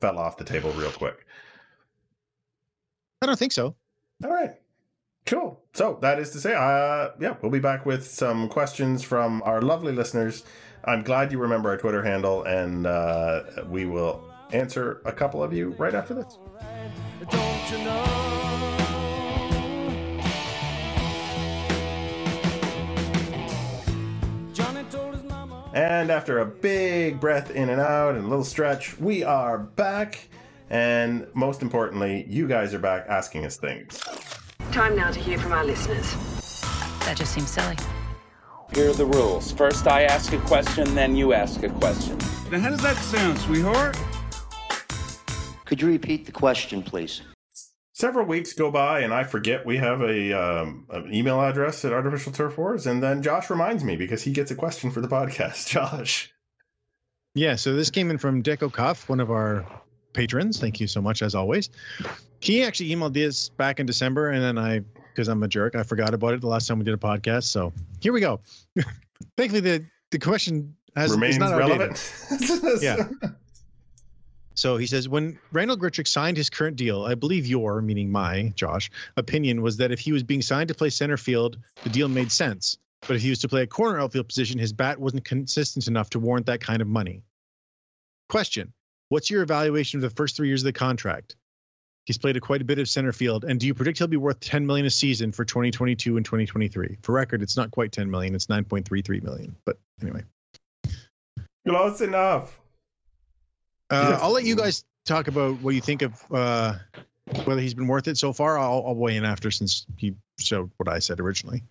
fell 0.00 0.18
off 0.18 0.36
the 0.36 0.44
table 0.44 0.72
real 0.72 0.90
quick? 0.90 1.26
I 3.22 3.26
don't 3.26 3.38
think 3.38 3.52
so. 3.52 3.76
All 4.24 4.30
right. 4.30 4.52
Cool. 5.26 5.60
So 5.74 5.98
that 6.02 6.18
is 6.18 6.30
to 6.30 6.40
say, 6.40 6.54
uh, 6.54 7.10
yeah, 7.20 7.36
we'll 7.40 7.52
be 7.52 7.60
back 7.60 7.86
with 7.86 8.06
some 8.10 8.48
questions 8.48 9.02
from 9.02 9.42
our 9.44 9.62
lovely 9.62 9.92
listeners. 9.92 10.44
I'm 10.84 11.02
glad 11.02 11.30
you 11.30 11.38
remember 11.38 11.68
our 11.68 11.76
Twitter 11.76 12.02
handle, 12.02 12.42
and 12.42 12.86
uh, 12.86 13.42
we 13.68 13.84
will 13.84 14.24
answer 14.52 15.00
a 15.04 15.12
couple 15.12 15.42
of 15.42 15.52
you 15.52 15.70
right 15.78 15.94
after 15.94 16.14
this. 16.14 16.38
And 25.72 26.10
after 26.10 26.40
a 26.40 26.46
big 26.46 27.20
breath 27.20 27.50
in 27.52 27.68
and 27.68 27.80
out 27.80 28.16
and 28.16 28.24
a 28.24 28.28
little 28.28 28.44
stretch, 28.44 28.98
we 28.98 29.22
are 29.22 29.58
back. 29.58 30.28
And 30.68 31.26
most 31.34 31.62
importantly, 31.62 32.26
you 32.28 32.48
guys 32.48 32.74
are 32.74 32.78
back 32.78 33.06
asking 33.08 33.44
us 33.44 33.56
things. 33.56 34.00
Time 34.72 34.96
now 34.96 35.10
to 35.10 35.20
hear 35.20 35.38
from 35.38 35.52
our 35.52 35.64
listeners. 35.64 36.12
That 37.00 37.16
just 37.16 37.32
seems 37.32 37.50
silly. 37.50 37.76
Here 38.74 38.90
are 38.90 38.94
the 38.94 39.06
rules. 39.06 39.50
First, 39.52 39.86
I 39.88 40.04
ask 40.04 40.32
a 40.32 40.38
question, 40.38 40.94
then 40.94 41.16
you 41.16 41.32
ask 41.32 41.62
a 41.62 41.68
question. 41.68 42.18
Now, 42.50 42.60
how 42.60 42.70
does 42.70 42.82
that 42.82 42.96
sound, 42.96 43.38
sweetheart? 43.38 43.96
Could 45.70 45.80
you 45.80 45.86
repeat 45.86 46.26
the 46.26 46.32
question, 46.32 46.82
please? 46.82 47.22
Several 47.92 48.26
weeks 48.26 48.52
go 48.52 48.72
by, 48.72 49.02
and 49.02 49.14
I 49.14 49.22
forget 49.22 49.64
we 49.64 49.76
have 49.76 50.00
a 50.00 50.32
um, 50.32 50.84
an 50.90 51.14
email 51.14 51.40
address 51.40 51.84
at 51.84 51.92
Artificial 51.92 52.32
Turf 52.32 52.58
Wars, 52.58 52.88
and 52.88 53.00
then 53.00 53.22
Josh 53.22 53.48
reminds 53.50 53.84
me 53.84 53.94
because 53.94 54.24
he 54.24 54.32
gets 54.32 54.50
a 54.50 54.56
question 54.56 54.90
for 54.90 55.00
the 55.00 55.06
podcast. 55.06 55.68
Josh. 55.68 56.32
Yeah, 57.36 57.54
so 57.54 57.72
this 57.76 57.88
came 57.88 58.10
in 58.10 58.18
from 58.18 58.42
Deco 58.42 58.72
Cuff, 58.72 59.08
one 59.08 59.20
of 59.20 59.30
our 59.30 59.64
patrons. 60.12 60.58
Thank 60.58 60.80
you 60.80 60.88
so 60.88 61.00
much, 61.00 61.22
as 61.22 61.36
always. 61.36 61.70
He 62.40 62.64
actually 62.64 62.88
emailed 62.88 63.12
this 63.12 63.50
back 63.50 63.78
in 63.78 63.86
December, 63.86 64.30
and 64.30 64.42
then 64.42 64.58
I, 64.58 64.80
because 65.14 65.28
I'm 65.28 65.40
a 65.44 65.48
jerk, 65.48 65.76
I 65.76 65.84
forgot 65.84 66.14
about 66.14 66.34
it 66.34 66.40
the 66.40 66.48
last 66.48 66.66
time 66.66 66.80
we 66.80 66.84
did 66.84 66.94
a 66.94 66.96
podcast. 66.96 67.44
So 67.44 67.72
here 68.00 68.12
we 68.12 68.20
go. 68.20 68.40
Thankfully, 69.36 69.60
the 69.60 69.86
the 70.10 70.18
question 70.18 70.74
has 70.96 71.12
remains 71.12 71.38
not 71.38 71.56
relevant. 71.56 72.12
yeah. 72.80 73.06
So 74.54 74.76
he 74.76 74.86
says, 74.86 75.08
when 75.08 75.38
Randall 75.52 75.76
Grichuk 75.76 76.06
signed 76.06 76.36
his 76.36 76.50
current 76.50 76.76
deal, 76.76 77.04
I 77.04 77.14
believe 77.14 77.46
your, 77.46 77.80
meaning 77.80 78.10
my, 78.10 78.52
Josh, 78.56 78.90
opinion 79.16 79.62
was 79.62 79.76
that 79.78 79.92
if 79.92 80.00
he 80.00 80.12
was 80.12 80.22
being 80.22 80.42
signed 80.42 80.68
to 80.68 80.74
play 80.74 80.90
center 80.90 81.16
field, 81.16 81.56
the 81.82 81.88
deal 81.88 82.08
made 82.08 82.30
sense. 82.30 82.78
But 83.06 83.16
if 83.16 83.22
he 83.22 83.30
was 83.30 83.38
to 83.40 83.48
play 83.48 83.62
a 83.62 83.66
corner 83.66 84.00
outfield 84.00 84.28
position, 84.28 84.58
his 84.58 84.72
bat 84.72 84.98
wasn't 84.98 85.24
consistent 85.24 85.88
enough 85.88 86.10
to 86.10 86.18
warrant 86.18 86.46
that 86.46 86.60
kind 86.60 86.82
of 86.82 86.88
money. 86.88 87.22
Question 88.28 88.72
What's 89.08 89.28
your 89.28 89.42
evaluation 89.42 89.98
of 89.98 90.02
the 90.02 90.10
first 90.10 90.36
three 90.36 90.48
years 90.48 90.62
of 90.62 90.66
the 90.66 90.72
contract? 90.72 91.36
He's 92.06 92.18
played 92.18 92.36
a 92.36 92.40
quite 92.40 92.62
a 92.62 92.64
bit 92.64 92.78
of 92.78 92.88
center 92.88 93.12
field, 93.12 93.44
and 93.44 93.58
do 93.58 93.66
you 93.66 93.74
predict 93.74 93.98
he'll 93.98 94.06
be 94.06 94.16
worth 94.16 94.40
10 94.40 94.66
million 94.66 94.86
a 94.86 94.90
season 94.90 95.32
for 95.32 95.44
2022 95.44 96.16
and 96.16 96.24
2023? 96.24 96.98
For 97.02 97.12
record, 97.12 97.42
it's 97.42 97.56
not 97.56 97.70
quite 97.70 97.92
10 97.92 98.10
million; 98.10 98.34
it's 98.34 98.46
9.33 98.46 99.22
million. 99.22 99.56
But 99.64 99.78
anyway, 100.00 100.22
close 101.66 102.00
enough. 102.00 102.59
Uh, 103.90 104.18
I'll 104.20 104.32
let 104.32 104.44
you 104.44 104.56
guys 104.56 104.84
talk 105.04 105.28
about 105.28 105.60
what 105.60 105.74
you 105.74 105.80
think 105.80 106.02
of 106.02 106.24
uh, 106.30 106.74
whether 107.44 107.60
he's 107.60 107.74
been 107.74 107.88
worth 107.88 108.08
it 108.08 108.16
so 108.16 108.32
far. 108.32 108.58
I'll, 108.58 108.84
I'll 108.86 108.94
weigh 108.94 109.16
in 109.16 109.24
after 109.24 109.50
since 109.50 109.86
he 109.96 110.14
showed 110.38 110.70
what 110.76 110.88
I 110.88 110.98
said 110.98 111.20
originally. 111.20 111.62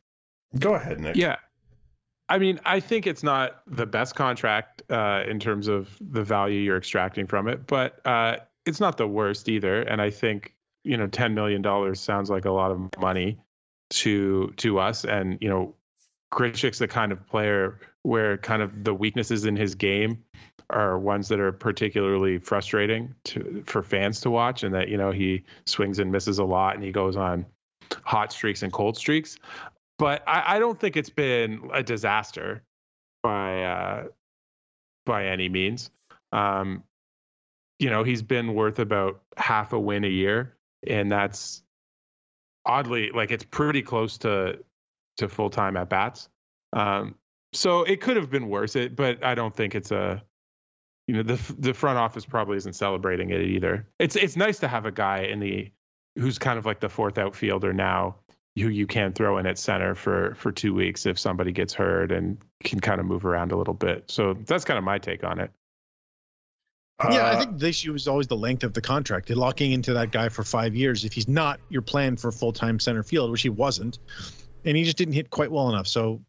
Go 0.58 0.74
ahead, 0.74 1.00
Nick. 1.00 1.16
Yeah. 1.16 1.38
I 2.28 2.38
mean, 2.38 2.60
I 2.66 2.80
think 2.80 3.08
it's 3.08 3.24
not 3.24 3.62
the 3.66 3.86
best 3.86 4.16
contract 4.16 4.84
uh, 4.90 5.24
in 5.28 5.40
terms 5.40 5.68
of 5.68 5.90
the 6.00 6.24
value 6.24 6.60
you're 6.60 6.78
extracting 6.78 7.26
from 7.26 7.48
it, 7.48 7.66
but 7.66 8.06
uh, 8.06 8.38
it's 8.66 8.80
not 8.80 8.98
the 8.98 9.08
worst 9.08 9.50
either. 9.50 9.82
And 9.82 10.02
I 10.02 10.12
think 10.12 10.54
you 10.84 10.98
know, 10.98 11.08
ten 11.08 11.34
million 11.34 11.62
dollars 11.62 12.00
sounds 12.00 12.30
like 12.30 12.46
a 12.46 12.52
lot 12.52 12.72
of 12.72 12.90
money 13.00 13.38
to 13.90 14.54
to 14.58 14.80
us. 14.80 15.06
And 15.06 15.38
you 15.42 15.50
know, 15.50 15.76
Grichuk's 16.32 16.80
the 16.80 16.88
kind 16.88 17.12
of 17.12 17.26
player 17.28 17.80
where 18.04 18.38
kind 18.38 18.62
of 18.62 18.84
the 18.84 18.94
weaknesses 18.94 19.46
in 19.46 19.56
his 19.56 19.76
game 19.76 20.24
are 20.70 21.00
ones 21.00 21.28
that 21.30 21.40
are 21.40 21.52
particularly 21.52 22.38
frustrating 22.38 23.14
to 23.26 23.64
for 23.66 23.82
fans 23.82 24.22
to 24.22 24.30
watch, 24.30 24.64
and 24.64 24.74
that 24.76 24.90
you 24.90 24.98
know 24.98 25.12
he 25.12 25.44
swings 25.66 26.00
and 26.00 26.12
misses 26.12 26.40
a 26.40 26.44
lot, 26.44 26.76
and 26.76 26.84
he 26.84 26.92
goes 26.92 27.16
on 27.16 27.46
hot 28.04 28.32
streaks 28.32 28.64
and 28.64 28.72
cold 28.72 28.98
streaks. 28.98 29.38
But 29.98 30.24
I, 30.28 30.56
I 30.56 30.60
don't 30.60 30.80
think 30.80 30.96
it's 30.96 31.10
been 31.10 31.70
a 31.74 31.84
disaster 31.84 32.64
by 33.24 33.64
uh, 33.64 34.04
by 35.06 35.26
any 35.26 35.50
means. 35.50 35.92
Um, 36.32 36.84
you 37.80 37.90
know, 37.90 38.04
he's 38.04 38.22
been 38.22 38.54
worth 38.54 38.80
about 38.80 39.22
half 39.38 39.74
a 39.74 39.80
win 39.80 40.04
a 40.04 40.10
year, 40.10 40.56
and 40.86 41.12
that's 41.12 41.64
oddly 42.66 43.10
like 43.12 43.32
it's 43.32 43.44
pretty 43.44 43.82
close 43.82 44.18
to 44.20 44.60
to 45.18 45.28
full 45.28 45.50
time 45.50 45.76
at 45.78 45.90
bats. 45.90 46.30
Um, 46.74 47.16
so 47.54 47.84
it 47.84 48.02
could 48.02 48.16
have 48.18 48.30
been 48.30 48.50
worse, 48.50 48.76
it, 48.76 48.96
but 48.96 49.24
I 49.24 49.36
don't 49.36 49.56
think 49.56 49.76
it's 49.76 49.92
a 49.92 50.24
you 51.08 51.16
know 51.16 51.24
the 51.24 51.56
the 51.58 51.74
front 51.74 51.98
office 51.98 52.26
probably 52.26 52.58
isn't 52.58 52.74
celebrating 52.74 53.32
it 53.32 53.42
either. 53.42 53.88
It's 54.00 54.16
it's 54.16 54.36
nice 54.36 54.60
to 54.60 54.68
have 54.68 54.86
a 54.86 54.92
guy 54.92 55.20
in 55.24 55.40
the 55.40 55.72
who's 56.18 56.38
kind 56.38 56.60
of 56.60 56.66
like 56.66 56.80
the 56.80 56.90
fourth 56.90 57.18
outfielder 57.18 57.74
now 57.74 58.18
who 58.56 58.68
you 58.68 58.86
can 58.86 59.14
throw 59.14 59.38
in 59.38 59.46
at 59.46 59.58
center 59.58 59.96
for 59.96 60.36
for 60.36 60.52
two 60.52 60.74
weeks 60.74 61.06
if 61.06 61.18
somebody 61.18 61.52
gets 61.52 61.74
hurt 61.74 62.12
and 62.12 62.38
can 62.64 62.80
kind 62.80 63.00
of 63.00 63.06
move 63.06 63.26
around 63.26 63.52
a 63.52 63.58
little 63.58 63.74
bit. 63.74 64.04
So 64.12 64.34
that's 64.34 64.66
kind 64.66 64.78
of 64.78 64.84
my 64.84 64.98
take 64.98 65.24
on 65.24 65.40
it. 65.40 65.52
yeah, 67.10 67.26
I 67.26 67.32
Uh, 67.36 67.40
think 67.40 67.60
the 67.60 67.70
issue 67.70 67.94
is 67.94 68.08
always 68.08 68.28
the 68.28 68.36
length 68.36 68.64
of 68.64 68.74
the 68.74 68.82
contract. 68.82 69.30
Locking 69.30 69.72
into 69.72 69.94
that 69.94 70.12
guy 70.12 70.28
for 70.30 70.44
five 70.44 70.76
years 70.76 71.06
if 71.06 71.14
he's 71.14 71.28
not 71.28 71.60
your 71.70 71.82
plan 71.82 72.18
for 72.18 72.32
full 72.32 72.52
time 72.52 72.80
center 72.80 73.04
field, 73.04 73.32
which 73.32 73.42
he 73.42 73.50
wasn't, 73.50 74.00
and 74.66 74.76
he 74.76 74.84
just 74.84 74.98
didn't 74.98 75.14
hit 75.14 75.30
quite 75.30 75.52
well 75.52 75.70
enough. 75.70 75.88
So, 75.88 76.22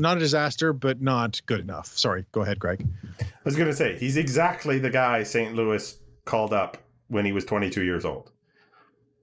not 0.00 0.16
a 0.16 0.20
disaster, 0.20 0.72
but 0.72 1.00
not 1.00 1.40
good 1.46 1.60
enough. 1.60 1.86
Sorry, 1.96 2.24
go 2.32 2.42
ahead, 2.42 2.58
Greg. 2.58 2.86
I 3.20 3.24
was 3.44 3.56
going 3.56 3.68
to 3.68 3.76
say 3.76 3.96
he's 3.98 4.16
exactly 4.16 4.78
the 4.78 4.90
guy 4.90 5.22
St. 5.22 5.54
Louis 5.54 5.98
called 6.24 6.52
up 6.52 6.78
when 7.08 7.24
he 7.24 7.32
was 7.32 7.44
22 7.44 7.82
years 7.82 8.04
old. 8.04 8.32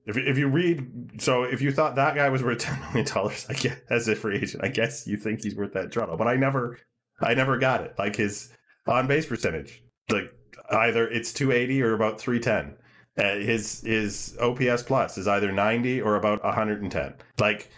If 0.06 0.16
if 0.16 0.38
you 0.38 0.48
read, 0.48 1.22
so 1.22 1.44
if 1.44 1.62
you 1.62 1.72
thought 1.72 1.96
that 1.96 2.16
guy 2.16 2.30
was 2.30 2.42
worth 2.42 2.60
10 2.60 2.80
million 2.80 3.06
dollars, 3.06 3.46
I 3.50 3.54
guess 3.54 3.78
as 3.90 4.08
a 4.08 4.16
free 4.16 4.38
agent, 4.38 4.64
I 4.64 4.70
guess 4.70 5.06
you 5.06 5.18
think 5.18 5.44
he's 5.44 5.56
worth 5.56 5.74
that 5.74 5.92
Toronto. 5.92 6.16
But 6.16 6.28
I 6.28 6.36
never, 6.36 6.80
I 7.22 7.34
never 7.34 7.58
got 7.58 7.82
it. 7.82 7.94
Like 7.98 8.16
his 8.16 8.54
on 8.88 9.08
base 9.08 9.26
percentage, 9.26 9.84
like 10.10 10.34
either 10.72 11.08
it's 11.10 11.34
280 11.34 11.82
or 11.82 11.94
about 11.94 12.22
310. 12.22 12.78
Uh, 13.18 13.36
his 13.40 13.82
his 13.82 14.38
OPS 14.40 14.84
plus 14.84 15.18
is 15.18 15.28
either 15.28 15.52
90 15.52 16.02
or 16.02 16.16
about 16.16 16.44
110. 16.44 17.14
Like 17.40 17.70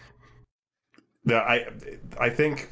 I 1.30 1.68
I 2.20 2.30
think 2.30 2.70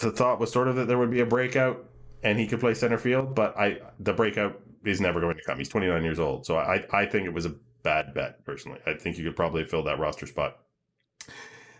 the 0.00 0.10
thought 0.10 0.38
was 0.40 0.52
sort 0.52 0.68
of 0.68 0.76
that 0.76 0.86
there 0.88 0.98
would 0.98 1.10
be 1.10 1.20
a 1.20 1.26
breakout 1.26 1.84
and 2.22 2.38
he 2.38 2.46
could 2.46 2.60
play 2.60 2.74
center 2.74 2.98
field, 2.98 3.34
but 3.34 3.56
I 3.58 3.78
the 4.00 4.12
breakout 4.12 4.60
is 4.84 5.00
never 5.00 5.20
going 5.20 5.36
to 5.36 5.42
come. 5.44 5.58
He's 5.58 5.68
29 5.68 6.02
years 6.04 6.18
old, 6.18 6.46
so 6.46 6.56
I 6.58 6.84
I 6.92 7.06
think 7.06 7.26
it 7.26 7.32
was 7.32 7.46
a 7.46 7.54
bad 7.82 8.14
bet 8.14 8.44
personally. 8.44 8.80
I 8.86 8.94
think 8.94 9.18
you 9.18 9.24
could 9.24 9.36
probably 9.36 9.64
fill 9.64 9.82
that 9.84 9.98
roster 9.98 10.26
spot. 10.26 10.58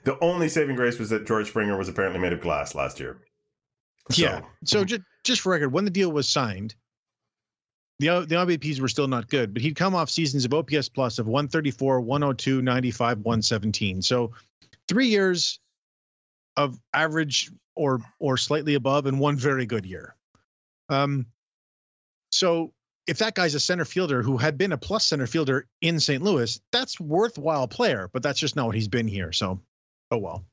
The 0.04 0.18
only 0.20 0.48
saving 0.48 0.76
grace 0.76 0.98
was 0.98 1.10
that 1.10 1.26
George 1.26 1.48
Springer 1.48 1.76
was 1.76 1.88
apparently 1.88 2.20
made 2.20 2.32
of 2.32 2.40
glass 2.40 2.74
last 2.74 2.98
year. 3.00 3.18
So- 4.10 4.22
Yeah. 4.22 4.40
So 4.64 4.84
just 4.84 5.02
just 5.24 5.40
for 5.42 5.50
record, 5.52 5.72
when 5.72 5.84
the 5.84 5.90
deal 5.90 6.10
was 6.12 6.28
signed, 6.28 6.74
the 7.98 8.06
the 8.26 8.36
RBPs 8.36 8.80
were 8.80 8.88
still 8.88 9.08
not 9.08 9.28
good, 9.28 9.52
but 9.52 9.60
he'd 9.62 9.74
come 9.76 9.94
off 9.94 10.08
seasons 10.08 10.44
of 10.44 10.54
OPS 10.54 10.88
plus 10.88 11.18
of 11.18 11.26
134, 11.26 12.00
102, 12.00 12.62
95, 12.62 13.18
117. 13.18 14.02
So 14.02 14.32
three 14.86 15.08
years 15.08 15.58
of 16.56 16.78
average 16.94 17.50
or 17.78 18.00
or 18.18 18.36
slightly 18.36 18.74
above, 18.74 19.06
and 19.06 19.18
one 19.18 19.36
very 19.36 19.64
good 19.64 19.86
year. 19.86 20.14
Um, 20.88 21.26
so 22.32 22.72
if 23.06 23.18
that 23.18 23.34
guy's 23.34 23.54
a 23.54 23.60
center 23.60 23.86
fielder 23.86 24.22
who 24.22 24.36
had 24.36 24.58
been 24.58 24.72
a 24.72 24.76
plus 24.76 25.06
center 25.06 25.26
fielder 25.26 25.66
in 25.80 25.98
St. 25.98 26.22
Louis, 26.22 26.60
that's 26.72 27.00
worthwhile 27.00 27.66
player, 27.66 28.10
but 28.12 28.22
that's 28.22 28.38
just 28.38 28.56
not 28.56 28.66
what 28.66 28.74
he's 28.74 28.88
been 28.88 29.08
here. 29.08 29.32
So, 29.32 29.60
oh 30.10 30.18
well. 30.18 30.44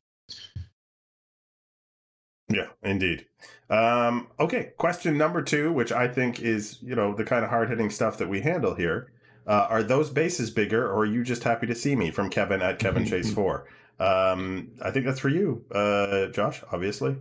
Yeah, 2.48 2.68
indeed. 2.84 3.26
Um, 3.70 4.28
okay, 4.40 4.72
question 4.78 5.18
number 5.18 5.42
two, 5.42 5.74
which 5.74 5.92
I 5.92 6.08
think 6.08 6.40
is 6.40 6.78
you 6.82 6.96
know 6.96 7.14
the 7.14 7.26
kind 7.26 7.44
of 7.44 7.50
hard 7.50 7.70
hitting 7.70 7.90
stuff 7.90 8.18
that 8.20 8.30
we 8.30 8.42
handle 8.42 8.76
here. 8.76 9.12
Uh, 9.48 9.68
are 9.70 9.84
those 9.84 10.10
bases 10.10 10.50
bigger, 10.50 10.88
or 10.88 11.00
are 11.00 11.06
you 11.06 11.24
just 11.24 11.44
happy 11.44 11.68
to 11.68 11.76
see 11.76 11.96
me? 11.96 12.12
From 12.12 12.30
Kevin 12.30 12.62
at 12.62 12.80
Kevin 12.80 13.06
Chase 13.06 13.34
Four. 13.34 13.66
Um, 14.00 14.72
I 14.82 14.92
think 14.92 15.06
that's 15.06 15.20
for 15.20 15.30
you, 15.30 15.64
uh, 15.72 16.28
Josh. 16.28 16.64
Obviously. 16.72 17.16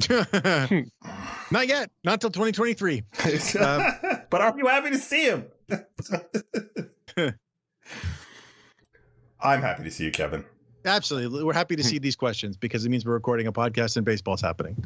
not 0.10 1.66
yet. 1.66 1.90
Not 2.04 2.20
till 2.20 2.30
2023. 2.30 3.02
Um, 3.60 3.82
but 4.30 4.40
are 4.40 4.54
you 4.56 4.66
happy 4.66 4.90
to 4.90 4.98
see 4.98 5.24
him? 5.24 5.46
I'm 9.40 9.62
happy 9.62 9.84
to 9.84 9.90
see 9.90 10.04
you, 10.04 10.10
Kevin. 10.10 10.44
Absolutely. 10.84 11.44
We're 11.44 11.52
happy 11.54 11.76
to 11.76 11.84
see 11.84 11.98
these 11.98 12.16
questions 12.16 12.56
because 12.56 12.84
it 12.84 12.88
means 12.90 13.04
we're 13.04 13.14
recording 13.14 13.46
a 13.46 13.52
podcast 13.52 13.96
and 13.96 14.04
baseball's 14.06 14.40
happening. 14.40 14.76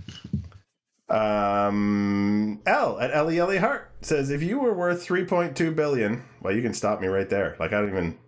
Um, 1.08 2.60
L 2.66 2.98
at 2.98 3.14
Ellie 3.14 3.38
Ellie 3.38 3.58
Hart 3.58 3.90
says, 4.00 4.30
if 4.30 4.42
you 4.42 4.58
were 4.58 4.72
worth 4.72 5.06
3.2 5.06 5.76
billion, 5.76 6.24
well, 6.40 6.54
you 6.54 6.62
can 6.62 6.72
stop 6.72 7.00
me 7.00 7.08
right 7.08 7.28
there. 7.28 7.56
Like 7.60 7.72
I 7.72 7.80
don't 7.80 7.90
even, 7.90 8.18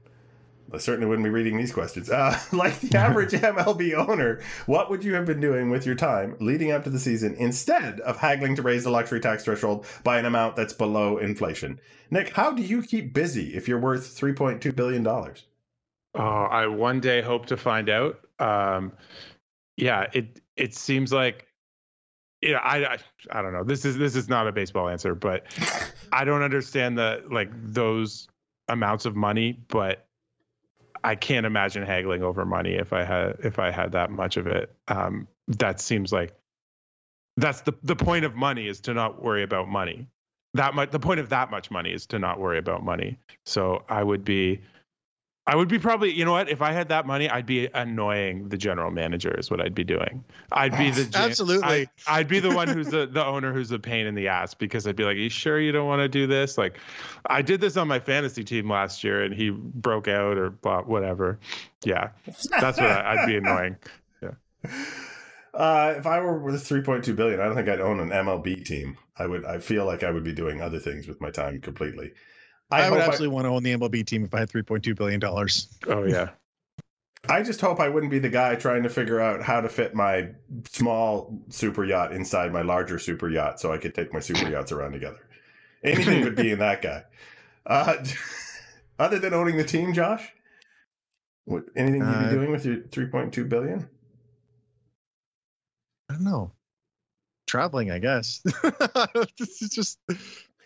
I 0.72 0.78
certainly 0.78 1.06
wouldn't 1.06 1.24
be 1.24 1.30
reading 1.30 1.56
these 1.56 1.72
questions. 1.72 2.10
Uh, 2.10 2.38
like 2.52 2.80
the 2.80 2.96
average 2.96 3.30
MLB 3.32 3.94
owner, 3.94 4.40
what 4.66 4.90
would 4.90 5.04
you 5.04 5.14
have 5.14 5.26
been 5.26 5.40
doing 5.40 5.70
with 5.70 5.86
your 5.86 5.94
time 5.94 6.36
leading 6.40 6.72
up 6.72 6.84
to 6.84 6.90
the 6.90 6.98
season 6.98 7.34
instead 7.34 8.00
of 8.00 8.16
haggling 8.16 8.56
to 8.56 8.62
raise 8.62 8.84
the 8.84 8.90
luxury 8.90 9.20
tax 9.20 9.44
threshold 9.44 9.86
by 10.02 10.18
an 10.18 10.24
amount 10.24 10.56
that's 10.56 10.72
below 10.72 11.18
inflation? 11.18 11.80
Nick, 12.10 12.30
how 12.30 12.52
do 12.52 12.62
you 12.62 12.82
keep 12.82 13.12
busy 13.12 13.54
if 13.54 13.68
you're 13.68 13.78
worth 13.78 14.18
3.2 14.18 14.74
billion 14.74 15.02
dollars? 15.02 15.44
Oh, 16.14 16.20
I 16.22 16.66
one 16.68 17.00
day 17.00 17.22
hope 17.22 17.46
to 17.46 17.56
find 17.56 17.88
out. 17.88 18.20
Um, 18.38 18.92
yeah, 19.76 20.06
it 20.12 20.40
it 20.56 20.74
seems 20.74 21.12
like, 21.12 21.48
yeah, 22.40 22.58
I, 22.58 22.84
I 22.84 22.98
I 23.30 23.42
don't 23.42 23.52
know. 23.52 23.64
This 23.64 23.84
is 23.84 23.96
this 23.96 24.14
is 24.14 24.28
not 24.28 24.46
a 24.46 24.52
baseball 24.52 24.88
answer, 24.88 25.14
but 25.14 25.44
I 26.12 26.24
don't 26.24 26.42
understand 26.42 26.96
the 26.96 27.24
like 27.30 27.50
those 27.52 28.28
amounts 28.68 29.06
of 29.06 29.16
money, 29.16 29.58
but 29.68 30.06
I 31.05 31.14
can't 31.14 31.44
imagine 31.44 31.84
haggling 31.84 32.22
over 32.22 32.44
money 32.44 32.74
if 32.74 32.92
I 32.92 33.05
had 33.05 33.36
if 33.44 33.59
I 33.59 33.70
had 33.70 33.92
that 33.92 34.11
much 34.11 34.36
of 34.36 34.46
it. 34.46 34.74
Um, 34.88 35.28
that 35.48 35.80
seems 35.80 36.12
like 36.12 36.34
that's 37.36 37.61
the 37.61 37.74
the 37.82 37.94
point 37.94 38.24
of 38.24 38.34
money 38.34 38.66
is 38.66 38.80
to 38.82 38.94
not 38.94 39.22
worry 39.22 39.42
about 39.42 39.68
money. 39.68 40.09
That 40.55 40.74
much 40.74 40.90
the 40.90 40.98
point 40.98 41.20
of 41.20 41.28
that 41.28 41.50
much 41.50 41.70
money 41.70 41.92
is 41.92 42.07
to 42.07 42.18
not 42.18 42.40
worry 42.40 42.59
about 42.59 42.82
money. 42.82 43.18
So 43.44 43.84
I 43.88 44.02
would 44.02 44.24
be 44.24 44.62
I 45.47 45.57
would 45.57 45.68
be 45.68 45.78
probably, 45.78 46.11
you 46.11 46.24
know 46.24 46.32
what? 46.32 46.49
If 46.49 46.62
I 46.62 46.72
had 46.72 46.88
that 46.88 47.07
money, 47.07 47.28
I'd 47.28 47.45
be 47.45 47.68
annoying 47.74 48.49
the 48.49 48.57
general 48.57 48.90
manager. 48.90 49.38
Is 49.38 49.51
what 49.51 49.61
I'd 49.61 49.74
be 49.74 49.84
doing. 49.84 50.24
I'd 50.53 50.76
be 50.78 50.90
the 50.90 51.11
Absolutely. 51.14 51.86
I, 52.07 52.20
would 52.20 52.28
be 52.28 52.40
the 52.40 52.55
one 52.55 52.66
who's 52.66 52.88
the, 52.88 53.07
the 53.07 53.24
owner 53.24 53.53
who's 53.53 53.70
a 53.70 53.78
pain 53.78 54.07
in 54.07 54.14
the 54.14 54.26
ass 54.26 54.55
because 54.55 54.86
I'd 54.86 54.97
be 54.97 55.05
like, 55.05 55.16
"Are 55.16 55.20
you 55.20 55.28
sure 55.28 55.61
you 55.61 55.70
don't 55.70 55.86
want 55.86 56.01
to 56.01 56.09
do 56.09 56.26
this?" 56.26 56.57
Like, 56.57 56.78
I 57.26 57.42
did 57.42 57.61
this 57.61 57.76
on 57.76 57.88
my 57.88 58.01
fantasy 58.01 58.42
team 58.42 58.70
last 58.70 59.05
year, 59.05 59.22
and 59.22 59.34
he 59.34 59.51
broke 59.51 60.09
out 60.09 60.38
or 60.38 60.49
blah, 60.51 60.80
whatever. 60.82 61.38
Yeah, 61.84 62.09
that's 62.59 62.78
what 62.78 62.90
I, 62.90 63.14
I'd 63.14 63.26
be 63.26 63.36
annoying. 63.36 63.76
Uh, 65.55 65.95
if 65.97 66.05
I 66.05 66.18
were 66.18 66.36
worth 66.36 66.68
3.2 66.68 67.14
billion, 67.14 67.38
I 67.38 67.45
don't 67.45 67.55
think 67.55 67.68
I'd 67.68 67.80
own 67.80 68.01
an 68.01 68.09
MLB 68.09 68.64
team. 68.64 68.99
I 69.16 69.26
would. 69.26 69.45
I 69.45 69.59
feel 69.59 69.86
like 69.86 70.03
I 70.03 70.11
would 70.11 70.24
be 70.24 70.32
doing 70.32 70.61
other 70.61 70.80
things 70.80 71.07
with 71.07 71.20
my 71.20 71.30
time 71.30 71.61
completely. 71.61 72.12
I, 72.82 72.90
would 72.90 73.00
hope 73.00 73.08
absolutely 73.08 73.34
want 73.34 73.44
to 73.46 73.50
own 73.50 73.62
the 73.62 73.72
MLB 73.74 74.06
team 74.06 74.24
if 74.24 74.34
I 74.34 74.40
had 74.40 74.50
$3.2 74.50 74.96
billion. 74.96 75.22
Oh 75.88 76.04
yeah. 76.04 76.30
I 77.28 77.42
just 77.42 77.60
hope 77.60 77.80
I 77.80 77.88
wouldn't 77.88 78.10
be 78.10 78.18
the 78.18 78.28
guy 78.28 78.54
trying 78.54 78.82
to 78.82 78.90
figure 78.90 79.18
out 79.18 79.42
how 79.42 79.60
to 79.62 79.68
fit 79.68 79.94
my 79.94 80.28
small 80.68 81.42
super 81.48 81.84
yacht 81.84 82.12
inside 82.12 82.52
my 82.52 82.60
larger 82.62 82.98
super 82.98 83.30
yacht 83.30 83.58
so 83.58 83.72
I 83.72 83.78
could 83.78 83.94
take 83.94 84.12
my 84.12 84.20
super 84.20 84.48
yachts 84.48 84.72
around 84.72 84.92
together. 84.92 85.26
Anything 85.82 86.22
but 86.24 86.34
being 86.36 86.58
that 86.58 86.82
guy. 86.82 87.04
Uh, 87.66 87.96
other 88.98 89.18
than 89.18 89.32
owning 89.32 89.56
the 89.56 89.64
team, 89.64 89.94
Josh, 89.94 90.30
what 91.46 91.64
anything 91.76 92.02
you'd 92.02 92.06
Uh, 92.08 92.24
be 92.28 92.34
doing 92.34 92.50
with 92.50 92.66
your 92.66 92.76
3.2 92.76 93.48
billion? 93.48 93.88
I 96.10 96.14
don't 96.14 96.24
know. 96.24 96.52
Traveling, 97.46 97.90
I 97.90 97.98
guess. 98.00 98.42
this 99.38 99.62
is 99.62 99.70
just 99.70 99.98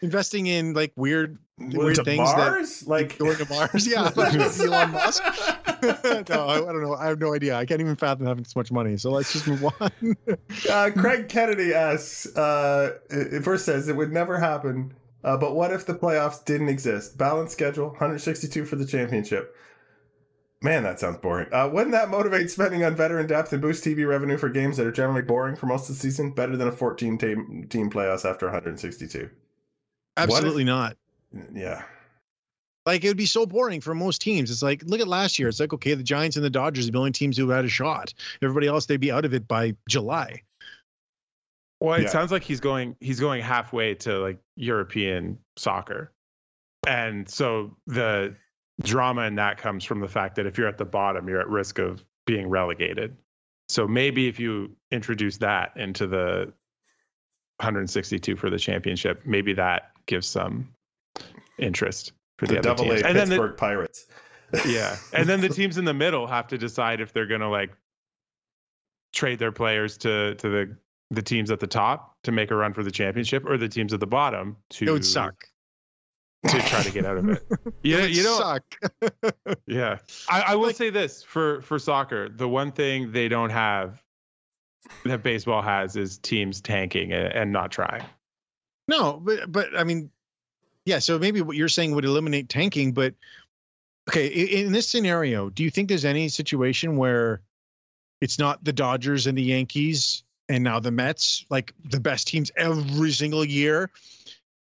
investing 0.03 0.49
in 0.49 0.75
like 0.75 0.93
weird, 0.97 1.39
weird 1.59 1.97
to 1.97 2.05
things 2.05 2.29
that 2.31 2.37
Mars? 2.37 2.87
like 2.87 3.19
going 3.19 3.37
to 3.37 3.49
Mars. 3.49 3.87
Yeah, 3.87 4.03
like 4.17 4.35
Elon 4.35 4.91
Musk. 4.93 5.23
no, 5.83 6.47
I, 6.47 6.57
I 6.57 6.61
don't 6.61 6.83
know. 6.83 6.95
I 6.95 7.07
have 7.07 7.21
no 7.21 7.35
idea. 7.35 7.57
I 7.57 7.67
can't 7.67 7.81
even 7.81 7.97
fathom 7.97 8.27
having 8.27 8.43
this 8.43 8.57
much 8.57 8.71
money. 8.71 8.97
So 8.97 9.11
let's 9.11 9.33
just 9.33 9.47
move 9.47 9.65
on. 9.65 9.91
Uh, 10.69 10.91
Craig 10.91 11.29
Kennedy 11.29 11.73
asks, 11.73 12.27
uh, 12.37 12.99
it 13.11 13.43
first 13.43 13.65
says 13.65 13.89
it 13.89 13.97
would 13.97 14.13
never 14.13 14.39
happen, 14.39 14.93
uh, 15.25 15.37
but 15.37 15.55
what 15.55 15.73
if 15.73 15.87
the 15.87 15.95
playoffs 15.95 16.45
didn't 16.45 16.69
exist? 16.69 17.17
Balanced 17.17 17.53
schedule, 17.53 17.89
162 17.89 18.65
for 18.65 18.77
the 18.77 18.85
championship. 18.85 19.55
Man, 20.61 20.83
that 20.83 20.99
sounds 20.99 21.19
boring. 21.19 21.49
Uh, 21.53 21.69
wouldn't 21.73 21.93
that 21.93 22.11
motivate 22.11 22.51
spending 22.51 22.85
on 22.85 22.97
veteran 22.97 23.27
depth 23.27 23.53
and 23.53 23.63
boost 23.63 23.85
TV 23.85 24.07
revenue 24.09 24.37
for 24.37 24.49
games 24.49 24.77
that 24.77 24.87
are 24.87 24.93
generally 24.93 25.23
boring 25.23 25.55
for 25.55 25.67
most 25.67 25.89
of 25.89 25.95
the 25.95 26.01
season? 26.01 26.33
Better 26.33 26.57
than 26.57 26.69
a 26.69 26.73
14 26.73 27.19
team, 27.19 27.67
team 27.69 27.91
playoffs 27.91 28.29
after 28.29 28.47
162. 28.47 29.31
Absolutely 30.17 30.65
not. 30.65 30.97
Yeah. 31.53 31.83
Like 32.87 33.05
it 33.05 33.09
would 33.09 33.17
be 33.19 33.27
so 33.27 33.45
boring 33.45 33.81
for 33.81 33.95
most 33.95 34.21
teams. 34.23 34.51
It's 34.51 34.63
like 34.63 34.83
look 34.85 35.01
at 35.01 35.09
last 35.09 35.39
year. 35.39 35.49
It's 35.49 35.61
like 35.61 35.75
okay, 35.75 35.95
the 35.95 36.03
Giants 36.03 36.37
and 36.37 36.45
the 36.45 36.51
Dodgers 36.51 36.89
are 36.89 36.91
the 36.91 36.99
only 36.99 37.13
teams 37.13 37.37
who 37.37 37.51
had 37.51 37.65
a 37.65 37.69
shot. 37.69 38.15
Everybody 38.43 38.67
else 38.67 38.87
they'd 38.87 38.97
be 38.97 39.13
out 39.13 39.25
of 39.25 39.35
it 39.35 39.47
by 39.47 39.75
July. 39.89 40.43
Well, 41.81 41.99
it 41.99 42.05
Yeah. 42.05 42.09
sounds 42.09 42.33
like 42.33 42.43
he's 42.43 42.61
going 42.61 42.97
he's 43.01 43.21
going 43.21 43.43
halfway 43.43 43.95
to 43.97 44.19
like 44.19 44.39
European 44.57 45.39
soccer. 45.57 46.13
And 46.87 47.29
so 47.29 47.77
the 47.87 48.35
drama 48.83 49.23
in 49.23 49.35
that 49.35 49.59
comes 49.59 49.85
from 49.85 50.01
the 50.01 50.09
fact 50.09 50.37
that 50.37 50.47
if 50.47 50.57
you're 50.57 50.69
at 50.69 50.79
the 50.79 50.85
bottom, 50.85 51.29
you're 51.29 51.41
at 51.41 51.49
risk 51.49 51.79
of 51.79 52.03
being 52.27 52.49
relegated. 52.49 53.17
So 53.69 53.87
maybe 53.87 54.29
if 54.29 54.41
you 54.41 54.75
introduce 54.91 55.37
that 55.39 55.77
into 55.77 56.07
the 56.07 56.53
162 57.59 58.37
for 58.37 58.49
the 58.49 58.59
championship, 58.59 59.21
maybe 59.27 59.53
that 59.55 59.91
gives 60.07 60.27
some 60.27 60.69
interest 61.59 62.13
for 62.39 62.47
the, 62.47 62.55
The 62.55 62.59
other 62.61 62.69
double 62.69 62.91
A 62.93 62.95
teams. 62.97 63.03
And 63.03 63.17
then 63.17 63.29
the, 63.29 63.37
Pittsburgh 63.37 63.57
Pirates. 63.57 64.07
yeah. 64.67 64.97
And 65.13 65.29
then 65.29 65.41
the 65.41 65.49
teams 65.61 65.79
in 65.79 65.85
the 65.85 65.95
middle 65.95 66.27
have 66.27 66.47
to 66.49 66.59
decide 66.59 67.01
if 67.01 67.13
they're 67.13 67.27
going 67.27 67.41
to 67.41 67.49
like 67.49 67.71
trade 69.13 69.39
their 69.39 69.53
players 69.53 69.97
to 69.99 70.35
to 70.37 70.49
the 70.49 70.77
the 71.11 71.23
teams 71.23 71.51
at 71.51 71.59
the 71.61 71.67
top 71.67 72.15
to 72.23 72.31
make 72.33 72.51
a 72.51 72.55
run 72.55 72.75
for 72.75 72.83
the 72.83 72.91
championship 72.91 73.45
or 73.47 73.57
the 73.57 73.69
teams 73.69 73.95
at 73.95 74.01
the 74.01 74.07
bottom 74.07 74.57
to 74.71 74.85
It 74.87 74.91
would 74.91 75.05
suck. 75.07 75.35
to 76.49 76.59
try 76.61 76.83
to 76.83 76.93
get 76.93 77.07
out 77.07 77.17
of 77.17 77.29
it. 77.31 77.43
You 77.83 77.97
know, 77.99 78.05
it 78.05 78.11
you 78.11 78.23
know 78.23 78.39
suck. 78.39 78.63
yeah. 79.67 79.99
I, 80.29 80.43
I 80.49 80.55
will 80.55 80.67
Like- 80.67 80.77
say 80.77 80.91
this 80.91 81.23
for 81.23 81.63
for 81.63 81.79
soccer, 81.79 82.29
the 82.29 82.49
one 82.49 82.73
thing 82.73 83.11
they 83.13 83.29
don't 83.29 83.51
have 83.51 84.03
that 85.05 85.23
baseball 85.23 85.63
has 85.63 85.97
is 85.97 86.19
teams 86.19 86.61
tanking 86.61 87.13
and, 87.13 87.33
and 87.33 87.53
not 87.53 87.71
trying. 87.73 88.05
No, 88.87 89.15
but 89.23 89.51
but 89.51 89.77
I 89.79 89.85
mean, 89.85 90.11
yeah. 90.89 90.99
So 90.99 91.19
maybe 91.19 91.43
what 91.43 91.57
you're 91.57 91.69
saying 91.69 91.95
would 91.95 92.07
eliminate 92.07 92.49
tanking, 92.49 92.93
but 92.93 93.15
okay. 94.09 94.27
In, 94.27 94.67
in 94.67 94.73
this 94.73 94.89
scenario, 94.89 95.51
do 95.51 95.63
you 95.63 95.71
think 95.71 95.89
there's 95.89 96.07
any 96.07 96.29
situation 96.29 96.97
where 96.97 97.43
it's 98.23 98.39
not 98.39 98.65
the 98.65 98.73
Dodgers 98.73 99.27
and 99.27 99.37
the 99.37 99.43
Yankees 99.43 100.25
and 100.49 100.65
now 100.65 100.81
the 100.81 100.91
Mets, 100.91 101.45
like 101.51 101.75
the 101.85 102.01
best 102.01 102.27
teams 102.27 102.51
every 102.57 103.13
single 103.13 103.45
year, 103.45 103.91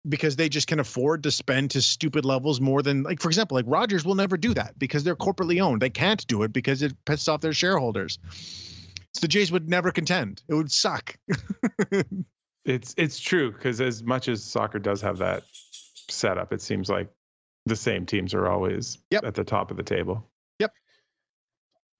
because 0.06 0.36
they 0.36 0.50
just 0.50 0.68
can 0.68 0.80
afford 0.80 1.22
to 1.22 1.30
spend 1.30 1.70
to 1.70 1.80
stupid 1.80 2.26
levels 2.26 2.60
more 2.60 2.82
than 2.82 3.04
like, 3.04 3.22
for 3.22 3.28
example, 3.28 3.54
like 3.54 3.64
Rogers 3.66 4.04
will 4.04 4.14
never 4.14 4.36
do 4.36 4.52
that 4.52 4.78
because 4.78 5.04
they're 5.04 5.16
corporately 5.16 5.62
owned. 5.62 5.80
They 5.80 5.90
can't 5.90 6.24
do 6.26 6.42
it 6.42 6.52
because 6.52 6.82
it 6.82 6.94
pisses 7.06 7.32
off 7.32 7.40
their 7.40 7.54
shareholders. 7.54 8.18
So 9.14 9.20
the 9.22 9.28
Jays 9.28 9.50
would 9.50 9.70
never 9.70 9.90
contend. 9.92 10.42
It 10.46 10.54
would 10.54 10.70
suck. 10.70 11.16
It's 12.68 12.94
it's 12.98 13.18
true 13.18 13.50
because 13.50 13.80
as 13.80 14.02
much 14.02 14.28
as 14.28 14.44
soccer 14.44 14.78
does 14.78 15.00
have 15.00 15.16
that 15.18 15.44
setup, 16.08 16.52
it 16.52 16.60
seems 16.62 16.88
like 16.88 17.08
the 17.66 17.76
same 17.76 18.06
teams 18.06 18.34
are 18.34 18.48
always 18.48 18.98
Yep. 19.10 19.24
at 19.24 19.34
the 19.34 19.44
top 19.44 19.70
of 19.70 19.76
the 19.76 19.82
table. 19.82 20.28
Yep. 20.58 20.72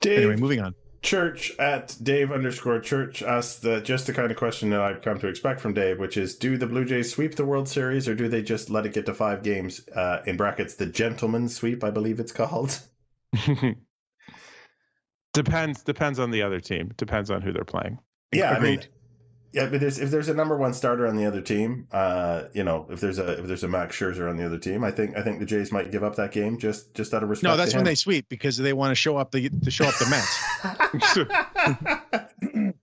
Dave 0.01 0.19
anyway, 0.19 0.37
moving 0.37 0.61
on. 0.61 0.75
Church 1.01 1.53
at 1.59 1.97
Dave 2.03 2.33
underscore 2.33 2.81
Church 2.81 3.23
asked 3.23 3.63
the 3.63 3.81
just 3.81 4.07
the 4.09 4.13
kind 4.13 4.31
of 4.33 4.37
question 4.37 4.71
that 4.71 4.81
I've 4.81 5.01
come 5.01 5.19
to 5.21 5.29
expect 5.29 5.61
from 5.61 5.73
Dave, 5.73 6.01
which 6.01 6.17
is: 6.17 6.35
Do 6.37 6.57
the 6.57 6.67
Blue 6.67 6.85
Jays 6.85 7.13
sweep 7.13 7.37
the 7.37 7.45
World 7.45 7.69
Series, 7.69 8.09
or 8.09 8.17
do 8.17 8.29
they 8.29 8.43
just 8.43 8.69
let 8.69 8.85
it 8.85 8.95
get 8.95 9.07
to 9.07 9.15
five 9.15 9.45
games? 9.45 9.87
Uh, 9.95 10.23
in 10.27 10.37
brackets, 10.37 10.75
the 10.75 10.87
gentleman's 10.87 11.55
sweep, 11.55 11.85
I 11.85 11.91
believe 11.91 12.19
it's 12.19 12.33
called. 12.33 12.81
depends 15.33 15.83
depends 15.83 16.19
on 16.19 16.31
the 16.31 16.43
other 16.43 16.61
team. 16.61 16.93
Depends 16.97 17.31
on 17.31 17.43
who 17.43 17.53
they're 17.53 17.65
playing. 17.65 17.99
Yeah, 18.33 18.51
I 18.51 18.59
mean, 18.61 18.75
Agreed. 18.75 18.89
Yeah, 19.53 19.68
but 19.68 19.80
there's 19.80 19.99
if 19.99 20.11
there's 20.11 20.28
a 20.28 20.34
number 20.34 20.57
one 20.57 20.74
starter 20.74 21.07
on 21.07 21.16
the 21.16 21.24
other 21.24 21.40
team, 21.40 21.88
uh, 21.90 22.44
you 22.53 22.64
know, 22.64 22.86
if 22.90 23.01
there's 23.01 23.18
a 23.18 23.38
if 23.38 23.46
there's 23.46 23.64
a 23.64 23.68
Max 23.68 23.96
Scherzer 23.96 24.28
on 24.28 24.36
the 24.36 24.44
other 24.44 24.59
team, 24.59 24.84
I 24.84 24.90
think 24.90 25.16
I 25.16 25.22
think 25.22 25.38
the 25.40 25.46
Jays 25.46 25.72
might 25.72 25.90
give 25.90 26.05
up 26.05 26.16
that 26.16 26.32
game 26.32 26.59
just 26.59 26.94
just 26.94 27.14
out 27.14 27.22
of 27.22 27.30
respect. 27.30 27.51
No, 27.51 27.57
that's 27.57 27.72
when 27.72 27.80
him. 27.80 27.86
they 27.86 27.94
sweep 27.94 28.28
because 28.28 28.59
they 28.59 28.72
want 28.72 28.90
to 28.90 28.94
show 28.94 29.16
up 29.16 29.30
the 29.30 29.49
to 29.49 29.70
show 29.70 29.86
up 29.86 29.94
the 29.99 30.07
Mets. 30.11 30.38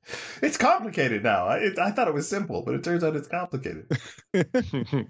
it's 0.42 0.58
complicated 0.58 1.24
now. 1.24 1.46
I, 1.46 1.58
it, 1.58 1.80
I 1.80 1.92
thought 1.92 2.08
it 2.08 2.14
was 2.14 2.28
simple, 2.28 2.64
but 2.64 2.74
it 2.74 2.84
turns 2.84 3.04
out 3.04 3.16
it's 3.16 3.28
complicated. 3.28 3.88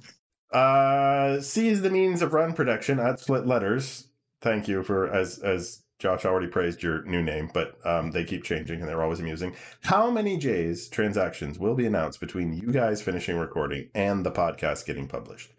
Uh, 0.51 1.41
C 1.41 1.67
is 1.67 1.81
the 1.81 1.89
means 1.89 2.21
of 2.21 2.31
run 2.31 2.53
production 2.53 2.97
at 2.97 3.19
split 3.19 3.45
letters. 3.45 4.07
Thank 4.41 4.69
you 4.69 4.83
for 4.83 5.11
as 5.11 5.39
as 5.39 5.81
Josh 5.99 6.25
already 6.25 6.47
praised 6.47 6.83
your 6.83 7.03
new 7.03 7.21
name, 7.23 7.49
but 7.53 7.77
um, 7.85 8.11
they 8.11 8.25
keep 8.25 8.43
changing 8.43 8.79
and 8.81 8.89
they're 8.89 9.01
always 9.01 9.19
amusing. 9.19 9.55
How 9.81 10.11
many 10.11 10.37
J's 10.37 10.89
transactions 10.89 11.57
will 11.57 11.75
be 11.75 11.85
announced 11.85 12.19
between 12.19 12.53
you 12.53 12.71
guys 12.71 13.01
finishing 13.01 13.37
recording 13.37 13.89
and 13.95 14.25
the 14.25 14.31
podcast 14.31 14.85
getting 14.85 15.07
published? 15.07 15.51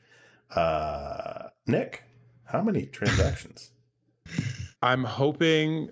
Uh, 0.55 1.49
Nick, 1.67 2.03
how 2.45 2.63
many 2.63 2.87
transactions? 2.93 3.71
I'm 4.83 5.05
hoping 5.05 5.91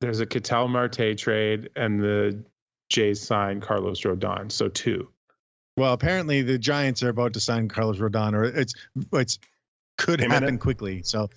there's 0.00 0.20
a 0.20 0.26
Ketel 0.26 0.68
Marte 0.68 1.16
trade 1.16 1.70
and 1.76 2.00
the 2.00 2.44
Jays 2.88 3.20
sign 3.20 3.60
Carlos 3.60 4.00
Rodon. 4.00 4.50
So 4.50 4.68
two. 4.68 5.08
well, 5.76 5.92
apparently 5.92 6.42
the 6.42 6.58
Giants 6.58 7.02
are 7.02 7.08
about 7.10 7.34
to 7.34 7.40
sign 7.40 7.68
Carlos 7.68 7.98
Rodon, 7.98 8.34
or 8.34 8.44
it's 8.44 8.74
it's 9.12 9.38
could 9.96 10.20
happen 10.20 10.58
quickly. 10.58 11.02
So, 11.04 11.28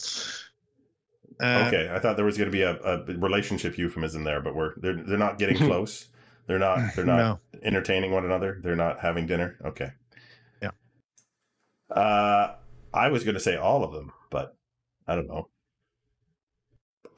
uh, 1.43 1.65
okay, 1.67 1.89
I 1.91 1.99
thought 1.99 2.15
there 2.15 2.25
was 2.25 2.37
going 2.37 2.49
to 2.49 2.51
be 2.51 2.61
a, 2.61 2.75
a 2.81 3.03
relationship 3.17 3.77
euphemism 3.77 4.23
there, 4.23 4.41
but 4.41 4.55
we're 4.55 4.73
they're 4.77 4.95
they're 4.95 5.17
not 5.17 5.37
getting 5.37 5.57
close. 5.67 6.07
They're 6.47 6.59
not 6.59 6.79
they're 6.95 7.05
not 7.05 7.17
no, 7.17 7.39
entertaining 7.61 8.11
one 8.11 8.25
another. 8.25 8.59
They're 8.63 8.75
not 8.75 8.99
having 8.99 9.27
dinner. 9.27 9.57
Okay. 9.65 9.91
Yeah. 10.61 10.71
Uh, 11.89 12.55
I 12.93 13.09
was 13.09 13.23
going 13.23 13.35
to 13.35 13.41
say 13.41 13.57
all 13.57 13.83
of 13.83 13.91
them, 13.91 14.11
but 14.29 14.55
I 15.07 15.15
don't 15.15 15.27
know. 15.27 15.49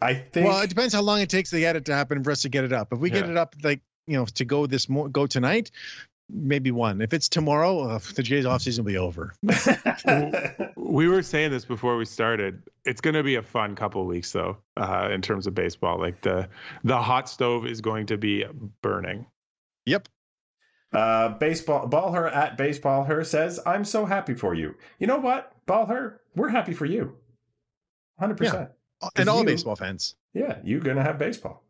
I 0.01 0.13
think. 0.15 0.47
well, 0.47 0.61
it 0.61 0.69
depends 0.69 0.93
how 0.93 1.01
long 1.01 1.21
it 1.21 1.29
takes 1.29 1.51
to 1.51 1.59
get 1.59 1.75
it 1.75 1.85
to 1.85 1.95
happen 1.95 2.23
for 2.23 2.31
us 2.31 2.41
to 2.41 2.49
get 2.49 2.63
it 2.63 2.73
up. 2.73 2.91
If 2.91 2.99
we 2.99 3.09
get 3.09 3.29
it 3.29 3.37
up, 3.37 3.55
like 3.63 3.81
you 4.07 4.17
know, 4.17 4.25
to 4.25 4.45
go 4.45 4.65
this 4.67 4.89
mo- 4.89 5.07
go 5.07 5.25
tonight, 5.25 5.71
maybe 6.29 6.71
one. 6.71 7.01
If 7.01 7.13
it's 7.13 7.29
tomorrow, 7.29 7.79
uh, 7.81 7.99
the 8.15 8.23
Jays 8.23 8.45
off 8.45 8.61
season 8.61 8.83
will 8.83 8.91
be 8.91 8.97
over. 8.97 9.33
We 10.77 11.09
were 11.09 11.23
saying 11.23 11.51
this 11.51 11.65
before 11.65 11.97
we 11.97 12.05
started. 12.05 12.61
It's 12.85 13.01
going 13.01 13.15
to 13.15 13.23
be 13.23 13.35
a 13.35 13.41
fun 13.41 13.75
couple 13.75 14.01
of 14.01 14.07
weeks, 14.07 14.31
though, 14.31 14.57
uh, 14.77 15.09
in 15.11 15.21
terms 15.21 15.45
of 15.45 15.53
baseball. 15.53 15.99
Like 15.99 16.21
the 16.21 16.47
the 16.85 17.01
hot 17.01 17.27
stove 17.27 17.65
is 17.65 17.81
going 17.81 18.05
to 18.07 18.17
be 18.17 18.45
burning. 18.81 19.25
Yep. 19.85 20.07
uh, 20.93 21.29
baseball 21.29 21.87
ball 21.87 22.13
her 22.13 22.27
at 22.29 22.57
baseball 22.57 23.03
her 23.03 23.25
says, 23.25 23.59
"I'm 23.65 23.83
so 23.83 24.05
happy 24.05 24.35
for 24.35 24.53
you." 24.53 24.75
You 24.99 25.07
know 25.07 25.17
what, 25.17 25.51
ball 25.65 25.85
her, 25.87 26.21
we're 26.35 26.49
happy 26.49 26.73
for 26.73 26.85
you. 26.85 27.17
Hundred 28.17 28.37
percent. 28.37 28.69
And 29.17 29.27
all 29.27 29.39
you- 29.39 29.45
baseball 29.45 29.75
fans. 29.75 30.15
Yeah, 30.33 30.59
you're 30.63 30.79
gonna 30.79 31.03
have 31.03 31.17
baseball. 31.17 31.64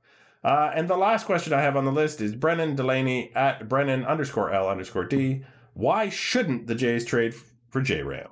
Uh, 0.45 0.71
and 0.75 0.87
the 0.87 0.95
last 0.95 1.25
question 1.25 1.53
I 1.53 1.61
have 1.61 1.75
on 1.75 1.85
the 1.85 1.91
list 1.91 2.21
is 2.21 2.35
Brennan 2.35 2.75
Delaney 2.75 3.31
at 3.35 3.67
Brennan 3.67 4.05
underscore 4.05 4.51
L 4.53 4.69
underscore 4.69 5.03
D. 5.05 5.43
Why 5.73 6.09
shouldn't 6.09 6.67
the 6.67 6.75
Jays 6.75 7.03
trade 7.03 7.33
for 7.69 7.81
J 7.81 8.03
Ram? 8.03 8.27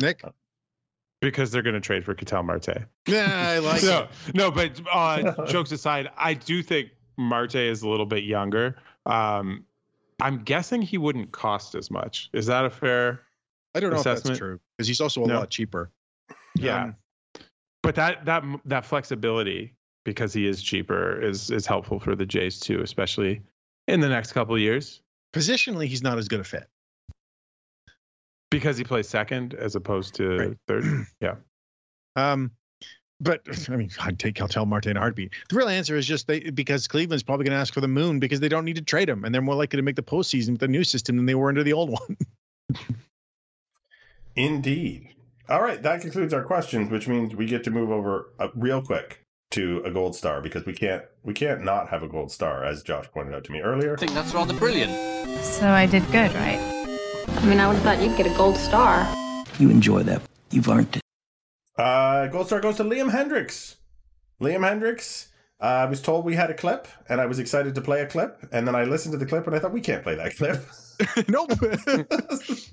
Nick, 0.00 0.22
Because 1.22 1.50
they're 1.50 1.62
going 1.62 1.74
to 1.74 1.80
trade 1.80 2.04
for 2.04 2.14
Ketel 2.14 2.42
Marte. 2.42 2.84
yeah, 3.06 3.50
I 3.54 3.58
like 3.60 3.82
no, 3.84 4.08
it. 4.26 4.34
no, 4.34 4.50
but 4.50 4.78
uh, 4.92 5.46
jokes 5.46 5.72
aside, 5.72 6.10
I 6.18 6.34
do 6.34 6.62
think 6.62 6.90
Marte 7.16 7.54
is 7.54 7.80
a 7.82 7.88
little 7.88 8.04
bit 8.06 8.24
younger. 8.24 8.76
Um, 9.06 9.64
I'm 10.20 10.38
guessing 10.44 10.82
he 10.82 10.98
wouldn't 10.98 11.32
cost 11.32 11.74
as 11.74 11.90
much. 11.90 12.28
Is 12.34 12.44
that 12.46 12.64
a 12.66 12.70
fair? 12.70 13.22
I 13.74 13.80
don't 13.80 13.90
know 13.90 13.96
if 13.96 14.00
assessment? 14.00 14.24
that's 14.34 14.38
true 14.38 14.60
because 14.76 14.88
he's 14.88 15.00
also 15.00 15.24
a 15.24 15.26
No. 15.26 15.38
lot 15.38 15.48
cheaper. 15.50 15.90
Yeah, 16.54 16.82
Um, 16.84 16.96
but 17.82 17.94
that 17.94 18.24
that 18.26 18.44
that 18.66 18.84
flexibility 18.84 19.74
because 20.04 20.32
he 20.32 20.46
is 20.46 20.62
cheaper 20.62 21.20
is 21.20 21.50
is 21.50 21.66
helpful 21.66 21.98
for 22.00 22.14
the 22.14 22.26
Jays 22.26 22.58
too, 22.60 22.80
especially 22.82 23.42
in 23.88 24.00
the 24.00 24.08
next 24.08 24.32
couple 24.32 24.54
of 24.54 24.60
years 24.60 25.00
positionally, 25.32 25.86
he's 25.86 26.02
not 26.02 26.18
as 26.18 26.28
good 26.28 26.40
a 26.40 26.44
fit. 26.44 26.68
because 28.50 28.76
he 28.76 28.84
plays 28.84 29.08
second 29.08 29.54
as 29.54 29.74
opposed 29.76 30.14
to 30.14 30.36
Right. 30.38 30.56
third. 30.68 30.84
Yeah, 31.20 31.36
Um, 32.16 32.50
but 33.20 33.40
I 33.70 33.76
mean, 33.76 33.90
I'd 34.00 34.18
take 34.18 34.34
Ketel 34.34 34.66
Marte 34.66 34.86
in 34.86 34.96
a 34.96 35.00
heartbeat. 35.00 35.32
The 35.48 35.56
real 35.56 35.68
answer 35.68 35.96
is 35.96 36.06
just 36.06 36.26
they 36.26 36.40
because 36.50 36.86
Cleveland's 36.86 37.22
probably 37.22 37.44
going 37.44 37.54
to 37.56 37.60
ask 37.60 37.72
for 37.72 37.80
the 37.80 37.88
moon 37.88 38.18
because 38.20 38.40
they 38.40 38.48
don't 38.50 38.64
need 38.66 38.76
to 38.76 38.82
trade 38.82 39.08
him, 39.08 39.24
and 39.24 39.34
they're 39.34 39.40
more 39.40 39.54
likely 39.54 39.78
to 39.78 39.82
make 39.82 39.96
the 39.96 40.02
postseason 40.02 40.50
with 40.50 40.60
the 40.60 40.68
new 40.68 40.84
system 40.84 41.16
than 41.16 41.24
they 41.26 41.34
were 41.34 41.48
under 41.48 41.62
the 41.64 41.72
old 41.72 41.90
one. 41.90 42.16
Indeed. 44.36 45.08
All 45.48 45.62
right, 45.62 45.82
that 45.82 46.00
concludes 46.00 46.32
our 46.32 46.42
questions, 46.44 46.90
which 46.90 47.06
means 47.08 47.34
we 47.34 47.46
get 47.46 47.64
to 47.64 47.70
move 47.70 47.90
over 47.90 48.32
uh, 48.38 48.48
real 48.54 48.80
quick 48.82 49.21
to 49.52 49.82
a 49.84 49.90
gold 49.90 50.16
star 50.16 50.40
because 50.40 50.64
we 50.66 50.72
can't 50.72 51.04
we 51.22 51.32
can't 51.34 51.62
not 51.62 51.88
have 51.88 52.02
a 52.02 52.08
gold 52.08 52.32
star, 52.32 52.64
as 52.64 52.82
Josh 52.82 53.06
pointed 53.12 53.34
out 53.34 53.44
to 53.44 53.52
me 53.52 53.60
earlier. 53.60 53.94
I 53.94 53.96
think 53.96 54.12
that's 54.12 54.34
rather 54.34 54.54
brilliant. 54.54 54.92
So 55.44 55.68
I 55.68 55.86
did 55.86 56.04
good, 56.06 56.32
right? 56.34 56.58
I 57.28 57.46
mean, 57.46 57.60
I 57.60 57.66
would 57.66 57.76
have 57.76 57.82
thought 57.82 58.02
you'd 58.02 58.16
get 58.16 58.26
a 58.26 58.36
gold 58.36 58.56
star. 58.56 59.06
You 59.58 59.70
enjoy 59.70 60.02
that. 60.04 60.22
You've 60.50 60.68
earned 60.68 60.96
it. 60.96 61.02
Uh, 61.76 62.26
gold 62.28 62.46
star 62.46 62.60
goes 62.60 62.76
to 62.76 62.84
Liam 62.84 63.10
Hendriks. 63.10 63.76
Liam 64.40 64.60
Hendriks. 64.60 65.28
Uh, 65.60 65.64
I 65.64 65.84
was 65.84 66.02
told 66.02 66.24
we 66.24 66.34
had 66.34 66.50
a 66.50 66.54
clip, 66.54 66.88
and 67.08 67.20
I 67.20 67.26
was 67.26 67.38
excited 67.38 67.74
to 67.76 67.80
play 67.80 68.00
a 68.00 68.06
clip. 68.06 68.44
And 68.50 68.66
then 68.66 68.74
I 68.74 68.84
listened 68.84 69.12
to 69.12 69.18
the 69.18 69.26
clip, 69.26 69.46
and 69.46 69.54
I 69.54 69.60
thought 69.60 69.72
we 69.72 69.80
can't 69.80 70.02
play 70.02 70.16
that 70.16 70.36
clip. 70.36 70.66
nope. 71.28 71.50
there's, 71.84 72.70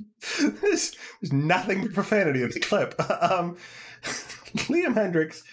there's 1.21 1.33
nothing 1.33 1.83
but 1.83 1.93
profanity 1.93 2.41
in 2.41 2.49
the 2.49 2.59
clip. 2.59 2.95
Um, 3.21 3.57
Liam 4.69 4.95
Hendriks 4.95 5.43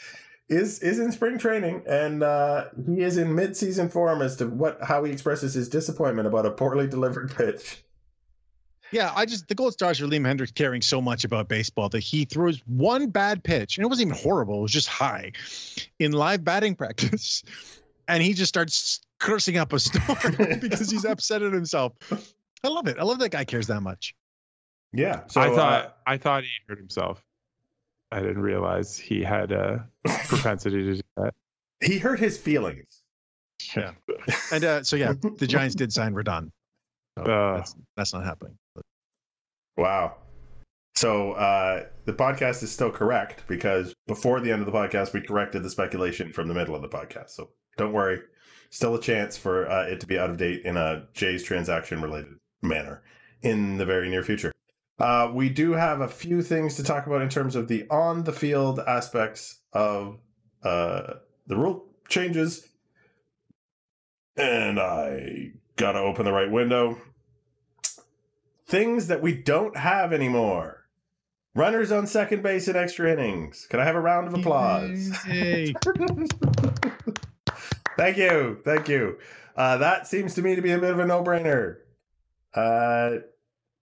is 0.48 0.78
is 0.80 0.98
in 0.98 1.12
spring 1.12 1.38
training, 1.38 1.82
and 1.86 2.22
uh, 2.22 2.66
he 2.86 3.00
is 3.00 3.16
in 3.16 3.34
mid 3.34 3.56
season 3.56 3.88
form 3.88 4.22
as 4.22 4.36
to 4.36 4.46
what 4.46 4.78
how 4.82 5.04
he 5.04 5.12
expresses 5.12 5.54
his 5.54 5.68
disappointment 5.68 6.28
about 6.28 6.46
a 6.46 6.50
poorly 6.50 6.86
delivered 6.86 7.34
pitch. 7.34 7.82
Yeah, 8.92 9.12
I 9.16 9.26
just 9.26 9.48
the 9.48 9.54
gold 9.54 9.72
stars 9.72 9.98
for 9.98 10.06
Liam 10.06 10.22
Hendriks 10.22 10.54
caring 10.54 10.80
so 10.82 11.00
much 11.00 11.24
about 11.24 11.48
baseball 11.48 11.88
that 11.88 12.00
he 12.00 12.24
throws 12.24 12.62
one 12.66 13.10
bad 13.10 13.42
pitch, 13.42 13.76
and 13.76 13.84
it 13.84 13.88
wasn't 13.88 14.08
even 14.08 14.22
horrible; 14.22 14.60
it 14.60 14.62
was 14.62 14.72
just 14.72 14.88
high 14.88 15.32
in 15.98 16.12
live 16.12 16.44
batting 16.44 16.76
practice, 16.76 17.42
and 18.08 18.22
he 18.22 18.32
just 18.32 18.48
starts 18.48 19.00
cursing 19.18 19.56
up 19.56 19.72
a 19.72 19.80
storm 19.80 20.36
because 20.60 20.90
he's 20.90 21.04
upset 21.04 21.42
at 21.42 21.52
himself. 21.52 21.92
I 22.62 22.68
love 22.68 22.86
it. 22.86 22.98
I 22.98 23.02
love 23.02 23.18
that 23.18 23.30
guy 23.30 23.44
cares 23.44 23.66
that 23.66 23.80
much. 23.80 24.14
Yeah, 24.92 25.22
so 25.26 25.40
I 25.40 25.48
uh, 25.48 25.56
thought 25.56 25.96
I 26.06 26.16
thought 26.16 26.44
he 26.44 26.50
hurt 26.68 26.78
himself. 26.78 27.25
I 28.12 28.20
didn't 28.20 28.40
realize 28.42 28.96
he 28.98 29.22
had 29.22 29.52
a 29.52 29.86
propensity 30.28 30.82
to 30.84 30.94
do 30.96 31.00
that. 31.16 31.34
he 31.80 31.98
hurt 31.98 32.18
his 32.20 32.38
feelings. 32.38 33.02
Yeah, 33.76 33.92
and 34.52 34.64
uh, 34.64 34.82
so 34.84 34.96
yeah, 34.96 35.14
the 35.38 35.46
Giants 35.46 35.74
did 35.74 35.92
sign 35.92 36.14
Rodon. 36.14 36.50
So 37.18 37.24
Uh. 37.24 37.56
that's, 37.56 37.74
that's 37.96 38.12
not 38.12 38.24
happening. 38.24 38.56
But 38.74 38.84
Wow. 39.76 40.16
So 40.94 41.32
uh, 41.32 41.86
the 42.04 42.12
podcast 42.12 42.62
is 42.62 42.70
still 42.72 42.90
correct 42.90 43.42
because 43.48 43.92
before 44.06 44.40
the 44.40 44.50
end 44.50 44.60
of 44.62 44.66
the 44.66 44.72
podcast, 44.72 45.12
we 45.12 45.20
corrected 45.20 45.62
the 45.62 45.68
speculation 45.70 46.32
from 46.32 46.48
the 46.48 46.54
middle 46.54 46.74
of 46.74 46.80
the 46.82 46.88
podcast. 46.88 47.30
So 47.30 47.50
don't 47.76 47.92
worry, 47.92 48.20
still 48.70 48.94
a 48.94 49.00
chance 49.00 49.36
for 49.36 49.68
uh, 49.70 49.82
it 49.86 50.00
to 50.00 50.06
be 50.06 50.18
out 50.18 50.30
of 50.30 50.38
date 50.38 50.62
in 50.64 50.76
a 50.78 51.06
Jay's 51.12 51.42
transaction 51.42 52.00
related 52.00 52.34
manner 52.62 53.02
in 53.42 53.76
the 53.76 53.84
very 53.84 54.08
near 54.08 54.22
future. 54.22 54.52
Uh, 54.98 55.30
we 55.34 55.48
do 55.48 55.72
have 55.72 56.00
a 56.00 56.08
few 56.08 56.42
things 56.42 56.76
to 56.76 56.82
talk 56.82 57.06
about 57.06 57.22
in 57.22 57.28
terms 57.28 57.54
of 57.54 57.68
the 57.68 57.86
on 57.90 58.24
the 58.24 58.32
field 58.32 58.80
aspects 58.80 59.60
of 59.72 60.18
uh, 60.62 61.14
the 61.46 61.56
rule 61.56 61.86
changes. 62.08 62.66
And 64.36 64.78
I 64.78 65.52
got 65.76 65.92
to 65.92 66.00
open 66.00 66.24
the 66.24 66.32
right 66.32 66.50
window 66.50 66.98
things 68.66 69.06
that 69.06 69.22
we 69.22 69.34
don't 69.34 69.76
have 69.76 70.12
anymore. 70.12 70.84
Runners 71.54 71.90
on 71.90 72.06
second 72.06 72.42
base 72.42 72.68
in 72.68 72.76
extra 72.76 73.10
innings. 73.10 73.66
Can 73.70 73.80
I 73.80 73.84
have 73.84 73.96
a 73.96 74.00
round 74.00 74.26
of 74.26 74.34
applause? 74.34 75.10
Thank 77.96 78.18
you. 78.18 78.58
Thank 78.62 78.88
you. 78.88 79.18
Uh, 79.56 79.78
that 79.78 80.06
seems 80.06 80.34
to 80.34 80.42
me 80.42 80.54
to 80.54 80.60
be 80.60 80.72
a 80.72 80.78
bit 80.78 80.90
of 80.90 80.98
a 80.98 81.06
no 81.06 81.24
brainer. 81.24 81.76
Uh, 82.54 83.20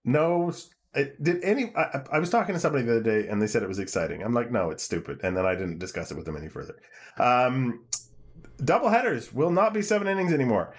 no. 0.04 0.52
Did 0.94 1.42
any. 1.42 1.72
I, 1.76 2.02
I 2.12 2.18
was 2.18 2.30
talking 2.30 2.54
to 2.54 2.60
somebody 2.60 2.84
the 2.84 2.92
other 2.92 3.02
day 3.02 3.28
and 3.28 3.42
they 3.42 3.46
said 3.46 3.62
it 3.62 3.68
was 3.68 3.78
exciting. 3.80 4.22
I'm 4.22 4.32
like, 4.32 4.50
no, 4.50 4.70
it's 4.70 4.82
stupid. 4.82 5.20
And 5.22 5.36
then 5.36 5.44
I 5.44 5.54
didn't 5.54 5.78
discuss 5.78 6.10
it 6.10 6.16
with 6.16 6.24
them 6.24 6.36
any 6.36 6.48
further. 6.48 6.76
Um, 7.18 7.84
double 8.64 8.88
headers 8.88 9.32
will 9.32 9.50
not 9.50 9.74
be 9.74 9.82
seven 9.82 10.06
innings 10.06 10.32
anymore. 10.32 10.74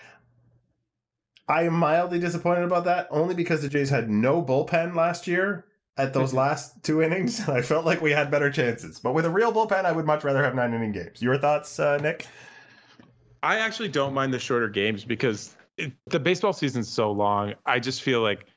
I 1.48 1.64
am 1.64 1.74
mildly 1.74 2.20
disappointed 2.20 2.64
about 2.64 2.86
that 2.86 3.08
only 3.12 3.36
because 3.36 3.62
the 3.62 3.70
Jays 3.70 3.90
had 3.90 4.10
no 4.10 4.42
bullpen 4.42 4.96
last 4.96 5.28
year 5.28 5.66
at 5.98 6.14
those 6.14 6.34
last 6.34 6.84
two 6.84 7.02
innings. 7.02 7.40
I 7.50 7.62
felt 7.62 7.86
like 7.86 8.02
we 8.02 8.12
had 8.12 8.32
better 8.32 8.50
chances. 8.50 9.00
But 9.00 9.14
with 9.14 9.26
a 9.26 9.30
real 9.30 9.52
bullpen, 9.52 9.86
I 9.86 9.92
would 9.92 10.06
much 10.06 10.24
rather 10.24 10.44
have 10.44 10.56
nine 10.56 10.74
inning 10.74 10.92
games. 10.92 11.22
Your 11.22 11.38
thoughts, 11.38 11.80
uh, 11.80 11.98
Nick? 11.98 12.26
I 13.44 13.60
actually 13.60 13.90
don't 13.90 14.14
mind 14.14 14.34
the 14.34 14.40
shorter 14.40 14.70
games 14.70 15.06
because 15.06 15.56
it, 15.78 15.94
the 16.08 16.20
baseball 16.20 16.54
season's 16.54 16.88
so 16.88 17.12
long. 17.12 17.54
I 17.66 17.80
just 17.80 18.02
feel 18.02 18.22
like 18.22 18.48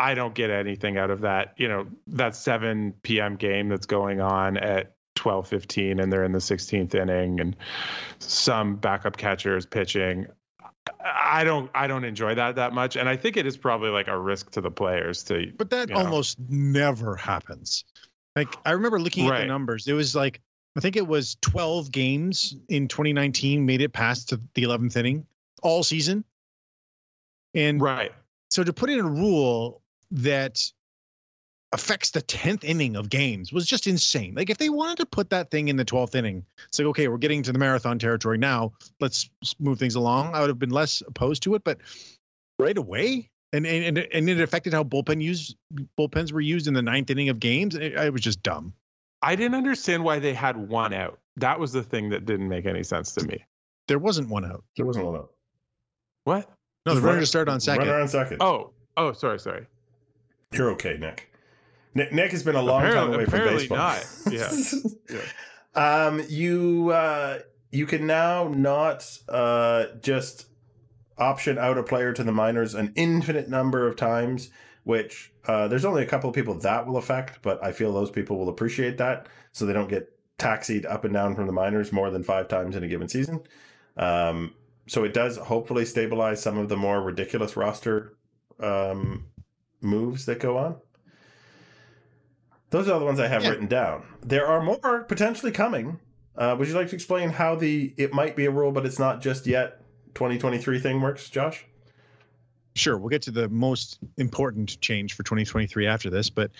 I 0.00 0.14
don't 0.14 0.34
get 0.34 0.50
anything 0.50 0.96
out 0.96 1.10
of 1.10 1.20
that. 1.20 1.52
You 1.58 1.68
know, 1.68 1.86
that 2.08 2.34
7 2.34 2.94
p.m. 3.02 3.36
game 3.36 3.68
that's 3.68 3.84
going 3.84 4.20
on 4.20 4.56
at 4.56 4.94
12:15 5.16 6.02
and 6.02 6.10
they're 6.10 6.24
in 6.24 6.32
the 6.32 6.38
16th 6.38 6.94
inning 6.94 7.40
and 7.40 7.54
some 8.18 8.76
backup 8.76 9.18
catcher 9.18 9.56
is 9.56 9.66
pitching. 9.66 10.26
I 11.04 11.44
don't 11.44 11.70
I 11.74 11.86
don't 11.86 12.04
enjoy 12.04 12.34
that 12.34 12.56
that 12.56 12.72
much 12.72 12.96
and 12.96 13.08
I 13.08 13.16
think 13.16 13.36
it 13.36 13.46
is 13.46 13.56
probably 13.58 13.90
like 13.90 14.08
a 14.08 14.18
risk 14.18 14.50
to 14.52 14.62
the 14.62 14.70
players 14.70 15.22
to 15.24 15.52
But 15.58 15.68
that 15.70 15.90
you 15.90 15.94
know. 15.94 16.00
almost 16.00 16.38
never 16.48 17.14
happens. 17.16 17.84
Like 18.34 18.48
I 18.64 18.72
remember 18.72 18.98
looking 18.98 19.28
at 19.28 19.40
the 19.40 19.46
numbers. 19.46 19.86
It 19.86 19.92
was 19.92 20.16
like 20.16 20.40
I 20.76 20.80
think 20.80 20.96
it 20.96 21.06
was 21.06 21.36
12 21.42 21.92
games 21.92 22.56
in 22.68 22.88
2019 22.88 23.66
made 23.66 23.82
it 23.82 23.92
past 23.92 24.30
to 24.30 24.40
the 24.54 24.62
11th 24.62 24.96
inning 24.96 25.26
all 25.62 25.82
season. 25.82 26.24
And 27.54 27.82
right. 27.82 28.12
so 28.48 28.64
to 28.64 28.72
put 28.72 28.88
in 28.88 29.00
a 29.00 29.08
rule 29.08 29.82
that 30.10 30.60
affects 31.72 32.10
the 32.10 32.22
10th 32.22 32.64
inning 32.64 32.96
of 32.96 33.08
games 33.08 33.52
was 33.52 33.64
just 33.64 33.86
insane. 33.86 34.34
Like 34.34 34.50
if 34.50 34.58
they 34.58 34.68
wanted 34.70 34.96
to 34.98 35.06
put 35.06 35.30
that 35.30 35.50
thing 35.50 35.68
in 35.68 35.76
the 35.76 35.84
12th 35.84 36.16
inning, 36.16 36.44
it's 36.68 36.78
like 36.78 36.86
okay, 36.88 37.06
we're 37.08 37.18
getting 37.18 37.42
to 37.44 37.52
the 37.52 37.58
marathon 37.58 37.98
territory 37.98 38.38
now. 38.38 38.72
Let's 38.98 39.30
move 39.60 39.78
things 39.78 39.94
along. 39.94 40.34
I 40.34 40.40
would 40.40 40.48
have 40.50 40.58
been 40.58 40.70
less 40.70 41.02
opposed 41.06 41.42
to 41.44 41.54
it, 41.54 41.62
but 41.64 41.78
right 42.58 42.76
away, 42.76 43.30
and 43.52 43.66
and 43.66 43.98
and- 43.98 44.08
and 44.12 44.28
it 44.28 44.40
affected 44.40 44.72
how 44.72 44.82
bullpen 44.82 45.22
use 45.22 45.54
bullpens 45.98 46.32
were 46.32 46.40
used 46.40 46.66
in 46.66 46.74
the 46.74 46.82
ninth 46.82 47.08
inning 47.10 47.28
of 47.28 47.38
games. 47.38 47.76
It, 47.76 47.92
it 47.94 48.12
was 48.12 48.22
just 48.22 48.42
dumb. 48.42 48.74
I 49.22 49.36
didn't 49.36 49.54
understand 49.54 50.02
why 50.02 50.18
they 50.18 50.34
had 50.34 50.56
one 50.56 50.92
out. 50.92 51.20
That 51.36 51.60
was 51.60 51.72
the 51.72 51.82
thing 51.82 52.08
that 52.10 52.24
didn't 52.26 52.48
make 52.48 52.66
any 52.66 52.82
sense 52.82 53.14
to 53.14 53.26
me. 53.26 53.44
There 53.86 53.98
wasn't 53.98 54.28
one 54.28 54.44
out. 54.44 54.64
There 54.76 54.86
wasn't 54.86 55.06
one 55.06 55.16
out. 55.16 55.30
What? 56.24 56.50
No, 56.86 56.94
the 56.94 57.00
Just 57.00 57.04
runner 57.04 57.18
run- 57.18 57.46
to 57.46 57.52
on 57.52 57.60
second. 57.60 57.86
Runner 57.88 58.00
on 58.00 58.08
second. 58.08 58.38
Oh, 58.42 58.70
oh, 58.96 59.12
sorry, 59.12 59.38
sorry. 59.38 59.66
You're 60.52 60.70
okay, 60.72 60.96
Nick. 60.98 61.32
Nick, 61.94 62.12
Nick 62.12 62.32
has 62.32 62.42
been 62.42 62.56
a 62.56 62.62
long 62.62 62.82
time 62.82 63.12
away 63.12 63.24
from 63.24 63.34
apparently 63.34 63.68
baseball. 63.68 63.78
not. 63.78 64.06
Yeah. 65.12 65.20
Um, 65.74 66.22
you 66.28 66.90
uh, 66.90 67.38
you 67.70 67.86
can 67.86 68.06
now 68.06 68.48
not 68.48 69.08
uh, 69.28 69.86
just 70.00 70.46
option 71.18 71.58
out 71.58 71.78
a 71.78 71.82
player 71.82 72.12
to 72.12 72.24
the 72.24 72.32
minors 72.32 72.74
an 72.74 72.92
infinite 72.96 73.48
number 73.48 73.86
of 73.86 73.96
times. 73.96 74.50
Which 74.84 75.30
uh, 75.46 75.68
there's 75.68 75.84
only 75.84 76.02
a 76.02 76.06
couple 76.06 76.30
of 76.30 76.34
people 76.34 76.54
that 76.60 76.86
will 76.86 76.96
affect, 76.96 77.42
but 77.42 77.62
I 77.62 77.70
feel 77.70 77.92
those 77.92 78.10
people 78.10 78.38
will 78.38 78.48
appreciate 78.48 78.96
that, 78.98 79.28
so 79.52 79.66
they 79.66 79.74
don't 79.74 79.90
get 79.90 80.10
taxied 80.38 80.86
up 80.86 81.04
and 81.04 81.12
down 81.12 81.36
from 81.36 81.46
the 81.46 81.52
minors 81.52 81.92
more 81.92 82.10
than 82.10 82.22
five 82.24 82.48
times 82.48 82.74
in 82.74 82.82
a 82.82 82.88
given 82.88 83.06
season. 83.06 83.40
Um, 83.98 84.54
so 84.88 85.04
it 85.04 85.12
does 85.12 85.36
hopefully 85.36 85.84
stabilize 85.84 86.42
some 86.42 86.56
of 86.56 86.70
the 86.70 86.78
more 86.78 87.02
ridiculous 87.02 87.56
roster 87.56 88.14
um, 88.58 89.26
moves 89.80 90.26
that 90.26 90.40
go 90.40 90.58
on. 90.58 90.76
Those 92.70 92.88
are 92.88 92.98
the 92.98 93.04
ones 93.04 93.18
I 93.18 93.26
have 93.28 93.42
Yeah. 93.42 93.50
written 93.50 93.66
down. 93.66 94.04
There 94.22 94.46
are 94.46 94.62
more 94.62 95.04
potentially 95.04 95.50
coming. 95.52 95.98
Uh, 96.36 96.54
would 96.58 96.68
you 96.68 96.74
like 96.74 96.88
to 96.90 96.94
explain 96.94 97.30
how 97.30 97.56
the 97.56 97.92
it 97.96 98.12
might 98.14 98.36
be 98.36 98.46
a 98.46 98.50
rule, 98.50 98.70
but 98.72 98.86
it's 98.86 98.98
not 98.98 99.20
just 99.20 99.46
yet 99.46 99.82
2023 100.14 100.78
thing 100.78 101.00
works, 101.00 101.28
Josh? 101.28 101.64
Sure, 102.76 102.96
we'll 102.96 103.08
get 103.08 103.22
to 103.22 103.32
the 103.32 103.48
most 103.48 103.98
important 104.16 104.80
change 104.80 105.14
for 105.14 105.24
2023 105.24 105.86
after 105.86 106.08
this, 106.08 106.30
but 106.30 106.52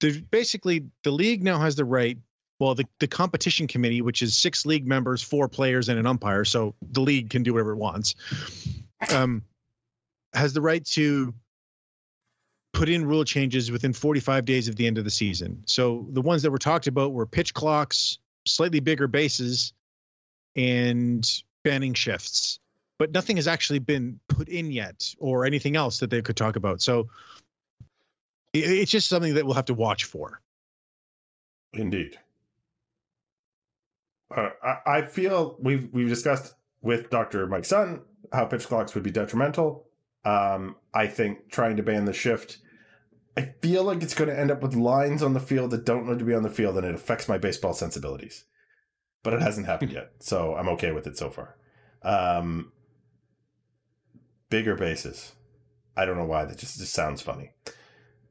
there's 0.00 0.18
basically 0.18 0.86
the 1.02 1.10
league 1.10 1.42
now 1.42 1.58
has 1.58 1.76
the 1.76 1.84
right. 1.84 2.18
Well, 2.60 2.74
the, 2.74 2.86
the 3.00 3.08
competition 3.08 3.66
committee, 3.66 4.00
which 4.00 4.22
is 4.22 4.36
six 4.36 4.64
league 4.64 4.86
members, 4.86 5.20
four 5.22 5.48
players, 5.48 5.88
and 5.88 5.98
an 5.98 6.06
umpire, 6.06 6.44
so 6.44 6.74
the 6.92 7.00
league 7.00 7.28
can 7.28 7.42
do 7.42 7.52
whatever 7.52 7.72
it 7.72 7.76
wants, 7.76 8.14
um, 9.10 9.42
has 10.32 10.52
the 10.54 10.60
right 10.62 10.84
to 10.86 11.34
put 12.74 12.88
in 12.88 13.06
rule 13.06 13.24
changes 13.24 13.70
within 13.70 13.92
45 13.92 14.44
days 14.44 14.68
of 14.68 14.76
the 14.76 14.86
end 14.86 14.98
of 14.98 15.04
the 15.04 15.10
season. 15.10 15.62
So 15.66 16.06
the 16.10 16.20
ones 16.20 16.42
that 16.42 16.50
were 16.50 16.58
talked 16.58 16.86
about 16.86 17.12
were 17.12 17.26
pitch 17.26 17.54
clocks, 17.54 18.18
slightly 18.46 18.80
bigger 18.80 19.06
bases, 19.06 19.72
and 20.56 21.26
banning 21.62 21.94
shifts 21.94 22.58
but 22.98 23.12
nothing 23.12 23.36
has 23.36 23.48
actually 23.48 23.78
been 23.78 24.18
put 24.28 24.48
in 24.48 24.70
yet 24.70 25.14
or 25.18 25.44
anything 25.44 25.76
else 25.76 25.98
that 25.98 26.10
they 26.10 26.22
could 26.22 26.36
talk 26.36 26.56
about. 26.56 26.80
So 26.80 27.08
it's 28.52 28.90
just 28.90 29.08
something 29.08 29.34
that 29.34 29.44
we'll 29.44 29.54
have 29.54 29.64
to 29.66 29.74
watch 29.74 30.04
for. 30.04 30.40
Indeed. 31.72 32.18
Uh, 34.34 34.50
I, 34.62 34.78
I 34.86 35.02
feel 35.02 35.56
we've 35.60 35.88
we've 35.92 36.08
discussed 36.08 36.54
with 36.82 37.10
Dr. 37.10 37.46
Mike 37.46 37.64
Sun 37.64 38.00
how 38.32 38.44
pitch 38.46 38.66
clocks 38.66 38.94
would 38.94 39.04
be 39.04 39.10
detrimental. 39.10 39.86
Um, 40.24 40.76
I 40.94 41.06
think 41.06 41.50
trying 41.50 41.76
to 41.76 41.82
ban 41.82 42.04
the 42.04 42.12
shift, 42.12 42.58
I 43.36 43.52
feel 43.60 43.82
like 43.82 44.02
it's 44.02 44.14
going 44.14 44.30
to 44.30 44.38
end 44.38 44.50
up 44.50 44.62
with 44.62 44.74
lines 44.74 45.22
on 45.22 45.32
the 45.34 45.40
field 45.40 45.72
that 45.72 45.84
don't 45.84 46.06
need 46.06 46.20
to 46.20 46.24
be 46.24 46.34
on 46.34 46.42
the 46.42 46.50
field, 46.50 46.76
and 46.76 46.86
it 46.86 46.94
affects 46.94 47.28
my 47.28 47.38
baseball 47.38 47.74
sensibilities. 47.74 48.44
But 49.22 49.32
it 49.32 49.42
hasn't 49.42 49.66
happened 49.66 49.92
yet, 49.92 50.12
so 50.20 50.54
I'm 50.54 50.68
okay 50.70 50.92
with 50.92 51.06
it 51.06 51.16
so 51.16 51.30
far. 51.30 51.56
Um, 52.02 52.72
bigger 54.50 54.76
bases. 54.76 55.32
I 55.96 56.04
don't 56.04 56.18
know 56.18 56.26
why 56.26 56.44
that 56.44 56.58
just 56.58 56.78
just 56.78 56.92
sounds 56.92 57.22
funny. 57.22 57.50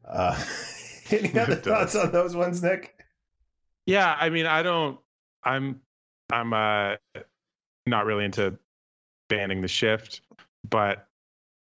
Uh, 0.06 0.41
any 1.12 1.38
other 1.39 1.56
thoughts 1.56 1.95
on 1.95 2.12
those 2.12 2.36
ones, 2.36 2.62
Nick? 2.62 2.95
Yeah, 3.86 4.16
I 4.18 4.30
mean, 4.30 4.45
I 4.45 4.64
don't. 4.64 4.99
I'm 5.43 5.82
I'm 6.32 6.54
uh 6.54 6.95
not 7.86 8.06
really 8.06 8.26
into 8.26 8.58
banning 9.28 9.62
the 9.62 9.68
shift, 9.68 10.22
but 10.70 11.08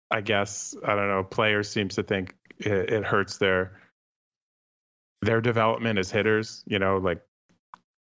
I 0.09 0.21
guess 0.21 0.75
I 0.85 0.95
don't 0.95 1.09
know. 1.09 1.23
Players 1.23 1.69
seems 1.69 1.95
to 1.95 2.03
think 2.03 2.35
it, 2.59 2.91
it 2.91 3.05
hurts 3.05 3.37
their 3.37 3.79
their 5.21 5.41
development 5.41 5.99
as 5.99 6.11
hitters. 6.11 6.63
You 6.67 6.79
know, 6.79 6.97
like 6.97 7.21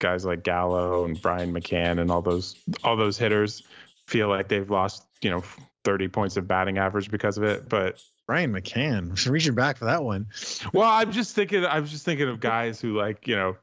guys 0.00 0.24
like 0.24 0.42
Gallo 0.42 1.04
and 1.04 1.20
Brian 1.20 1.52
McCann 1.52 2.00
and 2.00 2.10
all 2.10 2.22
those 2.22 2.56
all 2.82 2.96
those 2.96 3.18
hitters 3.18 3.62
feel 4.06 4.28
like 4.28 4.48
they've 4.48 4.70
lost 4.70 5.06
you 5.22 5.30
know 5.30 5.42
30 5.84 6.08
points 6.08 6.36
of 6.36 6.46
batting 6.46 6.78
average 6.78 7.10
because 7.10 7.38
of 7.38 7.44
it. 7.44 7.68
But 7.68 8.02
Brian 8.26 8.52
McCann, 8.52 9.28
reaching 9.30 9.54
back 9.54 9.76
for 9.76 9.84
that 9.86 10.02
one. 10.02 10.26
well, 10.72 10.90
I'm 10.90 11.12
just 11.12 11.34
thinking. 11.34 11.64
I 11.64 11.80
was 11.80 11.90
just 11.90 12.04
thinking 12.04 12.28
of 12.28 12.40
guys 12.40 12.80
who 12.80 12.96
like 12.96 13.26
you 13.26 13.36
know 13.36 13.56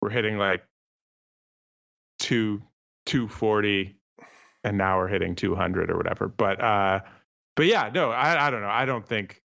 were 0.00 0.10
hitting 0.10 0.38
like 0.38 0.64
two 2.18 2.62
240 3.06 3.96
and 4.64 4.76
now 4.76 4.98
we're 4.98 5.08
hitting 5.08 5.34
200 5.34 5.90
or 5.90 5.96
whatever. 5.96 6.28
But 6.28 6.60
uh, 6.60 7.00
but 7.54 7.66
yeah, 7.66 7.90
no, 7.94 8.10
I 8.10 8.46
I 8.46 8.50
don't 8.50 8.62
know. 8.62 8.68
I 8.68 8.84
don't 8.84 9.06
think 9.06 9.40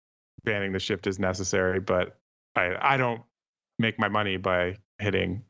banning 0.45 0.73
the 0.73 0.79
shift 0.79 1.07
is 1.07 1.19
necessary, 1.19 1.81
but 1.81 2.19
I 2.57 2.75
I 2.81 2.97
don't 2.97 3.23
make 3.79 3.99
my 3.99 4.09
money 4.09 4.37
by 4.37 4.77
hitting 4.99 5.43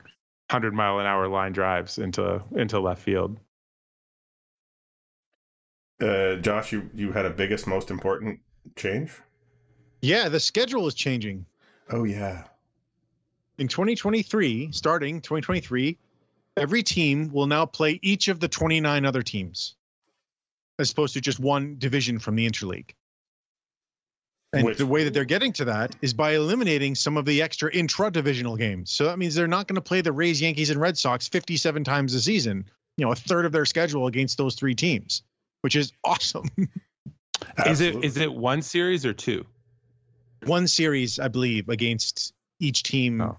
100 0.49 0.73
mile 0.73 0.99
an 0.99 1.05
hour 1.05 1.27
line 1.27 1.53
drives 1.53 1.97
into 1.97 2.43
into 2.55 2.79
left 2.79 3.01
field. 3.01 3.37
Uh, 6.01 6.35
Josh, 6.37 6.71
you 6.71 6.89
you 6.93 7.11
had 7.11 7.25
a 7.25 7.29
biggest, 7.29 7.67
most 7.67 7.91
important 7.91 8.39
change. 8.75 9.11
Yeah, 10.01 10.29
the 10.29 10.39
schedule 10.39 10.87
is 10.87 10.95
changing. 10.95 11.45
Oh 11.91 12.03
yeah. 12.03 12.45
In 13.57 13.67
2023, 13.67 14.71
starting 14.71 15.21
2023, 15.21 15.97
every 16.57 16.81
team 16.81 17.31
will 17.31 17.45
now 17.45 17.65
play 17.65 17.99
each 18.01 18.27
of 18.27 18.39
the 18.39 18.47
29 18.47 19.05
other 19.05 19.21
teams, 19.21 19.75
as 20.79 20.91
opposed 20.91 21.13
to 21.13 21.21
just 21.21 21.39
one 21.39 21.77
division 21.77 22.17
from 22.17 22.35
the 22.35 22.49
interleague. 22.49 22.91
And 24.53 24.65
Which- 24.65 24.77
the 24.77 24.85
way 24.85 25.03
that 25.05 25.13
they're 25.13 25.23
getting 25.23 25.53
to 25.53 25.65
that 25.65 25.95
is 26.01 26.13
by 26.13 26.33
eliminating 26.35 26.93
some 26.95 27.15
of 27.15 27.23
the 27.25 27.41
extra 27.41 27.71
intra-divisional 27.73 28.57
games. 28.57 28.91
So 28.91 29.05
that 29.05 29.17
means 29.17 29.33
they're 29.33 29.47
not 29.47 29.67
going 29.67 29.75
to 29.75 29.81
play 29.81 30.01
the 30.01 30.11
Rays, 30.11 30.41
Yankees, 30.41 30.69
and 30.69 30.79
Red 30.79 30.97
Sox 30.97 31.27
57 31.29 31.83
times 31.85 32.13
a 32.13 32.21
season. 32.21 32.65
You 32.97 33.05
know, 33.05 33.11
a 33.13 33.15
third 33.15 33.45
of 33.45 33.53
their 33.53 33.65
schedule 33.65 34.07
against 34.07 34.37
those 34.37 34.55
three 34.55 34.75
teams, 34.75 35.23
which 35.61 35.75
is 35.77 35.93
awesome. 36.03 36.49
Is 36.57 36.67
it 37.81 37.95
Absolutely. 37.95 38.07
is 38.07 38.17
it 38.17 38.33
one 38.33 38.61
series 38.61 39.05
or 39.05 39.13
two? 39.13 39.45
one 40.45 40.67
series, 40.67 41.19
I 41.19 41.27
believe, 41.27 41.69
against 41.69 42.33
each 42.59 42.81
team 42.83 43.21
Oh. 43.21 43.37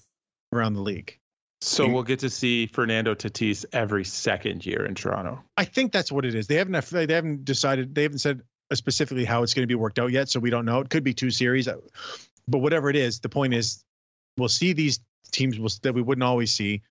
around 0.52 0.74
the 0.74 0.82
league. 0.82 1.18
So 1.60 1.88
we'll 1.88 2.02
get 2.04 2.20
to 2.20 2.30
see 2.30 2.66
Fernando 2.66 3.14
Tatis 3.14 3.64
every 3.72 4.04
second 4.04 4.64
year 4.66 4.84
in 4.86 4.94
Toronto. 4.94 5.42
I 5.56 5.64
think 5.64 5.92
that's 5.92 6.10
what 6.10 6.24
it 6.24 6.34
is. 6.34 6.46
They 6.46 6.56
haven't 6.56 6.84
they 6.86 7.12
haven't 7.12 7.44
decided 7.44 7.94
they 7.94 8.02
haven't 8.04 8.18
said 8.18 8.42
specifically 8.74 9.24
how 9.24 9.42
it's 9.42 9.54
going 9.54 9.62
to 9.62 9.66
be 9.68 9.74
worked 9.74 9.98
out 9.98 10.10
yet, 10.12 10.28
so 10.28 10.40
we 10.40 10.50
don't 10.50 10.64
know. 10.64 10.80
It 10.80 10.90
could 10.90 11.04
be 11.04 11.14
two 11.14 11.30
series, 11.30 11.68
uh, 11.68 11.76
but 12.48 12.58
whatever 12.58 12.90
it 12.90 12.96
is, 12.96 13.20
the 13.20 13.28
point 13.28 13.54
is 13.54 13.84
we'll 14.36 14.48
see 14.48 14.72
these 14.72 15.00
teams 15.30 15.78
that 15.80 15.92
we 15.94 16.02
wouldn't 16.02 16.22
always 16.22 16.52
see, 16.52 16.82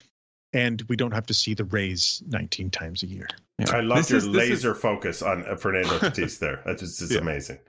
and 0.53 0.81
we 0.89 0.95
don't 0.95 1.11
have 1.11 1.25
to 1.27 1.33
see 1.33 1.53
the 1.53 1.65
Rays 1.65 2.21
19 2.27 2.69
times 2.69 3.03
a 3.03 3.07
year. 3.07 3.27
Yeah. 3.59 3.71
I 3.75 3.81
love 3.81 3.97
This 3.99 4.09
your 4.09 4.17
is- 4.19 4.25
this 4.25 4.33
is- 4.33 4.49
laser 4.49 4.75
focus 4.75 5.21
on 5.21 5.45
uh, 5.45 5.55
Fernando 5.55 5.89
Tatis 5.99 6.39
there. 6.39 6.61
That's 6.65 6.81
just 6.81 7.01
it's 7.01 7.11
Yeah. 7.11 7.19
amazing. 7.19 7.59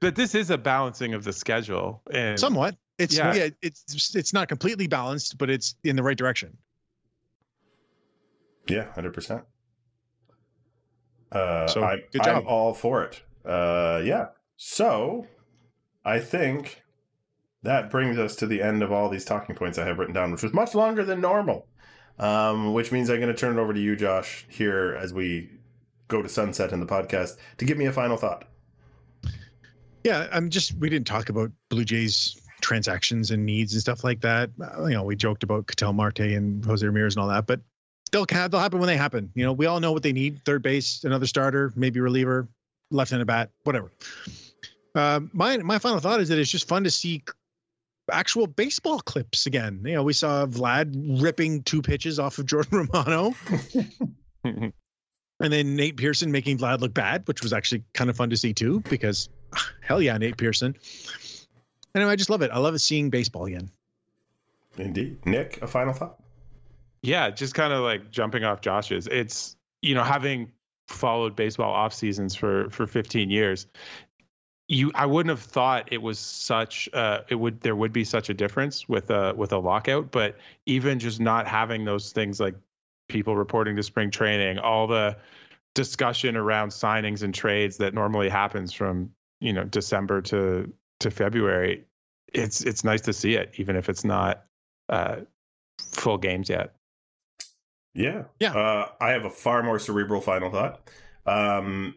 but 0.00 0.14
this 0.16 0.34
is 0.34 0.50
a 0.50 0.58
balancing 0.58 1.14
of 1.14 1.24
the 1.24 1.32
schedule 1.32 2.02
and 2.10 2.38
Somewhat, 2.38 2.76
it's 2.98 3.16
Yeah. 3.16 3.34
yeah. 3.34 3.48
it's 3.62 4.14
it's 4.14 4.32
not 4.32 4.48
completely 4.48 4.86
balanced, 4.86 5.38
but 5.38 5.48
it's 5.50 5.74
in 5.84 5.96
the 5.96 6.02
right 6.02 6.16
direction. 6.18 6.56
Yeah, 8.68 8.92
hundred 8.92 9.12
percent. 9.14 9.42
Uh, 11.32 11.66
So, 11.66 11.82
I'm, 11.82 12.00
good 12.12 12.20
I'm 12.22 12.42
job. 12.42 12.44
all 12.46 12.74
for 12.74 13.02
it. 13.04 13.22
Uh, 13.44 14.00
yeah. 14.04 14.26
So, 14.56 15.26
I 16.04 16.18
think 16.20 16.82
that 17.62 17.90
brings 17.90 18.18
us 18.18 18.36
to 18.36 18.46
the 18.46 18.62
end 18.62 18.82
of 18.82 18.92
all 18.92 19.08
these 19.08 19.24
talking 19.24 19.54
points 19.54 19.78
I 19.78 19.84
have 19.86 19.98
written 19.98 20.14
down, 20.14 20.32
which 20.32 20.42
was 20.42 20.52
much 20.52 20.74
longer 20.74 21.04
than 21.04 21.20
normal. 21.20 21.66
Um, 22.18 22.74
which 22.74 22.92
means 22.92 23.08
I'm 23.08 23.20
going 23.20 23.32
to 23.32 23.38
turn 23.38 23.58
it 23.58 23.60
over 23.60 23.72
to 23.72 23.80
you, 23.80 23.96
Josh, 23.96 24.46
here 24.48 24.94
as 25.00 25.14
we 25.14 25.50
go 26.08 26.20
to 26.20 26.28
sunset 26.28 26.72
in 26.72 26.78
the 26.78 26.86
podcast 26.86 27.36
to 27.56 27.64
give 27.64 27.78
me 27.78 27.86
a 27.86 27.92
final 27.92 28.16
thought. 28.16 28.44
Yeah, 30.04 30.28
I'm 30.30 30.50
just 30.50 30.74
we 30.74 30.90
didn't 30.90 31.06
talk 31.06 31.30
about 31.30 31.50
Blue 31.70 31.84
Jays 31.84 32.38
transactions 32.60 33.30
and 33.30 33.46
needs 33.46 33.72
and 33.72 33.80
stuff 33.80 34.04
like 34.04 34.20
that. 34.20 34.50
Uh, 34.60 34.84
You 34.84 34.94
know, 34.94 35.04
we 35.04 35.16
joked 35.16 35.42
about 35.42 35.66
Ketel 35.66 35.92
Marte 35.94 36.20
and 36.20 36.64
Jose 36.64 36.84
Ramirez 36.84 37.16
and 37.16 37.22
all 37.22 37.28
that, 37.28 37.46
but 37.46 37.60
they'll 38.10 38.26
ha- 38.30 38.48
they'll 38.48 38.60
happen 38.60 38.78
when 38.78 38.88
they 38.88 38.96
happen. 38.96 39.30
You 39.34 39.44
know, 39.44 39.52
we 39.52 39.66
all 39.66 39.80
know 39.80 39.92
what 39.92 40.02
they 40.02 40.12
need: 40.12 40.44
third 40.44 40.62
base, 40.62 41.04
another 41.04 41.26
starter, 41.26 41.72
maybe 41.76 41.98
reliever, 42.00 42.48
left-handed 42.92 43.26
bat, 43.26 43.50
whatever. 43.64 43.92
Uh, 44.94 45.20
my 45.32 45.56
my 45.58 45.78
final 45.78 45.98
thought 46.00 46.20
is 46.20 46.28
that 46.28 46.38
it's 46.38 46.50
just 46.50 46.68
fun 46.68 46.84
to 46.84 46.90
see 46.90 47.22
actual 48.10 48.46
baseball 48.46 49.00
clips 49.00 49.46
again. 49.46 49.80
You 49.84 49.94
know, 49.94 50.02
we 50.02 50.12
saw 50.12 50.46
Vlad 50.46 51.22
ripping 51.22 51.62
two 51.62 51.82
pitches 51.82 52.18
off 52.18 52.38
of 52.38 52.46
Jordan 52.52 52.86
Romano, 52.86 53.34
and 54.44 54.72
then 55.40 55.76
Nate 55.76 55.96
Pearson 55.96 56.30
making 56.30 56.58
Vlad 56.58 56.80
look 56.80 56.94
bad, 56.94 57.26
which 57.26 57.42
was 57.42 57.52
actually 57.52 57.84
kind 57.94 58.10
of 58.10 58.16
fun 58.16 58.30
to 58.30 58.36
see 58.36 58.52
too, 58.52 58.80
because 58.88 59.28
hell 59.80 60.02
yeah, 60.02 60.16
Nate 60.18 60.36
Pearson. 60.36 60.76
And 61.94 62.04
I 62.04 62.16
just 62.16 62.30
love 62.30 62.40
it. 62.40 62.50
I 62.50 62.58
love 62.58 62.74
it 62.74 62.78
seeing 62.78 63.10
baseball 63.10 63.44
again. 63.44 63.68
Indeed. 64.78 65.26
Nick, 65.26 65.60
a 65.60 65.66
final 65.66 65.92
thought? 65.92 66.22
yeah, 67.02 67.30
just 67.30 67.54
kind 67.54 67.72
of 67.72 67.80
like 67.80 68.10
jumping 68.10 68.44
off 68.44 68.60
Josh's. 68.60 69.06
It's 69.08 69.56
you 69.82 69.94
know 69.94 70.04
having 70.04 70.52
followed 70.92 71.36
baseball 71.36 71.72
off 71.72 71.92
seasons 71.92 72.34
for 72.34 72.70
for 72.70 72.86
15 72.86 73.30
years. 73.30 73.66
You, 74.68 74.90
I 74.94 75.06
wouldn't 75.06 75.30
have 75.30 75.44
thought 75.44 75.92
it 75.92 76.00
was 76.00 76.18
such. 76.18 76.88
Uh, 76.92 77.20
it 77.28 77.34
would 77.34 77.60
there 77.60 77.76
would 77.76 77.92
be 77.92 78.04
such 78.04 78.30
a 78.30 78.34
difference 78.34 78.88
with 78.88 79.10
a 79.10 79.34
with 79.34 79.52
a 79.52 79.58
lockout, 79.58 80.10
but 80.10 80.36
even 80.66 80.98
just 80.98 81.20
not 81.20 81.46
having 81.46 81.84
those 81.84 82.12
things 82.12 82.40
like 82.40 82.54
people 83.08 83.36
reporting 83.36 83.76
to 83.76 83.82
spring 83.82 84.10
training, 84.10 84.58
all 84.58 84.86
the 84.86 85.16
discussion 85.74 86.36
around 86.36 86.70
signings 86.70 87.22
and 87.22 87.34
trades 87.34 87.78
that 87.78 87.94
normally 87.94 88.28
happens 88.28 88.72
from 88.72 89.10
you 89.40 89.52
know 89.52 89.64
December 89.64 90.22
to 90.22 90.72
to 91.00 91.10
February, 91.10 91.84
it's 92.32 92.62
it's 92.62 92.84
nice 92.84 93.02
to 93.02 93.12
see 93.12 93.34
it, 93.34 93.52
even 93.56 93.76
if 93.76 93.88
it's 93.88 94.04
not 94.04 94.44
uh, 94.88 95.16
full 95.78 96.18
games 96.18 96.48
yet. 96.48 96.74
Yeah. 97.94 98.24
Yeah. 98.40 98.54
Uh, 98.56 98.88
I 99.00 99.10
have 99.10 99.24
a 99.24 99.30
far 99.30 99.62
more 99.62 99.78
cerebral 99.78 100.20
final 100.20 100.50
thought. 100.50 100.88
Um, 101.26 101.94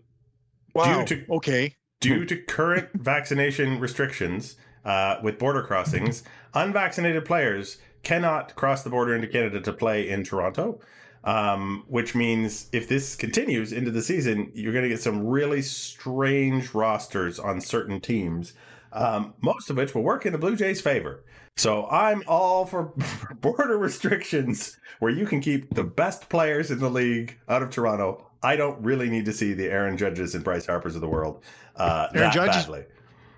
Wow. 0.74 1.06
Due 1.06 1.16
to- 1.26 1.32
okay. 1.36 1.74
due 2.02 2.26
to 2.26 2.36
current 2.36 2.90
vaccination 2.96 3.80
restrictions 3.80 4.58
uh, 4.84 5.18
with 5.24 5.40
border 5.40 5.64
crossings, 5.64 6.24
unvaccinated 6.54 7.24
players 7.24 7.78
cannot 8.04 8.54
cross 8.56 8.84
the 8.84 8.90
border 8.90 9.16
into 9.16 9.28
Canada 9.28 9.62
to 9.62 9.72
play 9.72 10.10
in 10.10 10.24
Toronto. 10.26 10.80
Um, 11.24 11.86
which 11.88 12.14
means 12.14 12.70
if 12.72 12.88
this 12.88 13.16
continues 13.16 13.74
into 13.74 13.90
the 13.90 14.04
season, 14.04 14.52
you're 14.54 14.72
going 14.74 14.84
to 14.84 14.90
get 14.90 15.02
some 15.02 15.26
really 15.26 15.64
strange 15.64 16.76
rosters 16.76 17.40
on 17.40 17.60
certain 17.62 18.00
teams, 18.00 18.54
um, 18.94 19.34
most 19.42 19.72
of 19.72 19.78
which 19.78 19.96
will 19.96 20.04
work 20.04 20.28
in 20.28 20.34
the 20.34 20.38
Blue 20.38 20.56
Jays' 20.56 20.82
favor. 20.82 21.24
So 21.58 21.88
I'm 21.88 22.22
all 22.28 22.66
for 22.66 22.92
border 23.42 23.78
restrictions 23.78 24.78
where 25.00 25.12
you 25.12 25.26
can 25.26 25.40
keep 25.40 25.74
the 25.74 25.84
best 25.84 26.28
players 26.30 26.70
in 26.70 26.80
the 26.80 26.90
league 26.90 27.38
out 27.48 27.64
of 27.64 27.70
Toronto. 27.70 28.30
I 28.44 28.56
don't 28.58 28.80
really 28.84 29.10
need 29.10 29.26
to 29.26 29.34
see 29.34 29.54
the 29.54 29.66
Aaron 29.68 29.98
Judges 29.98 30.36
and 30.36 30.44
Bryce 30.44 30.66
Harpers 30.66 30.96
of 30.96 31.02
the 31.02 31.08
world 31.08 31.44
uh, 31.78 32.08
Aaron 32.14 32.28
that 32.28 32.34
Judge 32.34 32.50
is- 32.58 32.64
badly. 32.64 32.84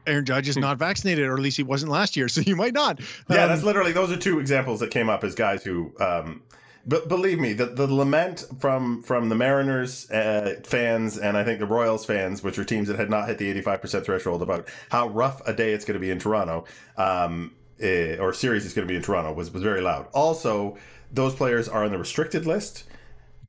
Aaron 0.07 0.25
Judge 0.25 0.47
is 0.49 0.57
not 0.57 0.77
vaccinated, 0.79 1.25
or 1.27 1.33
at 1.33 1.39
least 1.41 1.57
he 1.57 1.63
wasn't 1.63 1.91
last 1.91 2.15
year, 2.15 2.27
so 2.29 2.41
you 2.41 2.55
might 2.55 2.73
not. 2.73 2.99
Yeah, 3.29 3.43
Um, 3.43 3.49
that's 3.49 3.63
literally 3.63 3.91
those 3.91 4.11
are 4.11 4.17
two 4.17 4.39
examples 4.39 4.79
that 4.79 4.89
came 4.89 5.09
up 5.09 5.23
as 5.23 5.35
guys 5.35 5.63
who. 5.63 5.93
Um, 5.99 6.41
but 6.89 7.09
believe 7.09 7.37
me, 7.37 7.51
the, 7.51 7.65
the 7.65 7.85
lament 7.85 8.45
from 8.59 9.03
from 9.03 9.27
the 9.27 9.35
Mariners 9.35 10.09
uh, 10.09 10.55
fans 10.63 11.17
and 11.17 11.35
I 11.37 11.43
think 11.43 11.59
the 11.59 11.65
Royals 11.65 12.05
fans, 12.05 12.41
which 12.41 12.57
are 12.57 12.63
teams 12.63 12.87
that 12.87 12.97
had 12.97 13.09
not 13.09 13.27
hit 13.27 13.37
the 13.37 13.49
eighty 13.49 13.59
five 13.61 13.81
percent 13.81 14.05
threshold, 14.05 14.41
about 14.41 14.69
how 14.89 15.09
rough 15.09 15.45
a 15.45 15.53
day 15.53 15.73
it's 15.73 15.83
going 15.83 15.95
to 15.95 15.99
be 15.99 16.09
in 16.09 16.17
Toronto, 16.19 16.63
um, 16.95 17.51
eh, 17.79 18.17
or 18.17 18.33
series 18.33 18.65
is 18.65 18.73
going 18.73 18.87
to 18.87 18.91
be 18.91 18.95
in 18.95 19.01
Toronto, 19.03 19.33
was 19.33 19.51
was 19.51 19.63
very 19.63 19.81
loud. 19.81 20.07
Also, 20.13 20.77
those 21.11 21.35
players 21.35 21.67
are 21.69 21.83
on 21.83 21.91
the 21.91 21.97
restricted 21.97 22.45
list. 22.45 22.85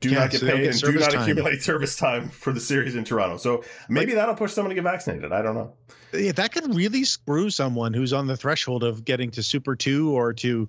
Do 0.00 0.10
Yeah, 0.10 0.20
not 0.20 0.30
get 0.30 0.40
so 0.40 0.46
paid 0.46 0.62
get 0.62 0.70
and 0.74 0.80
do 0.80 0.92
not 0.92 1.10
time. 1.12 1.22
accumulate 1.22 1.62
service 1.70 1.96
time 1.96 2.28
for 2.28 2.52
the 2.52 2.60
series 2.60 2.94
in 2.94 3.02
Toronto. 3.04 3.36
So 3.36 3.64
maybe 3.88 4.14
that'll 4.14 4.36
push 4.36 4.52
someone 4.52 4.68
to 4.70 4.74
get 4.76 4.84
vaccinated. 4.84 5.32
I 5.32 5.42
don't 5.42 5.54
know. 5.56 5.74
yeah, 6.12 6.32
that 6.32 6.52
could 6.52 6.72
really 6.74 7.02
screw 7.04 7.50
someone 7.50 7.92
who's 7.92 8.12
on 8.12 8.26
the 8.28 8.36
threshold 8.36 8.84
of 8.84 9.04
getting 9.04 9.30
to 9.32 9.42
Super 9.42 9.74
Two 9.74 10.12
or 10.16 10.32
to, 10.34 10.48
you 10.48 10.68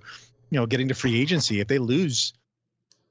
know, 0.51 0.65
getting 0.65 0.87
to 0.87 0.95
free 0.95 1.19
agency 1.21 1.59
if 1.59 1.67
they 1.67 1.77
lose. 1.77 2.33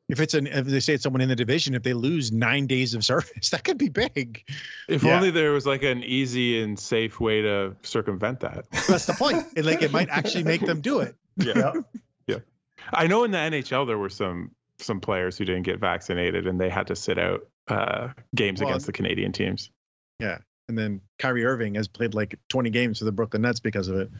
If 0.08 0.20
it's 0.20 0.32
an, 0.34 0.46
if 0.46 0.64
they 0.66 0.80
say 0.80 0.94
it's 0.94 1.02
someone 1.02 1.20
in 1.20 1.28
the 1.28 1.36
division, 1.36 1.74
if 1.74 1.82
they 1.82 1.92
lose 1.92 2.32
nine 2.32 2.66
days 2.66 2.94
of 2.94 3.04
service, 3.04 3.50
that 3.50 3.64
could 3.64 3.76
be 3.78 3.88
big. 3.90 4.42
If 4.88 5.02
Yeah. 5.02 5.16
only 5.16 5.30
there 5.30 5.52
was 5.52 5.66
like 5.66 5.82
an 5.82 6.02
easy 6.02 6.62
and 6.62 6.78
safe 6.78 7.20
way 7.20 7.42
to 7.42 7.76
circumvent 7.82 8.40
that. 8.40 8.64
That's 8.88 9.04
the 9.06 9.12
point. 9.12 9.44
It, 9.54 9.64
like 9.66 9.82
it 9.82 9.92
might 9.92 10.08
actually 10.08 10.44
make 10.44 10.62
them 10.62 10.80
do 10.80 11.00
it. 11.00 11.14
Yeah. 11.36 11.72
yeah. 12.26 12.38
I 12.92 13.06
know 13.06 13.22
in 13.22 13.30
the 13.30 13.38
NHL 13.38 13.86
there 13.86 13.96
were 13.98 14.08
some 14.08 14.50
some 14.78 14.98
players 15.00 15.38
who 15.38 15.44
didn't 15.44 15.62
get 15.62 15.78
vaccinated 15.78 16.46
and 16.48 16.60
they 16.60 16.68
had 16.68 16.88
to 16.88 16.96
sit 16.96 17.16
out 17.18 17.46
uh, 17.68 18.08
games 18.34 18.60
Well, 18.60 18.70
against 18.70 18.86
the 18.86 18.92
Canadian 18.92 19.30
teams. 19.32 19.70
Yeah. 20.18 20.38
And 20.68 20.76
then 20.76 21.00
Kyrie 21.18 21.44
Irving 21.44 21.74
has 21.76 21.86
played 21.86 22.14
like 22.14 22.38
20 22.48 22.70
games 22.70 22.98
for 22.98 23.04
the 23.04 23.12
Brooklyn 23.12 23.42
Nets 23.42 23.60
because 23.60 23.88
of 23.88 23.96
it. 23.98 24.10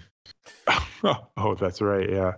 oh, 1.36 1.54
that's 1.54 1.80
right. 1.80 2.08
Yeah. 2.08 2.34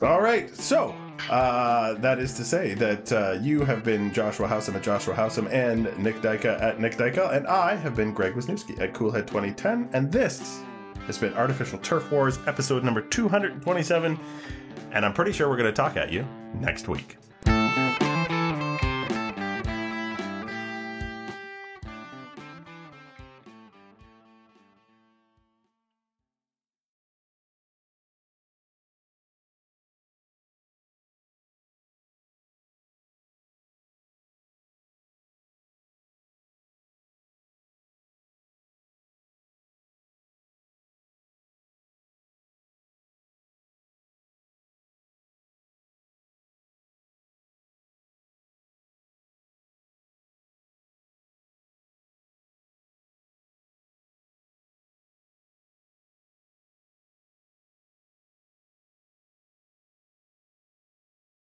All 0.00 0.20
right. 0.20 0.54
So 0.54 0.94
uh, 1.28 1.94
that 1.94 2.20
is 2.20 2.34
to 2.34 2.44
say 2.44 2.74
that 2.74 3.12
uh, 3.12 3.32
you 3.40 3.64
have 3.64 3.82
been 3.82 4.12
Joshua 4.12 4.46
Housem 4.46 4.76
at 4.76 4.82
Joshua 4.82 5.14
Housem 5.14 5.52
and 5.52 5.84
Nick 5.98 6.16
Dyka 6.16 6.60
at 6.62 6.80
Nick 6.80 6.96
Dyka, 6.96 7.34
and 7.34 7.46
I 7.48 7.74
have 7.74 7.96
been 7.96 8.14
Greg 8.14 8.34
Wisniewski 8.34 8.80
at 8.80 8.94
Coolhead 8.94 9.26
2010. 9.26 9.90
And 9.92 10.12
this 10.12 10.62
has 11.06 11.18
been 11.18 11.34
Artificial 11.34 11.78
Turf 11.80 12.12
Wars, 12.12 12.38
episode 12.46 12.84
number 12.84 13.00
227. 13.00 14.18
And 14.92 15.04
I'm 15.04 15.12
pretty 15.12 15.32
sure 15.32 15.48
we're 15.48 15.56
going 15.56 15.66
to 15.66 15.72
talk 15.72 15.96
at 15.96 16.12
you 16.12 16.24
next 16.54 16.86
week. 16.88 17.17